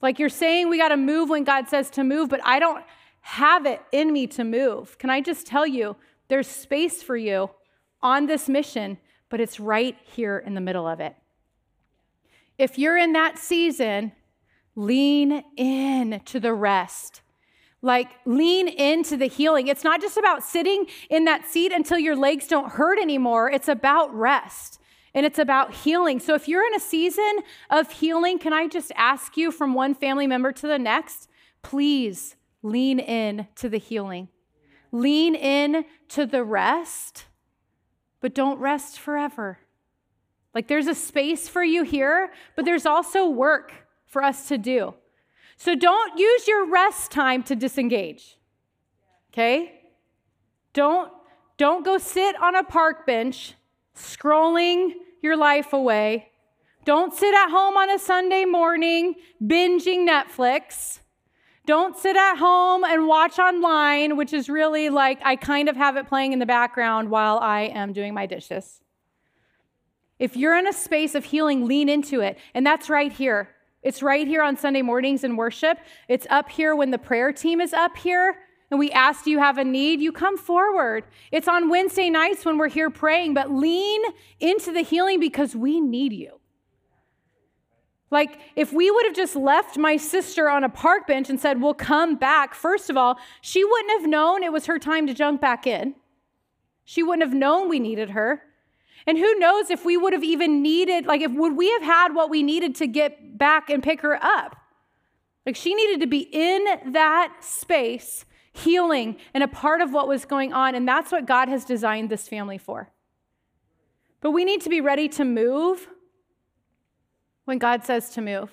like 0.00 0.18
you're 0.18 0.28
saying 0.28 0.68
we 0.68 0.78
got 0.78 0.88
to 0.88 0.96
move 0.96 1.28
when 1.30 1.44
God 1.44 1.68
says 1.68 1.90
to 1.90 2.04
move, 2.04 2.28
but 2.28 2.40
I 2.44 2.58
don't 2.58 2.84
have 3.24 3.66
it 3.66 3.80
in 3.92 4.12
me 4.12 4.26
to 4.28 4.44
move. 4.44 4.98
Can 4.98 5.10
I 5.10 5.20
just 5.20 5.46
tell 5.46 5.66
you, 5.66 5.96
there's 6.28 6.48
space 6.48 7.02
for 7.02 7.16
you 7.16 7.50
on 8.02 8.26
this 8.26 8.48
mission, 8.48 8.98
but 9.28 9.40
it's 9.40 9.60
right 9.60 9.96
here 10.04 10.38
in 10.38 10.54
the 10.54 10.60
middle 10.60 10.86
of 10.86 11.00
it. 11.00 11.14
If 12.56 12.78
you're 12.78 12.96
in 12.96 13.12
that 13.12 13.38
season 13.38 14.12
Lean 14.76 15.44
in 15.56 16.20
to 16.24 16.40
the 16.40 16.52
rest. 16.52 17.20
Like, 17.80 18.10
lean 18.24 18.66
into 18.66 19.16
the 19.16 19.26
healing. 19.26 19.68
It's 19.68 19.84
not 19.84 20.00
just 20.00 20.16
about 20.16 20.42
sitting 20.42 20.86
in 21.10 21.26
that 21.26 21.46
seat 21.46 21.70
until 21.70 21.98
your 21.98 22.16
legs 22.16 22.48
don't 22.48 22.72
hurt 22.72 22.98
anymore. 22.98 23.50
It's 23.50 23.68
about 23.68 24.14
rest 24.14 24.80
and 25.12 25.24
it's 25.24 25.38
about 25.38 25.72
healing. 25.72 26.18
So, 26.18 26.34
if 26.34 26.48
you're 26.48 26.66
in 26.66 26.74
a 26.74 26.80
season 26.80 27.40
of 27.70 27.92
healing, 27.92 28.38
can 28.38 28.52
I 28.52 28.66
just 28.66 28.90
ask 28.96 29.36
you 29.36 29.52
from 29.52 29.74
one 29.74 29.94
family 29.94 30.26
member 30.26 30.50
to 30.50 30.66
the 30.66 30.78
next, 30.78 31.28
please 31.62 32.36
lean 32.64 32.98
in 32.98 33.46
to 33.56 33.68
the 33.68 33.78
healing. 33.78 34.28
Lean 34.90 35.36
in 35.36 35.84
to 36.08 36.26
the 36.26 36.42
rest, 36.42 37.26
but 38.20 38.34
don't 38.34 38.58
rest 38.58 38.98
forever. 38.98 39.58
Like, 40.54 40.66
there's 40.66 40.86
a 40.86 40.94
space 40.94 41.48
for 41.48 41.62
you 41.62 41.82
here, 41.84 42.32
but 42.56 42.64
there's 42.64 42.86
also 42.86 43.28
work 43.28 43.72
for 44.06 44.22
us 44.22 44.48
to 44.48 44.58
do. 44.58 44.94
So 45.56 45.74
don't 45.74 46.18
use 46.18 46.48
your 46.48 46.68
rest 46.68 47.10
time 47.10 47.42
to 47.44 47.54
disengage. 47.54 48.36
Okay? 49.32 49.80
Don't 50.72 51.12
don't 51.56 51.84
go 51.84 51.98
sit 51.98 52.40
on 52.42 52.56
a 52.56 52.64
park 52.64 53.06
bench 53.06 53.54
scrolling 53.94 54.92
your 55.22 55.36
life 55.36 55.72
away. 55.72 56.30
Don't 56.84 57.14
sit 57.14 57.32
at 57.32 57.48
home 57.48 57.76
on 57.76 57.90
a 57.90 57.98
Sunday 57.98 58.44
morning 58.44 59.14
binging 59.42 60.08
Netflix. 60.08 60.98
Don't 61.66 61.96
sit 61.96 62.14
at 62.14 62.36
home 62.36 62.84
and 62.84 63.06
watch 63.06 63.38
online, 63.38 64.16
which 64.16 64.34
is 64.34 64.50
really 64.50 64.90
like 64.90 65.18
I 65.24 65.36
kind 65.36 65.68
of 65.68 65.76
have 65.76 65.96
it 65.96 66.06
playing 66.06 66.34
in 66.34 66.38
the 66.38 66.46
background 66.46 67.10
while 67.10 67.38
I 67.38 67.62
am 67.62 67.94
doing 67.94 68.12
my 68.12 68.26
dishes. 68.26 68.82
If 70.18 70.36
you're 70.36 70.56
in 70.56 70.66
a 70.66 70.72
space 70.72 71.14
of 71.14 71.24
healing, 71.24 71.66
lean 71.66 71.88
into 71.88 72.20
it. 72.20 72.38
And 72.52 72.66
that's 72.66 72.90
right 72.90 73.10
here. 73.10 73.48
It's 73.82 74.02
right 74.02 74.26
here 74.26 74.42
on 74.42 74.56
Sunday 74.56 74.82
mornings 74.82 75.24
in 75.24 75.36
worship. 75.36 75.78
It's 76.08 76.26
up 76.30 76.50
here 76.50 76.76
when 76.76 76.90
the 76.90 76.98
prayer 76.98 77.32
team 77.32 77.60
is 77.60 77.72
up 77.72 77.96
here 77.96 78.36
and 78.70 78.78
we 78.78 78.90
ask, 78.92 79.24
Do 79.24 79.30
you 79.30 79.38
have 79.38 79.58
a 79.58 79.64
need? 79.64 80.00
You 80.00 80.12
come 80.12 80.36
forward. 80.36 81.04
It's 81.32 81.48
on 81.48 81.70
Wednesday 81.70 82.10
nights 82.10 82.44
when 82.44 82.58
we're 82.58 82.68
here 82.68 82.90
praying, 82.90 83.34
but 83.34 83.50
lean 83.50 84.02
into 84.38 84.70
the 84.70 84.82
healing 84.82 85.18
because 85.18 85.56
we 85.56 85.80
need 85.80 86.12
you. 86.12 86.40
Like, 88.14 88.38
if 88.54 88.72
we 88.72 88.92
would 88.92 89.06
have 89.06 89.16
just 89.16 89.34
left 89.34 89.76
my 89.76 89.96
sister 89.96 90.48
on 90.48 90.62
a 90.62 90.68
park 90.68 91.08
bench 91.08 91.28
and 91.28 91.40
said, 91.40 91.60
We'll 91.60 91.74
come 91.74 92.14
back, 92.14 92.54
first 92.54 92.88
of 92.88 92.96
all, 92.96 93.18
she 93.40 93.64
wouldn't 93.64 94.00
have 94.00 94.08
known 94.08 94.44
it 94.44 94.52
was 94.52 94.66
her 94.66 94.78
time 94.78 95.08
to 95.08 95.12
jump 95.12 95.40
back 95.40 95.66
in. 95.66 95.96
She 96.84 97.02
wouldn't 97.02 97.28
have 97.28 97.34
known 97.34 97.68
we 97.68 97.80
needed 97.80 98.10
her. 98.10 98.40
And 99.04 99.18
who 99.18 99.36
knows 99.40 99.68
if 99.68 99.84
we 99.84 99.96
would 99.96 100.12
have 100.12 100.22
even 100.22 100.62
needed, 100.62 101.06
like, 101.06 101.22
if 101.22 101.32
would 101.32 101.56
we 101.56 101.68
have 101.72 101.82
had 101.82 102.14
what 102.14 102.30
we 102.30 102.44
needed 102.44 102.76
to 102.76 102.86
get 102.86 103.36
back 103.36 103.68
and 103.68 103.82
pick 103.82 104.00
her 104.02 104.16
up? 104.24 104.58
Like, 105.44 105.56
she 105.56 105.74
needed 105.74 106.00
to 106.00 106.06
be 106.06 106.28
in 106.30 106.92
that 106.92 107.38
space, 107.40 108.26
healing, 108.52 109.16
and 109.34 109.42
a 109.42 109.48
part 109.48 109.80
of 109.80 109.92
what 109.92 110.06
was 110.06 110.24
going 110.24 110.52
on. 110.52 110.76
And 110.76 110.86
that's 110.86 111.10
what 111.10 111.26
God 111.26 111.48
has 111.48 111.64
designed 111.64 112.10
this 112.10 112.28
family 112.28 112.58
for. 112.58 112.92
But 114.20 114.30
we 114.30 114.44
need 114.44 114.60
to 114.60 114.70
be 114.70 114.80
ready 114.80 115.08
to 115.08 115.24
move 115.24 115.88
when 117.44 117.58
God 117.58 117.84
says 117.84 118.10
to 118.10 118.20
move. 118.20 118.50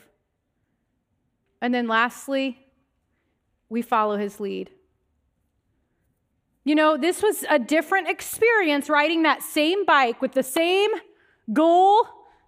And 1.62 1.74
then 1.74 1.88
lastly, 1.88 2.60
we 3.70 3.82
follow 3.82 4.18
his 4.18 4.40
lead. 4.40 4.72
You 6.64 6.76
know, 6.76 6.98
this 6.98 7.24
was 7.24 7.44
a 7.50 7.58
different 7.58 8.08
experience 8.08 8.90
riding 8.90 9.24
that 9.24 9.42
same 9.42 9.86
bike 9.86 10.22
with 10.22 10.34
the 10.34 10.44
same 10.44 10.92
goal, 11.54 12.06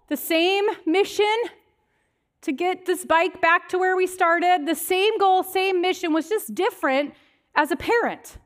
the 0.08 0.16
same 0.16 0.64
mission 0.86 1.34
to 2.42 2.52
get 2.52 2.86
this 2.86 3.04
bike 3.04 3.40
back 3.40 3.68
to 3.70 3.78
where 3.78 3.96
we 3.96 4.06
started. 4.06 4.66
The 4.66 4.74
same 4.74 5.18
goal, 5.18 5.42
same 5.42 5.80
mission 5.80 6.12
was 6.12 6.28
just 6.28 6.54
different 6.54 7.14
as 7.54 7.70
a 7.70 7.76
parent. 7.76 8.38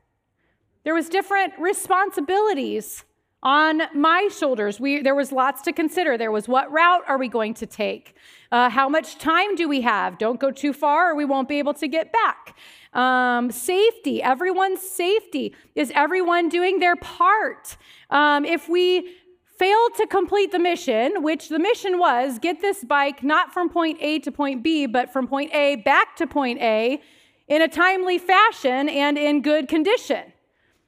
There 0.83 0.93
was 0.93 1.09
different 1.09 1.53
responsibilities 1.59 3.03
On 3.41 3.81
my 3.93 4.27
shoulders, 4.27 4.81
we, 4.81 5.01
there 5.01 5.15
was 5.15 5.31
lots 5.31 5.61
to 5.61 5.71
consider. 5.71 6.17
There 6.17 6.31
was 6.31 6.49
what 6.49 6.69
route 6.71 7.03
are 7.07 7.17
we 7.17 7.29
going 7.29 7.53
to 7.55 7.65
take? 7.65 8.15
Uh, 8.51 8.69
how 8.69 8.89
much 8.89 9.17
time 9.17 9.55
do 9.55 9.69
we 9.69 9.81
have? 9.81 10.17
Don't 10.17 10.39
go 10.39 10.51
too 10.51 10.73
far 10.73 11.11
or 11.11 11.15
we 11.15 11.23
won't 11.23 11.47
be 11.47 11.57
able 11.59 11.73
to 11.75 11.87
get 11.87 12.11
back. 12.11 12.55
Um, 12.93 13.49
safety, 13.51 14.21
everyone's 14.21 14.81
safety. 14.81 15.55
Is 15.75 15.91
everyone 15.95 16.49
doing 16.49 16.79
their 16.79 16.97
part? 16.97 17.77
Um, 18.09 18.43
if 18.43 18.67
we 18.67 19.15
failed 19.57 19.93
to 19.95 20.07
complete 20.07 20.51
the 20.51 20.59
mission, 20.59 21.21
which 21.21 21.49
the 21.49 21.59
mission 21.59 21.99
was 21.99 22.39
get 22.39 22.61
this 22.61 22.83
bike 22.83 23.23
not 23.23 23.53
from 23.53 23.69
point 23.69 23.99
A 24.01 24.19
to 24.19 24.31
point 24.31 24.63
B, 24.63 24.85
but 24.85 25.13
from 25.13 25.27
point 25.27 25.53
A 25.53 25.77
back 25.77 26.15
to 26.17 26.27
point 26.27 26.59
A 26.61 27.01
in 27.47 27.61
a 27.61 27.67
timely 27.67 28.17
fashion 28.17 28.89
and 28.89 29.17
in 29.17 29.41
good 29.41 29.67
condition. 29.67 30.33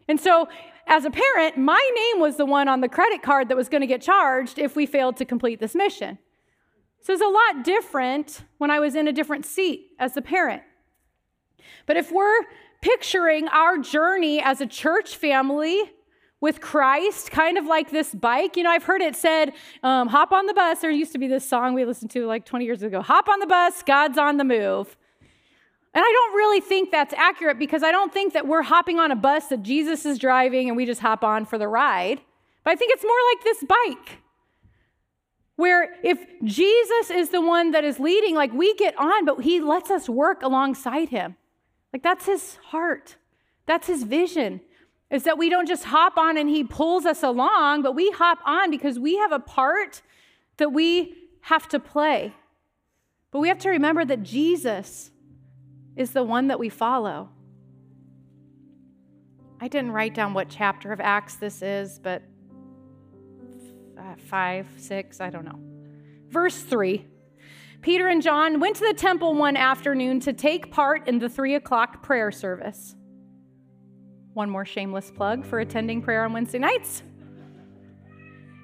And 0.07 0.19
so 0.19 0.47
as 0.88 1.06
a 1.06 1.12
parent, 1.12 1.58
my 1.58 1.91
name 1.96 2.22
was 2.22 2.38
the 2.38 2.46
one 2.46 2.67
on 2.67 2.82
the 2.82 2.89
credit 2.89 3.22
card 3.22 3.50
that 3.50 3.58
was 3.58 3.70
going 3.70 3.82
to 3.82 3.88
get 3.88 4.02
charged 4.02 4.60
if 4.60 4.76
we 4.76 4.86
failed 4.86 5.17
to 5.17 5.26
complete 5.26 5.60
this 5.60 5.76
mission. 5.76 6.17
So 7.02 7.13
it's 7.13 7.22
a 7.22 7.28
lot 7.28 7.63
different 7.63 8.44
when 8.58 8.70
I 8.70 8.80
was 8.80 8.96
in 8.96 9.08
a 9.08 9.13
different 9.13 9.46
seat 9.46 9.88
as 10.00 10.15
a 10.17 10.22
parent. 10.22 10.62
But 11.86 11.98
if 11.98 12.12
we're 12.12 12.41
picturing 12.82 13.48
our 13.48 13.78
journey 13.78 14.41
as 14.41 14.62
a 14.62 14.67
church 14.67 15.15
family 15.15 15.82
with 16.41 16.62
Christ, 16.62 17.32
kind 17.32 17.58
of 17.58 17.65
like 17.65 17.91
this 17.91 18.13
bike, 18.13 18.58
you 18.58 18.63
know, 18.63 18.72
I've 18.72 18.84
heard 18.84 19.02
it 19.02 19.15
said, 19.15 19.54
um, 19.84 20.08
hop 20.08 20.32
on 20.32 20.46
the 20.46 20.54
bus. 20.54 20.80
There 20.80 20.91
used 20.91 21.12
to 21.13 21.20
be 21.20 21.28
this 21.28 21.48
song 21.48 21.74
we 21.74 21.86
listened 21.86 22.12
to 22.12 22.26
like 22.26 22.46
20 22.46 22.65
years 22.65 22.84
ago 22.84 23.02
hop 23.02 23.30
on 23.30 23.39
the 23.39 23.48
bus, 23.48 23.84
God's 23.84 24.17
on 24.17 24.38
the 24.38 24.44
move. 24.44 24.96
And 25.93 26.04
I 26.06 26.12
don't 26.13 26.36
really 26.38 26.62
think 26.62 26.89
that's 26.89 27.13
accurate 27.13 27.60
because 27.60 27.84
I 27.84 27.91
don't 27.91 28.13
think 28.13 28.34
that 28.34 28.47
we're 28.47 28.62
hopping 28.62 28.97
on 28.97 29.12
a 29.12 29.15
bus 29.15 29.47
that 29.47 29.62
Jesus 29.62 30.06
is 30.06 30.17
driving 30.17 30.69
and 30.69 30.77
we 30.77 30.86
just 30.86 31.01
hop 31.01 31.23
on 31.23 31.45
for 31.45 31.58
the 31.58 31.67
ride. 31.67 32.21
But 32.63 32.71
I 32.71 32.75
think 32.75 32.93
it's 32.93 33.04
more 33.04 33.13
like 33.34 33.43
this 33.43 33.63
bike, 33.63 34.19
where 35.58 35.95
if 36.04 36.19
Jesus 36.43 37.10
is 37.10 37.30
the 37.30 37.41
one 37.41 37.71
that 37.71 37.84
is 37.84 37.99
leading, 37.99 38.36
like 38.36 38.54
we 38.54 38.73
get 38.75 38.97
on, 38.97 39.25
but 39.25 39.41
he 39.41 39.60
lets 39.60 39.91
us 39.91 40.08
work 40.08 40.43
alongside 40.43 41.10
him. 41.10 41.36
Like 41.91 42.04
that's 42.04 42.25
his 42.25 42.58
heart, 42.67 43.17
that's 43.65 43.88
his 43.88 44.04
vision. 44.04 44.62
Is 45.10 45.23
that 45.23 45.38
we 45.38 45.49
don't 45.49 45.67
just 45.67 45.84
hop 45.84 46.17
on 46.17 46.38
and 46.38 46.49
he 46.49 46.63
pulls 46.63 47.06
us 47.06 47.21
along, 47.21 47.82
but 47.82 47.95
we 47.95 48.12
hop 48.12 48.39
on 48.45 48.71
because 48.71 48.97
we 48.97 49.17
have 49.17 49.34
a 49.34 49.39
part 49.39 50.01
that 50.56 50.71
we 50.71 51.15
have 51.41 51.67
to 51.67 51.80
play. 51.80 52.34
But 53.32 53.39
we 53.39 53.49
have 53.49 53.60
to 53.60 53.69
remember 53.69 54.06
that 54.06 54.23
Jesus 54.23 55.11
is 55.95 56.12
the 56.12 56.23
one 56.23 56.47
that 56.47 56.60
we 56.60 56.69
follow. 56.69 57.30
I 59.60 59.67
didn't 59.67 59.91
write 59.91 60.15
down 60.15 60.34
what 60.34 60.49
chapter 60.49 60.91
of 60.91 60.99
Acts 60.99 61.36
this 61.36 61.62
is, 61.62 61.99
but 61.99 62.23
uh, 63.97 64.15
five, 64.17 64.67
six, 64.77 65.21
I 65.21 65.30
don't 65.30 65.45
know. 65.45 65.60
Verse 66.30 66.62
three 66.62 67.06
Peter 67.82 68.08
and 68.08 68.21
John 68.21 68.60
went 68.60 68.75
to 68.77 68.88
the 68.88 68.93
temple 68.93 69.34
one 69.34 69.58
afternoon 69.58 70.19
to 70.21 70.34
take 70.34 70.71
part 70.71 71.08
in 71.08 71.19
the 71.19 71.30
three 71.30 71.56
o'clock 71.56 72.04
prayer 72.04 72.32
service. 72.32 72.95
One 74.34 74.49
more 74.49 74.65
shameless 74.65 75.12
plug 75.12 75.45
for 75.45 75.60
attending 75.60 76.01
prayer 76.01 76.23
on 76.23 76.32
Wednesday 76.32 76.60
nights. 76.60 77.04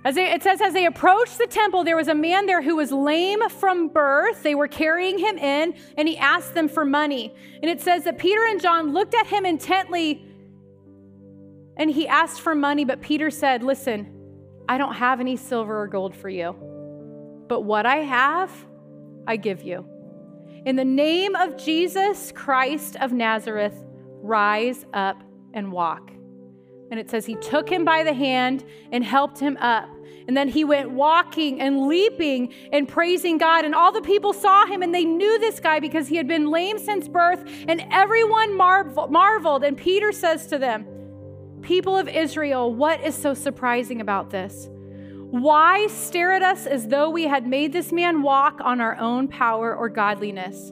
As 0.08 0.16
they, 0.16 0.32
it 0.32 0.42
says, 0.42 0.62
as 0.62 0.72
they 0.72 0.86
approached 0.86 1.38
the 1.38 1.48
temple, 1.48 1.84
there 1.84 1.98
was 1.98 2.08
a 2.08 2.16
man 2.16 2.46
there 2.46 2.62
who 2.62 2.78
was 2.78 2.94
lame 2.94 3.42
from 3.50 3.90
birth. 3.90 4.42
They 4.42 4.56
were 4.56 4.70
carrying 4.70 5.18
him 5.18 5.38
in, 5.38 5.76
and 5.98 6.08
he 6.08 6.18
asked 6.18 6.54
them 6.54 6.70
for 6.70 6.86
money. 6.86 7.36
And 7.62 7.70
it 7.70 7.82
says 7.82 8.06
that 8.06 8.18
Peter 8.18 8.46
and 8.46 8.62
John 8.62 8.94
looked 8.94 9.14
at 9.14 9.28
him 9.28 9.46
intently, 9.46 10.26
and 11.76 11.92
he 11.92 12.08
asked 12.08 12.40
for 12.40 12.56
money. 12.56 12.86
But 12.86 13.02
Peter 13.02 13.30
said, 13.30 13.64
Listen, 13.64 14.10
I 14.70 14.78
don't 14.78 14.94
have 14.94 15.20
any 15.20 15.36
silver 15.36 15.82
or 15.82 15.88
gold 15.88 16.16
for 16.16 16.30
you, 16.30 16.56
but 17.50 17.66
what 17.66 17.86
I 17.86 17.98
have, 17.98 18.50
I 19.28 19.36
give 19.36 19.62
you. 19.62 19.86
In 20.66 20.78
the 20.78 20.86
name 20.86 21.36
of 21.36 21.58
Jesus 21.58 22.32
Christ 22.32 22.96
of 22.96 23.12
Nazareth, 23.12 23.76
rise 24.22 24.86
up 24.94 25.22
and 25.54 25.70
walk. 25.70 26.12
And 26.90 27.00
it 27.00 27.10
says 27.10 27.26
he 27.26 27.36
took 27.36 27.70
him 27.70 27.84
by 27.84 28.04
the 28.04 28.14
hand 28.14 28.64
and 28.92 29.04
helped 29.04 29.40
him 29.40 29.58
up. 29.58 29.90
And 30.28 30.36
then 30.36 30.50
he 30.50 30.66
went 30.66 30.92
walking 30.92 31.62
and 31.62 31.88
leaping 31.88 32.54
and 32.74 32.88
praising 32.88 33.38
God. 33.38 33.64
And 33.64 33.74
all 33.74 33.92
the 33.92 34.02
people 34.02 34.34
saw 34.34 34.66
him 34.66 34.82
and 34.82 34.94
they 34.94 35.06
knew 35.06 35.40
this 35.40 35.60
guy 35.60 35.80
because 35.80 36.08
he 36.08 36.18
had 36.18 36.28
been 36.28 36.52
lame 36.52 36.78
since 36.78 37.08
birth. 37.08 37.50
And 37.68 37.86
everyone 37.92 38.58
marveled. 38.58 39.64
And 39.64 39.78
Peter 39.78 40.12
says 40.12 40.48
to 40.48 40.58
them, 40.58 40.86
People 41.62 41.98
of 41.98 42.08
Israel, 42.08 42.74
what 42.74 43.04
is 43.04 43.16
so 43.16 43.34
surprising 43.34 44.02
about 44.02 44.30
this? 44.30 44.70
Why 45.30 45.88
stare 45.88 46.32
at 46.32 46.42
us 46.42 46.66
as 46.66 46.88
though 46.88 47.10
we 47.10 47.24
had 47.24 47.46
made 47.48 47.74
this 47.74 47.92
man 47.92 48.22
walk 48.22 48.60
on 48.64 48.80
our 48.80 48.98
own 48.98 49.28
power 49.28 49.76
or 49.76 49.90
godliness? 49.90 50.72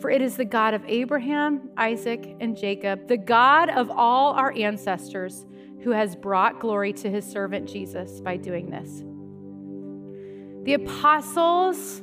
For 0.00 0.10
it 0.10 0.20
is 0.20 0.36
the 0.36 0.44
God 0.44 0.74
of 0.74 0.84
Abraham, 0.86 1.70
Isaac, 1.76 2.36
and 2.40 2.56
Jacob, 2.56 3.08
the 3.08 3.16
God 3.16 3.70
of 3.70 3.90
all 3.90 4.32
our 4.32 4.52
ancestors, 4.52 5.46
who 5.82 5.90
has 5.90 6.16
brought 6.16 6.60
glory 6.60 6.92
to 6.94 7.10
his 7.10 7.24
servant 7.24 7.68
Jesus 7.68 8.20
by 8.20 8.36
doing 8.36 8.70
this. 8.70 9.02
The 10.64 10.74
apostles, 10.74 12.02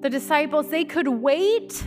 the 0.00 0.10
disciples, 0.10 0.68
they 0.68 0.84
could 0.84 1.08
wait 1.08 1.82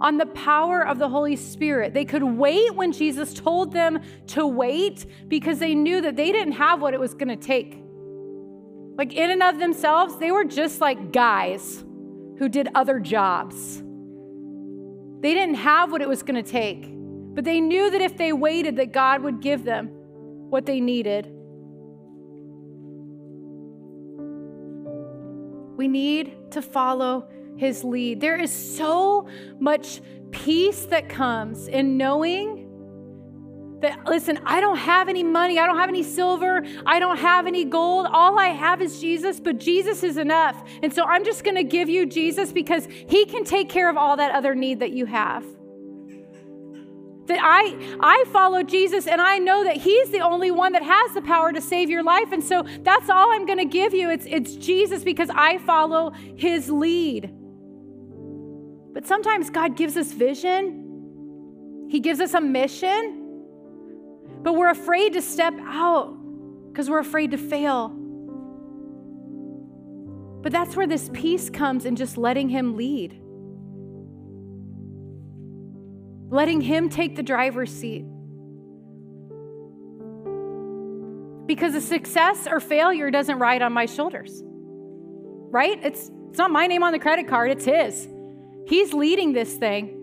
on 0.00 0.18
the 0.18 0.26
power 0.26 0.86
of 0.86 0.98
the 0.98 1.08
Holy 1.08 1.36
Spirit. 1.36 1.94
They 1.94 2.04
could 2.04 2.22
wait 2.22 2.74
when 2.74 2.92
Jesus 2.92 3.32
told 3.32 3.72
them 3.72 4.00
to 4.28 4.46
wait 4.46 5.06
because 5.28 5.58
they 5.58 5.74
knew 5.74 6.02
that 6.02 6.16
they 6.16 6.30
didn't 6.30 6.52
have 6.52 6.82
what 6.82 6.92
it 6.92 7.00
was 7.00 7.14
going 7.14 7.28
to 7.28 7.36
take. 7.36 7.82
Like, 8.98 9.14
in 9.14 9.30
and 9.30 9.42
of 9.42 9.58
themselves, 9.58 10.18
they 10.18 10.30
were 10.30 10.44
just 10.44 10.80
like 10.82 11.12
guys 11.12 11.85
who 12.38 12.48
did 12.48 12.68
other 12.74 12.98
jobs. 12.98 13.82
They 15.20 15.34
didn't 15.34 15.56
have 15.56 15.90
what 15.90 16.02
it 16.02 16.08
was 16.08 16.22
going 16.22 16.42
to 16.42 16.48
take, 16.48 16.86
but 17.34 17.44
they 17.44 17.60
knew 17.60 17.90
that 17.90 18.00
if 18.00 18.16
they 18.16 18.32
waited 18.32 18.76
that 18.76 18.92
God 18.92 19.22
would 19.22 19.40
give 19.40 19.64
them 19.64 19.88
what 20.50 20.66
they 20.66 20.80
needed. 20.80 21.32
We 25.76 25.88
need 25.88 26.36
to 26.52 26.62
follow 26.62 27.28
his 27.56 27.84
lead. 27.84 28.20
There 28.20 28.38
is 28.38 28.52
so 28.52 29.28
much 29.58 30.00
peace 30.30 30.84
that 30.86 31.08
comes 31.08 31.68
in 31.68 31.96
knowing 31.96 32.65
that, 33.80 34.06
listen, 34.06 34.40
I 34.44 34.60
don't 34.60 34.78
have 34.78 35.08
any 35.08 35.22
money, 35.22 35.58
I 35.58 35.66
don't 35.66 35.78
have 35.78 35.90
any 35.90 36.02
silver, 36.02 36.62
I 36.86 36.98
don't 36.98 37.18
have 37.18 37.46
any 37.46 37.64
gold. 37.64 38.06
All 38.10 38.38
I 38.38 38.48
have 38.48 38.80
is 38.80 39.00
Jesus, 39.00 39.38
but 39.38 39.58
Jesus 39.58 40.02
is 40.02 40.16
enough. 40.16 40.62
And 40.82 40.92
so 40.92 41.04
I'm 41.04 41.24
just 41.24 41.44
going 41.44 41.56
to 41.56 41.64
give 41.64 41.88
you 41.88 42.06
Jesus 42.06 42.52
because 42.52 42.86
he 42.86 43.26
can 43.26 43.44
take 43.44 43.68
care 43.68 43.90
of 43.90 43.96
all 43.96 44.16
that 44.16 44.32
other 44.32 44.54
need 44.54 44.80
that 44.80 44.92
you 44.92 45.04
have. 45.06 45.44
That 47.26 47.40
I 47.42 47.96
I 48.00 48.24
follow 48.32 48.62
Jesus 48.62 49.08
and 49.08 49.20
I 49.20 49.38
know 49.38 49.64
that 49.64 49.78
he's 49.78 50.10
the 50.10 50.20
only 50.20 50.52
one 50.52 50.72
that 50.72 50.84
has 50.84 51.12
the 51.12 51.22
power 51.22 51.52
to 51.52 51.60
save 51.60 51.90
your 51.90 52.04
life. 52.04 52.30
And 52.30 52.42
so 52.42 52.64
that's 52.82 53.10
all 53.10 53.32
I'm 53.32 53.46
going 53.46 53.58
to 53.58 53.64
give 53.64 53.92
you. 53.92 54.08
It's 54.10 54.26
it's 54.26 54.54
Jesus 54.54 55.02
because 55.02 55.28
I 55.34 55.58
follow 55.58 56.12
his 56.36 56.70
lead. 56.70 57.34
But 58.94 59.06
sometimes 59.06 59.50
God 59.50 59.76
gives 59.76 59.96
us 59.96 60.12
vision. 60.12 61.88
He 61.90 61.98
gives 61.98 62.20
us 62.20 62.32
a 62.32 62.40
mission. 62.40 63.25
But 64.46 64.54
we're 64.54 64.70
afraid 64.70 65.14
to 65.14 65.22
step 65.22 65.54
out 65.60 66.16
because 66.68 66.88
we're 66.88 67.00
afraid 67.00 67.32
to 67.32 67.36
fail. 67.36 67.88
But 70.40 70.52
that's 70.52 70.76
where 70.76 70.86
this 70.86 71.10
peace 71.12 71.50
comes 71.50 71.84
in 71.84 71.96
just 71.96 72.16
letting 72.16 72.48
Him 72.48 72.76
lead, 72.76 73.20
letting 76.30 76.60
Him 76.60 76.88
take 76.90 77.16
the 77.16 77.24
driver's 77.24 77.72
seat. 77.72 78.04
Because 81.46 81.74
a 81.74 81.80
success 81.80 82.46
or 82.48 82.60
failure 82.60 83.10
doesn't 83.10 83.40
ride 83.40 83.62
on 83.62 83.72
my 83.72 83.86
shoulders, 83.86 84.44
right? 84.44 85.84
It's, 85.84 86.08
it's 86.28 86.38
not 86.38 86.52
my 86.52 86.68
name 86.68 86.84
on 86.84 86.92
the 86.92 87.00
credit 87.00 87.26
card, 87.26 87.50
it's 87.50 87.64
His. 87.64 88.06
He's 88.68 88.92
leading 88.92 89.32
this 89.32 89.54
thing. 89.54 89.95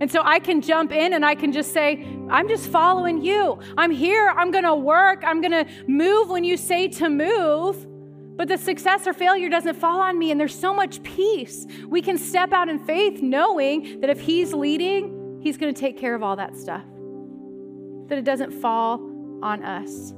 And 0.00 0.10
so 0.10 0.22
I 0.24 0.38
can 0.38 0.62
jump 0.62 0.92
in 0.92 1.12
and 1.12 1.24
I 1.24 1.34
can 1.34 1.52
just 1.52 1.74
say, 1.74 2.06
I'm 2.30 2.48
just 2.48 2.68
following 2.68 3.22
you. 3.22 3.60
I'm 3.76 3.90
here. 3.90 4.32
I'm 4.34 4.50
going 4.50 4.64
to 4.64 4.74
work. 4.74 5.22
I'm 5.26 5.42
going 5.42 5.52
to 5.52 5.66
move 5.86 6.30
when 6.30 6.42
you 6.42 6.56
say 6.56 6.88
to 6.88 7.10
move. 7.10 7.86
But 8.36 8.48
the 8.48 8.56
success 8.56 9.06
or 9.06 9.12
failure 9.12 9.50
doesn't 9.50 9.74
fall 9.74 10.00
on 10.00 10.18
me. 10.18 10.30
And 10.30 10.40
there's 10.40 10.58
so 10.58 10.72
much 10.72 11.02
peace. 11.02 11.66
We 11.86 12.00
can 12.00 12.16
step 12.16 12.54
out 12.54 12.70
in 12.70 12.78
faith 12.78 13.20
knowing 13.20 14.00
that 14.00 14.08
if 14.08 14.20
He's 14.20 14.54
leading, 14.54 15.38
He's 15.42 15.58
going 15.58 15.72
to 15.74 15.78
take 15.78 15.98
care 15.98 16.14
of 16.14 16.22
all 16.22 16.36
that 16.36 16.56
stuff, 16.56 16.84
that 18.08 18.16
it 18.16 18.24
doesn't 18.24 18.52
fall 18.52 19.00
on 19.42 19.62
us. 19.62 20.14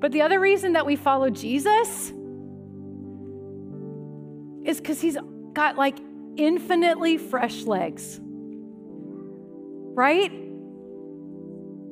But 0.00 0.12
the 0.12 0.20
other 0.20 0.38
reason 0.38 0.74
that 0.74 0.84
we 0.84 0.96
follow 0.96 1.30
Jesus 1.30 2.12
is 4.66 4.78
because 4.78 5.00
He's 5.00 5.16
got 5.54 5.78
like 5.78 5.96
infinitely 6.36 7.18
fresh 7.18 7.64
legs. 7.64 8.20
Right? 9.94 10.32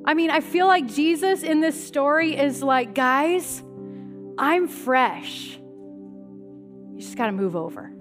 I 0.04 0.14
mean, 0.14 0.30
I 0.30 0.40
feel 0.40 0.66
like 0.66 0.86
Jesus 0.86 1.42
in 1.42 1.60
this 1.60 1.86
story 1.86 2.36
is 2.36 2.62
like, 2.62 2.94
guys, 2.94 3.62
I'm 4.38 4.66
fresh. 4.68 5.58
You 5.58 6.96
just 6.98 7.16
got 7.16 7.26
to 7.26 7.32
move 7.32 7.54
over. 7.54 7.92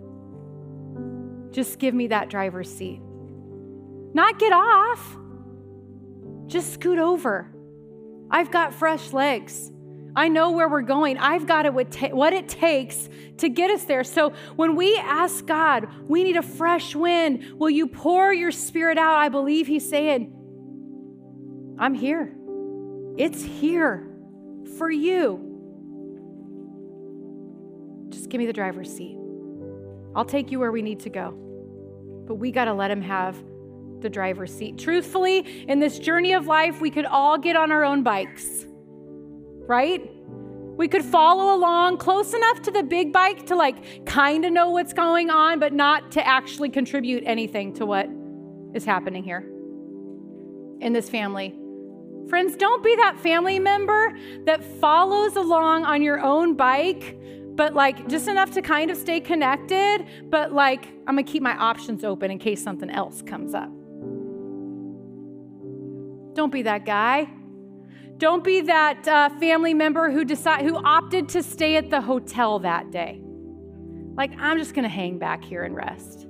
Just 1.52 1.80
give 1.80 1.94
me 1.94 2.08
that 2.08 2.30
driver's 2.30 2.72
seat. 2.74 3.02
Not 4.14 4.40
get 4.40 4.54
off, 4.54 5.18
just 6.48 6.74
scoot 6.74 6.98
over. 6.98 7.52
I've 8.32 8.52
got 8.52 8.74
fresh 8.74 9.14
legs. 9.14 9.72
I 10.20 10.28
know 10.28 10.52
where 10.52 10.68
we're 10.68 10.82
going. 10.82 11.18
I've 11.18 11.48
got 11.48 11.66
it 11.66 11.74
what 11.74 12.34
it 12.34 12.50
takes 12.50 13.08
to 13.38 13.48
get 13.48 13.72
us 13.72 13.86
there. 13.86 14.04
So 14.04 14.34
when 14.58 14.76
we 14.76 14.98
ask 14.98 15.46
God, 15.46 15.88
we 16.10 16.26
need 16.26 16.36
a 16.36 16.42
fresh 16.42 16.94
wind. 16.94 17.54
Will 17.58 17.70
you 17.70 17.88
pour 17.88 18.34
your 18.34 18.52
spirit 18.52 18.98
out? 18.98 19.16
I 19.16 19.30
believe 19.30 19.66
He's 19.66 19.90
saying, 19.90 20.36
I'm 21.80 21.94
here. 21.94 22.36
It's 23.18 23.42
here 23.42 24.12
for 24.78 24.92
you. 24.92 25.46
Just 28.10 28.30
give 28.30 28.40
me 28.40 28.46
the 28.46 28.52
driver's 28.52 28.94
seat. 28.94 29.18
I'll 30.18 30.26
take 30.26 30.52
you 30.52 30.60
where 30.60 30.74
we 30.74 30.82
need 30.82 31.00
to 31.02 31.10
go. 31.10 31.32
But 32.28 32.36
we 32.36 32.52
got 32.52 32.66
to 32.66 32.74
let 32.74 32.92
Him 32.92 33.04
have 33.04 33.42
the 34.02 34.10
driver's 34.10 34.54
seat. 34.54 34.78
Truthfully, 34.78 35.66
in 35.70 35.80
this 35.80 35.98
journey 35.98 36.34
of 36.34 36.46
life, 36.46 36.82
we 36.82 36.92
could 36.92 37.06
all 37.06 37.38
get 37.38 37.56
on 37.56 37.72
our 37.72 37.86
own 37.86 38.04
bikes, 38.04 38.66
right? 39.70 40.12
We 40.78 40.88
could 40.88 41.06
follow 41.06 41.56
along 41.56 41.98
close 41.98 42.34
enough 42.34 42.62
to 42.64 42.72
the 42.72 42.84
big 42.84 43.14
bike 43.14 43.46
to 43.48 43.56
like 43.56 44.06
kind 44.06 44.44
of 44.44 44.52
know 44.52 44.72
what's 44.72 44.94
going 44.94 45.30
on, 45.30 45.60
but 45.60 45.74
not 45.74 46.12
to 46.14 46.28
actually 46.28 46.70
contribute 46.70 47.24
anything 47.26 47.74
to 47.76 47.86
what 47.86 48.10
is 48.74 48.84
happening 48.84 49.24
here 49.24 49.48
in 50.82 50.92
this 50.94 51.10
family. 51.10 51.56
Friends, 52.30 52.56
don't 52.56 52.84
be 52.84 52.96
that 52.96 53.20
family 53.20 53.60
member 53.60 54.18
that 54.46 54.64
follows 54.80 55.36
along 55.36 55.86
on 55.86 56.02
your 56.02 56.20
own 56.20 56.56
bike, 56.56 57.20
but 57.56 57.74
like 57.74 58.08
just 58.08 58.28
enough 58.28 58.52
to 58.52 58.62
kind 58.62 58.90
of 58.90 58.98
stay 58.98 59.20
connected, 59.20 60.06
but 60.30 60.52
like 60.52 60.86
I'm 61.08 61.16
gonna 61.16 61.24
keep 61.24 61.44
my 61.44 61.56
options 61.58 62.04
open 62.04 62.32
in 62.32 62.40
case 62.40 62.64
something 62.64 62.90
else 62.90 63.22
comes 63.22 63.54
up. 63.54 63.70
Don't 66.34 66.52
be 66.52 66.62
that 66.64 66.86
guy. 66.86 67.28
Don't 68.20 68.44
be 68.44 68.60
that 68.60 69.08
uh, 69.08 69.30
family 69.40 69.74
member 69.74 70.12
who 70.12 70.26
decide 70.26 70.66
who 70.66 70.76
opted 70.76 71.30
to 71.30 71.42
stay 71.42 71.78
at 71.78 71.90
the 71.90 72.02
hotel 72.02 72.60
that 72.60 72.92
day. 72.92 73.22
Like 74.16 74.34
I'm 74.38 74.58
just 74.58 74.74
going 74.74 74.84
to 74.84 74.90
hang 74.90 75.20
back 75.20 75.42
here 75.42 75.64
and 75.64 75.74
rest. 75.74 76.28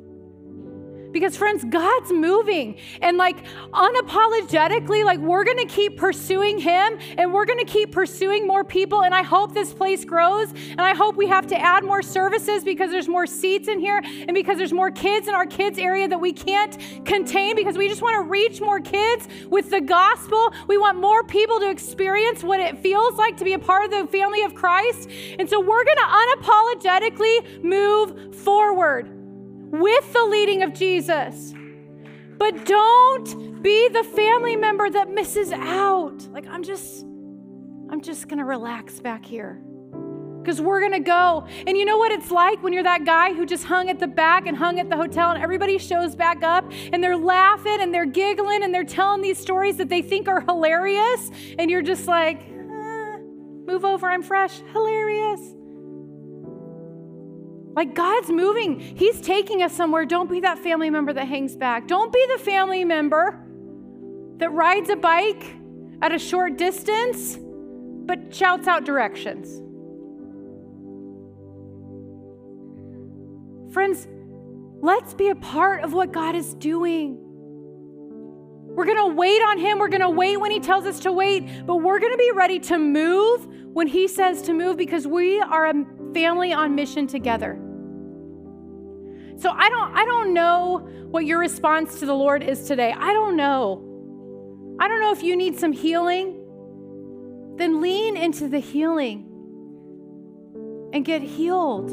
Because, 1.12 1.36
friends, 1.36 1.64
God's 1.66 2.12
moving. 2.12 2.78
And, 3.01 3.18
like, 3.18 3.43
unapologetically, 3.72 5.03
like, 5.03 5.20
we're 5.20 5.43
going 5.43 5.57
to 5.57 5.66
keep 5.66 5.97
pursuing 5.97 6.60
Him 6.60 6.97
and 7.18 7.34
we're 7.34 7.45
going 7.45 7.60
to 7.60 7.66
keep 7.66 7.91
pursuing 7.91 8.45
more 8.47 8.64
people. 8.64 9.03
And 9.03 9.14
I 9.14 9.24
hope 9.24 9.53
this 9.53 9.74
place 9.74 10.05
grows. 10.05 10.51
And 10.51 10.82
I 10.82 10.93
hope 10.93 11.16
we 11.16 11.28
have 11.28 11.47
to 11.47 11.60
add 11.60 11.84
more 11.84 12.01
services 12.01 12.64
because 12.64 12.91
there's 12.91 13.07
more 13.07 13.26
seats 13.26 13.68
in 13.68 13.80
here 13.80 14.01
and 14.03 14.34
because 14.34 14.57
there's 14.57 14.74
more 14.74 14.91
kids 14.91 15.28
in 15.28 15.34
our 15.34 15.45
kids' 15.45 15.80
area 15.80 16.07
that 16.07 16.20
we 16.20 16.34
can't 16.34 16.78
contain 17.05 17.55
because 17.55 17.78
we 17.78 17.88
just 17.88 18.01
want 18.01 18.16
to 18.16 18.30
reach 18.30 18.62
more 18.62 18.80
kids 18.80 19.28
with 19.49 19.70
the 19.70 19.82
gospel. 19.82 20.53
We 20.68 20.78
want 20.78 20.97
more 20.99 21.24
people 21.24 21.60
to 21.60 21.70
experience 21.70 22.43
what 22.43 22.60
it 22.60 22.78
feels 22.80 23.16
like 23.16 23.38
to 23.38 23.43
be 23.43 23.53
a 23.53 23.60
part 23.60 23.86
of 23.86 23.91
the 23.91 24.07
family 24.07 24.43
of 24.43 24.53
Christ. 24.53 25.10
And 25.38 25.49
so, 25.49 25.60
we're 25.60 25.84
going 25.84 25.97
to 25.97 26.03
unapologetically 26.03 27.64
move 27.64 28.36
forward 28.36 29.18
with 29.72 30.13
the 30.13 30.24
leading 30.26 30.63
of 30.63 30.74
Jesus. 30.74 31.53
But 32.38 32.65
don't 32.65 33.61
be 33.61 33.89
the 33.89 34.03
family 34.03 34.55
member 34.55 34.89
that 34.89 35.09
misses 35.09 35.51
out. 35.51 36.26
Like, 36.32 36.47
I'm 36.47 36.63
just, 36.63 37.03
I'm 37.89 38.01
just 38.01 38.28
gonna 38.30 38.45
relax 38.45 38.99
back 38.99 39.26
here. 39.26 39.61
Because 40.41 40.61
we're 40.61 40.80
gonna 40.80 41.01
go. 41.01 41.45
And 41.67 41.78
you 41.78 41.84
know 41.84 41.97
what 41.97 42.13
it's 42.13 42.32
like 42.32 42.63
when 42.63 42.72
you're 42.72 42.84
that 42.84 43.05
guy 43.05 43.34
who 43.34 43.45
just 43.45 43.65
hung 43.65 43.89
at 43.89 43.99
the 43.99 44.07
back 44.07 44.47
and 44.47 44.55
hung 44.55 44.80
at 44.80 44.89
the 44.89 44.95
hotel, 44.95 45.32
and 45.32 45.43
everybody 45.43 45.78
shows 45.78 46.15
back 46.15 46.41
up 46.41 46.72
and 46.93 47.03
they're 47.03 47.17
laughing 47.17 47.82
and 47.82 47.93
they're 47.93 48.05
giggling 48.05 48.63
and 48.63 48.74
they're 48.74 48.86
telling 48.86 49.22
these 49.22 49.38
stories 49.38 49.76
that 49.76 49.89
they 49.89 50.01
think 50.01 50.30
are 50.30 50.39
hilarious. 50.39 51.30
And 51.59 51.70
you're 51.70 51.82
just 51.82 52.07
like, 52.07 52.39
eh, 52.39 53.17
move 53.67 53.84
over, 53.84 54.09
I'm 54.09 54.24
fresh, 54.24 54.61
hilarious. 54.72 55.41
Like 57.80 57.96
God's 57.96 58.30
moving. 58.30 58.78
He's 58.78 59.22
taking 59.22 59.64
us 59.64 59.72
somewhere. 59.72 60.04
Don't 60.04 60.30
be 60.30 60.42
that 60.42 60.60
family 60.60 60.90
member 60.90 61.14
that 61.14 61.30
hangs 61.30 61.56
back. 61.56 61.88
Don't 61.88 62.12
be 62.12 62.26
the 62.36 62.44
family 62.44 62.84
member 62.84 63.42
that 64.36 64.52
rides 64.52 64.90
a 64.90 64.98
bike 64.98 65.56
at 66.02 66.12
a 66.12 66.20
short 66.20 66.58
distance 66.58 67.38
but 67.40 68.36
shouts 68.36 68.68
out 68.68 68.84
directions. 68.84 69.62
Friends, 73.74 74.10
let's 74.82 75.14
be 75.14 75.30
a 75.30 75.36
part 75.36 75.82
of 75.82 75.94
what 75.94 76.12
God 76.12 76.36
is 76.36 76.56
doing. 76.56 77.18
We're 78.76 78.84
going 78.84 79.10
to 79.10 79.16
wait 79.16 79.42
on 79.42 79.58
Him. 79.58 79.80
We're 79.80 79.88
going 79.88 80.02
to 80.02 80.10
wait 80.10 80.36
when 80.36 80.52
He 80.52 80.60
tells 80.60 80.84
us 80.84 81.00
to 81.00 81.14
wait, 81.14 81.66
but 81.66 81.78
we're 81.78 82.00
going 82.00 82.12
to 82.12 82.18
be 82.18 82.32
ready 82.36 82.60
to 82.60 82.78
move 82.78 83.48
when 83.72 83.88
He 83.88 84.10
says 84.10 84.42
to 84.42 84.54
move 84.54 84.76
because 84.76 85.08
we 85.08 85.40
are 85.40 85.68
a 85.68 85.86
family 86.14 86.52
on 86.52 86.76
mission 86.76 87.08
together. 87.08 87.58
So 89.40 89.52
I 89.52 89.70
don't 89.70 89.96
I 89.96 90.04
don't 90.04 90.34
know 90.34 90.80
what 91.12 91.26
your 91.26 91.40
response 91.40 92.00
to 92.00 92.06
the 92.06 92.14
Lord 92.14 92.44
is 92.44 92.68
today. 92.68 92.94
I 92.96 93.14
don't 93.14 93.38
know. 93.38 93.86
I 94.80 94.88
don't 94.90 95.00
know 95.00 95.14
if 95.14 95.24
you 95.24 95.38
need 95.38 95.58
some 95.58 95.72
healing. 95.72 96.36
Then 97.56 97.82
lean 97.82 98.18
into 98.18 98.50
the 98.50 98.60
healing 98.60 99.26
and 100.94 101.06
get 101.06 101.22
healed. 101.22 101.90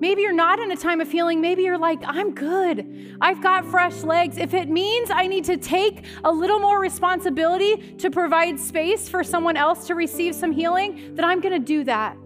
Maybe 0.00 0.22
you're 0.22 0.32
not 0.32 0.60
in 0.60 0.70
a 0.70 0.76
time 0.76 1.00
of 1.00 1.10
healing. 1.10 1.40
Maybe 1.40 1.62
you're 1.62 1.78
like, 1.78 2.00
I'm 2.04 2.34
good. 2.34 3.16
I've 3.20 3.42
got 3.42 3.64
fresh 3.64 4.02
legs. 4.02 4.36
If 4.36 4.54
it 4.54 4.68
means 4.68 5.10
I 5.10 5.26
need 5.26 5.44
to 5.46 5.56
take 5.56 6.04
a 6.22 6.30
little 6.30 6.60
more 6.60 6.78
responsibility 6.78 7.94
to 7.98 8.10
provide 8.10 8.60
space 8.60 9.08
for 9.08 9.24
someone 9.24 9.56
else 9.56 9.86
to 9.88 9.94
receive 9.94 10.34
some 10.34 10.52
healing, 10.52 11.14
then 11.14 11.24
I'm 11.24 11.40
going 11.40 11.54
to 11.54 11.66
do 11.66 11.82
that. 11.84 12.16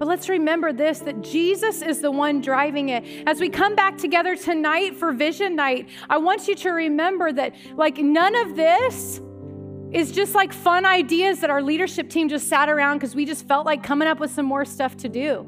But 0.00 0.08
let's 0.08 0.30
remember 0.30 0.72
this 0.72 1.00
that 1.00 1.20
Jesus 1.20 1.82
is 1.82 2.00
the 2.00 2.10
one 2.10 2.40
driving 2.40 2.88
it. 2.88 3.04
As 3.26 3.38
we 3.38 3.50
come 3.50 3.74
back 3.74 3.98
together 3.98 4.34
tonight 4.34 4.96
for 4.96 5.12
Vision 5.12 5.54
Night, 5.54 5.90
I 6.08 6.16
want 6.16 6.48
you 6.48 6.54
to 6.54 6.70
remember 6.70 7.30
that, 7.30 7.54
like, 7.76 7.98
none 7.98 8.34
of 8.34 8.56
this 8.56 9.20
is 9.92 10.10
just 10.10 10.34
like 10.34 10.54
fun 10.54 10.86
ideas 10.86 11.40
that 11.40 11.50
our 11.50 11.60
leadership 11.60 12.08
team 12.08 12.30
just 12.30 12.48
sat 12.48 12.70
around 12.70 12.96
because 12.96 13.14
we 13.14 13.26
just 13.26 13.46
felt 13.46 13.66
like 13.66 13.82
coming 13.82 14.08
up 14.08 14.20
with 14.20 14.30
some 14.30 14.46
more 14.46 14.64
stuff 14.64 14.96
to 14.96 15.10
do. 15.10 15.46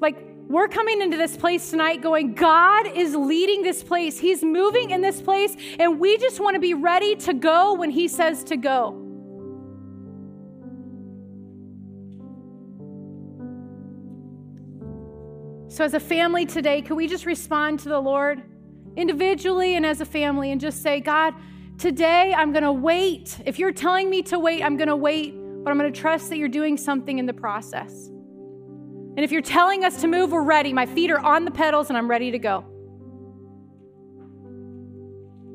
Like, 0.00 0.16
we're 0.48 0.66
coming 0.66 1.00
into 1.00 1.16
this 1.16 1.36
place 1.36 1.70
tonight 1.70 2.02
going, 2.02 2.34
God 2.34 2.88
is 2.88 3.14
leading 3.14 3.62
this 3.62 3.84
place. 3.84 4.18
He's 4.18 4.42
moving 4.42 4.90
in 4.90 5.00
this 5.00 5.22
place, 5.22 5.54
and 5.78 6.00
we 6.00 6.18
just 6.18 6.40
want 6.40 6.54
to 6.54 6.60
be 6.60 6.74
ready 6.74 7.14
to 7.14 7.34
go 7.34 7.74
when 7.74 7.90
He 7.90 8.08
says 8.08 8.42
to 8.44 8.56
go. 8.56 9.07
So, 15.78 15.84
as 15.84 15.94
a 15.94 16.00
family 16.00 16.44
today, 16.44 16.82
could 16.82 16.96
we 16.96 17.06
just 17.06 17.24
respond 17.24 17.78
to 17.78 17.88
the 17.88 18.00
Lord 18.00 18.42
individually 18.96 19.76
and 19.76 19.86
as 19.86 20.00
a 20.00 20.04
family 20.04 20.50
and 20.50 20.60
just 20.60 20.82
say, 20.82 20.98
God, 20.98 21.34
today 21.78 22.34
I'm 22.34 22.50
going 22.50 22.64
to 22.64 22.72
wait. 22.72 23.40
If 23.46 23.60
you're 23.60 23.70
telling 23.70 24.10
me 24.10 24.22
to 24.22 24.40
wait, 24.40 24.64
I'm 24.64 24.76
going 24.76 24.88
to 24.88 24.96
wait, 24.96 25.36
but 25.62 25.70
I'm 25.70 25.78
going 25.78 25.92
to 25.92 26.00
trust 26.00 26.30
that 26.30 26.36
you're 26.36 26.48
doing 26.48 26.76
something 26.76 27.20
in 27.20 27.26
the 27.26 27.32
process. 27.32 28.08
And 28.08 29.20
if 29.20 29.30
you're 29.30 29.40
telling 29.40 29.84
us 29.84 30.00
to 30.00 30.08
move, 30.08 30.32
we're 30.32 30.42
ready. 30.42 30.72
My 30.72 30.84
feet 30.84 31.12
are 31.12 31.20
on 31.20 31.44
the 31.44 31.52
pedals 31.52 31.90
and 31.90 31.96
I'm 31.96 32.10
ready 32.10 32.32
to 32.32 32.40
go. 32.40 32.64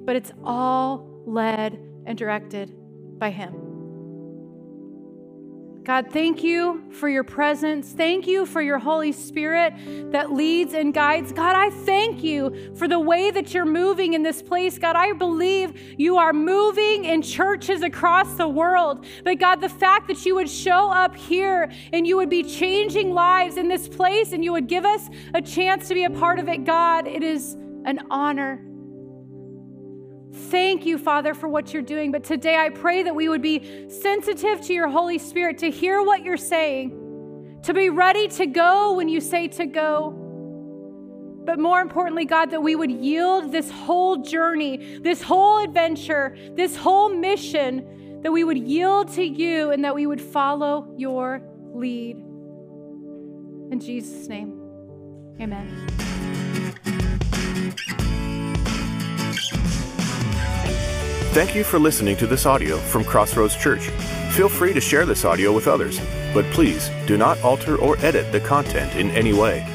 But 0.05 0.15
it's 0.15 0.31
all 0.41 1.05
led 1.25 1.77
and 2.05 2.17
directed 2.17 2.73
by 3.19 3.29
Him. 3.29 3.62
God, 5.83 6.11
thank 6.11 6.43
you 6.43 6.81
for 6.91 7.09
your 7.09 7.25
presence. 7.25 7.91
Thank 7.91 8.25
you 8.25 8.45
for 8.45 8.61
your 8.61 8.79
Holy 8.79 9.11
Spirit 9.11 9.73
that 10.13 10.31
leads 10.31 10.73
and 10.73 10.93
guides. 10.93 11.33
God, 11.33 11.57
I 11.57 11.71
thank 11.71 12.23
you 12.23 12.73
for 12.75 12.87
the 12.87 12.99
way 12.99 13.31
that 13.31 13.53
you're 13.53 13.65
moving 13.65 14.13
in 14.13 14.23
this 14.23 14.41
place. 14.41 14.77
God, 14.77 14.95
I 14.95 15.11
believe 15.11 15.77
you 15.97 16.15
are 16.17 16.31
moving 16.31 17.03
in 17.03 17.21
churches 17.21 17.81
across 17.81 18.35
the 18.35 18.47
world. 18.47 19.05
But 19.25 19.39
God, 19.39 19.59
the 19.59 19.67
fact 19.67 20.07
that 20.07 20.25
you 20.25 20.35
would 20.35 20.49
show 20.49 20.89
up 20.89 21.17
here 21.17 21.69
and 21.91 22.07
you 22.07 22.15
would 22.15 22.29
be 22.29 22.43
changing 22.43 23.13
lives 23.13 23.57
in 23.57 23.67
this 23.67 23.89
place 23.89 24.31
and 24.31 24.41
you 24.41 24.53
would 24.53 24.67
give 24.67 24.85
us 24.85 25.09
a 25.33 25.41
chance 25.41 25.89
to 25.89 25.95
be 25.95 26.05
a 26.05 26.09
part 26.09 26.39
of 26.39 26.47
it, 26.47 26.63
God, 26.63 27.07
it 27.07 27.23
is 27.23 27.55
an 27.83 27.99
honor. 28.09 28.63
Thank 30.33 30.85
you, 30.85 30.97
Father, 30.97 31.35
for 31.35 31.47
what 31.47 31.73
you're 31.73 31.83
doing. 31.83 32.11
But 32.11 32.23
today 32.23 32.55
I 32.55 32.69
pray 32.69 33.03
that 33.03 33.15
we 33.15 33.29
would 33.29 33.41
be 33.41 33.87
sensitive 33.89 34.61
to 34.61 34.73
your 34.73 34.87
Holy 34.87 35.19
Spirit, 35.19 35.59
to 35.59 35.69
hear 35.69 36.01
what 36.01 36.23
you're 36.23 36.37
saying, 36.37 37.59
to 37.63 37.73
be 37.73 37.89
ready 37.89 38.27
to 38.29 38.47
go 38.47 38.93
when 38.93 39.07
you 39.07 39.21
say 39.21 39.47
to 39.49 39.67
go. 39.67 40.19
But 41.45 41.59
more 41.59 41.81
importantly, 41.81 42.25
God, 42.25 42.49
that 42.51 42.63
we 42.63 42.75
would 42.75 42.91
yield 42.91 43.51
this 43.51 43.69
whole 43.69 44.17
journey, 44.17 44.99
this 44.99 45.21
whole 45.21 45.63
adventure, 45.63 46.35
this 46.55 46.75
whole 46.75 47.09
mission, 47.09 48.21
that 48.23 48.31
we 48.31 48.43
would 48.43 48.57
yield 48.57 49.13
to 49.13 49.23
you 49.23 49.71
and 49.71 49.83
that 49.83 49.93
we 49.93 50.07
would 50.07 50.21
follow 50.21 50.93
your 50.97 51.41
lead. 51.73 52.15
In 53.71 53.79
Jesus' 53.79 54.27
name, 54.27 54.59
amen. 55.39 56.12
Thank 61.33 61.55
you 61.55 61.63
for 61.63 61.79
listening 61.79 62.15
to 62.17 62.27
this 62.27 62.45
audio 62.45 62.77
from 62.77 63.03
Crossroads 63.03 63.57
Church. 63.57 63.89
Feel 64.33 64.47
free 64.47 64.71
to 64.71 64.79
share 64.79 65.03
this 65.03 65.25
audio 65.25 65.51
with 65.51 65.67
others, 65.67 65.99
but 66.31 66.45
please 66.51 66.91
do 67.07 67.17
not 67.17 67.41
alter 67.41 67.75
or 67.75 67.97
edit 68.05 68.31
the 68.31 68.39
content 68.39 68.95
in 68.95 69.09
any 69.09 69.33
way. 69.33 69.65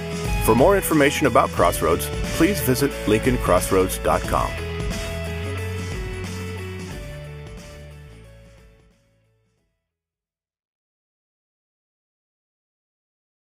For 0.46 0.54
more 0.54 0.76
information 0.76 1.26
about 1.26 1.50
Crossroads, 1.50 2.06
please 2.36 2.60
visit 2.60 2.92
lincolncrossroads.com. 3.06 4.67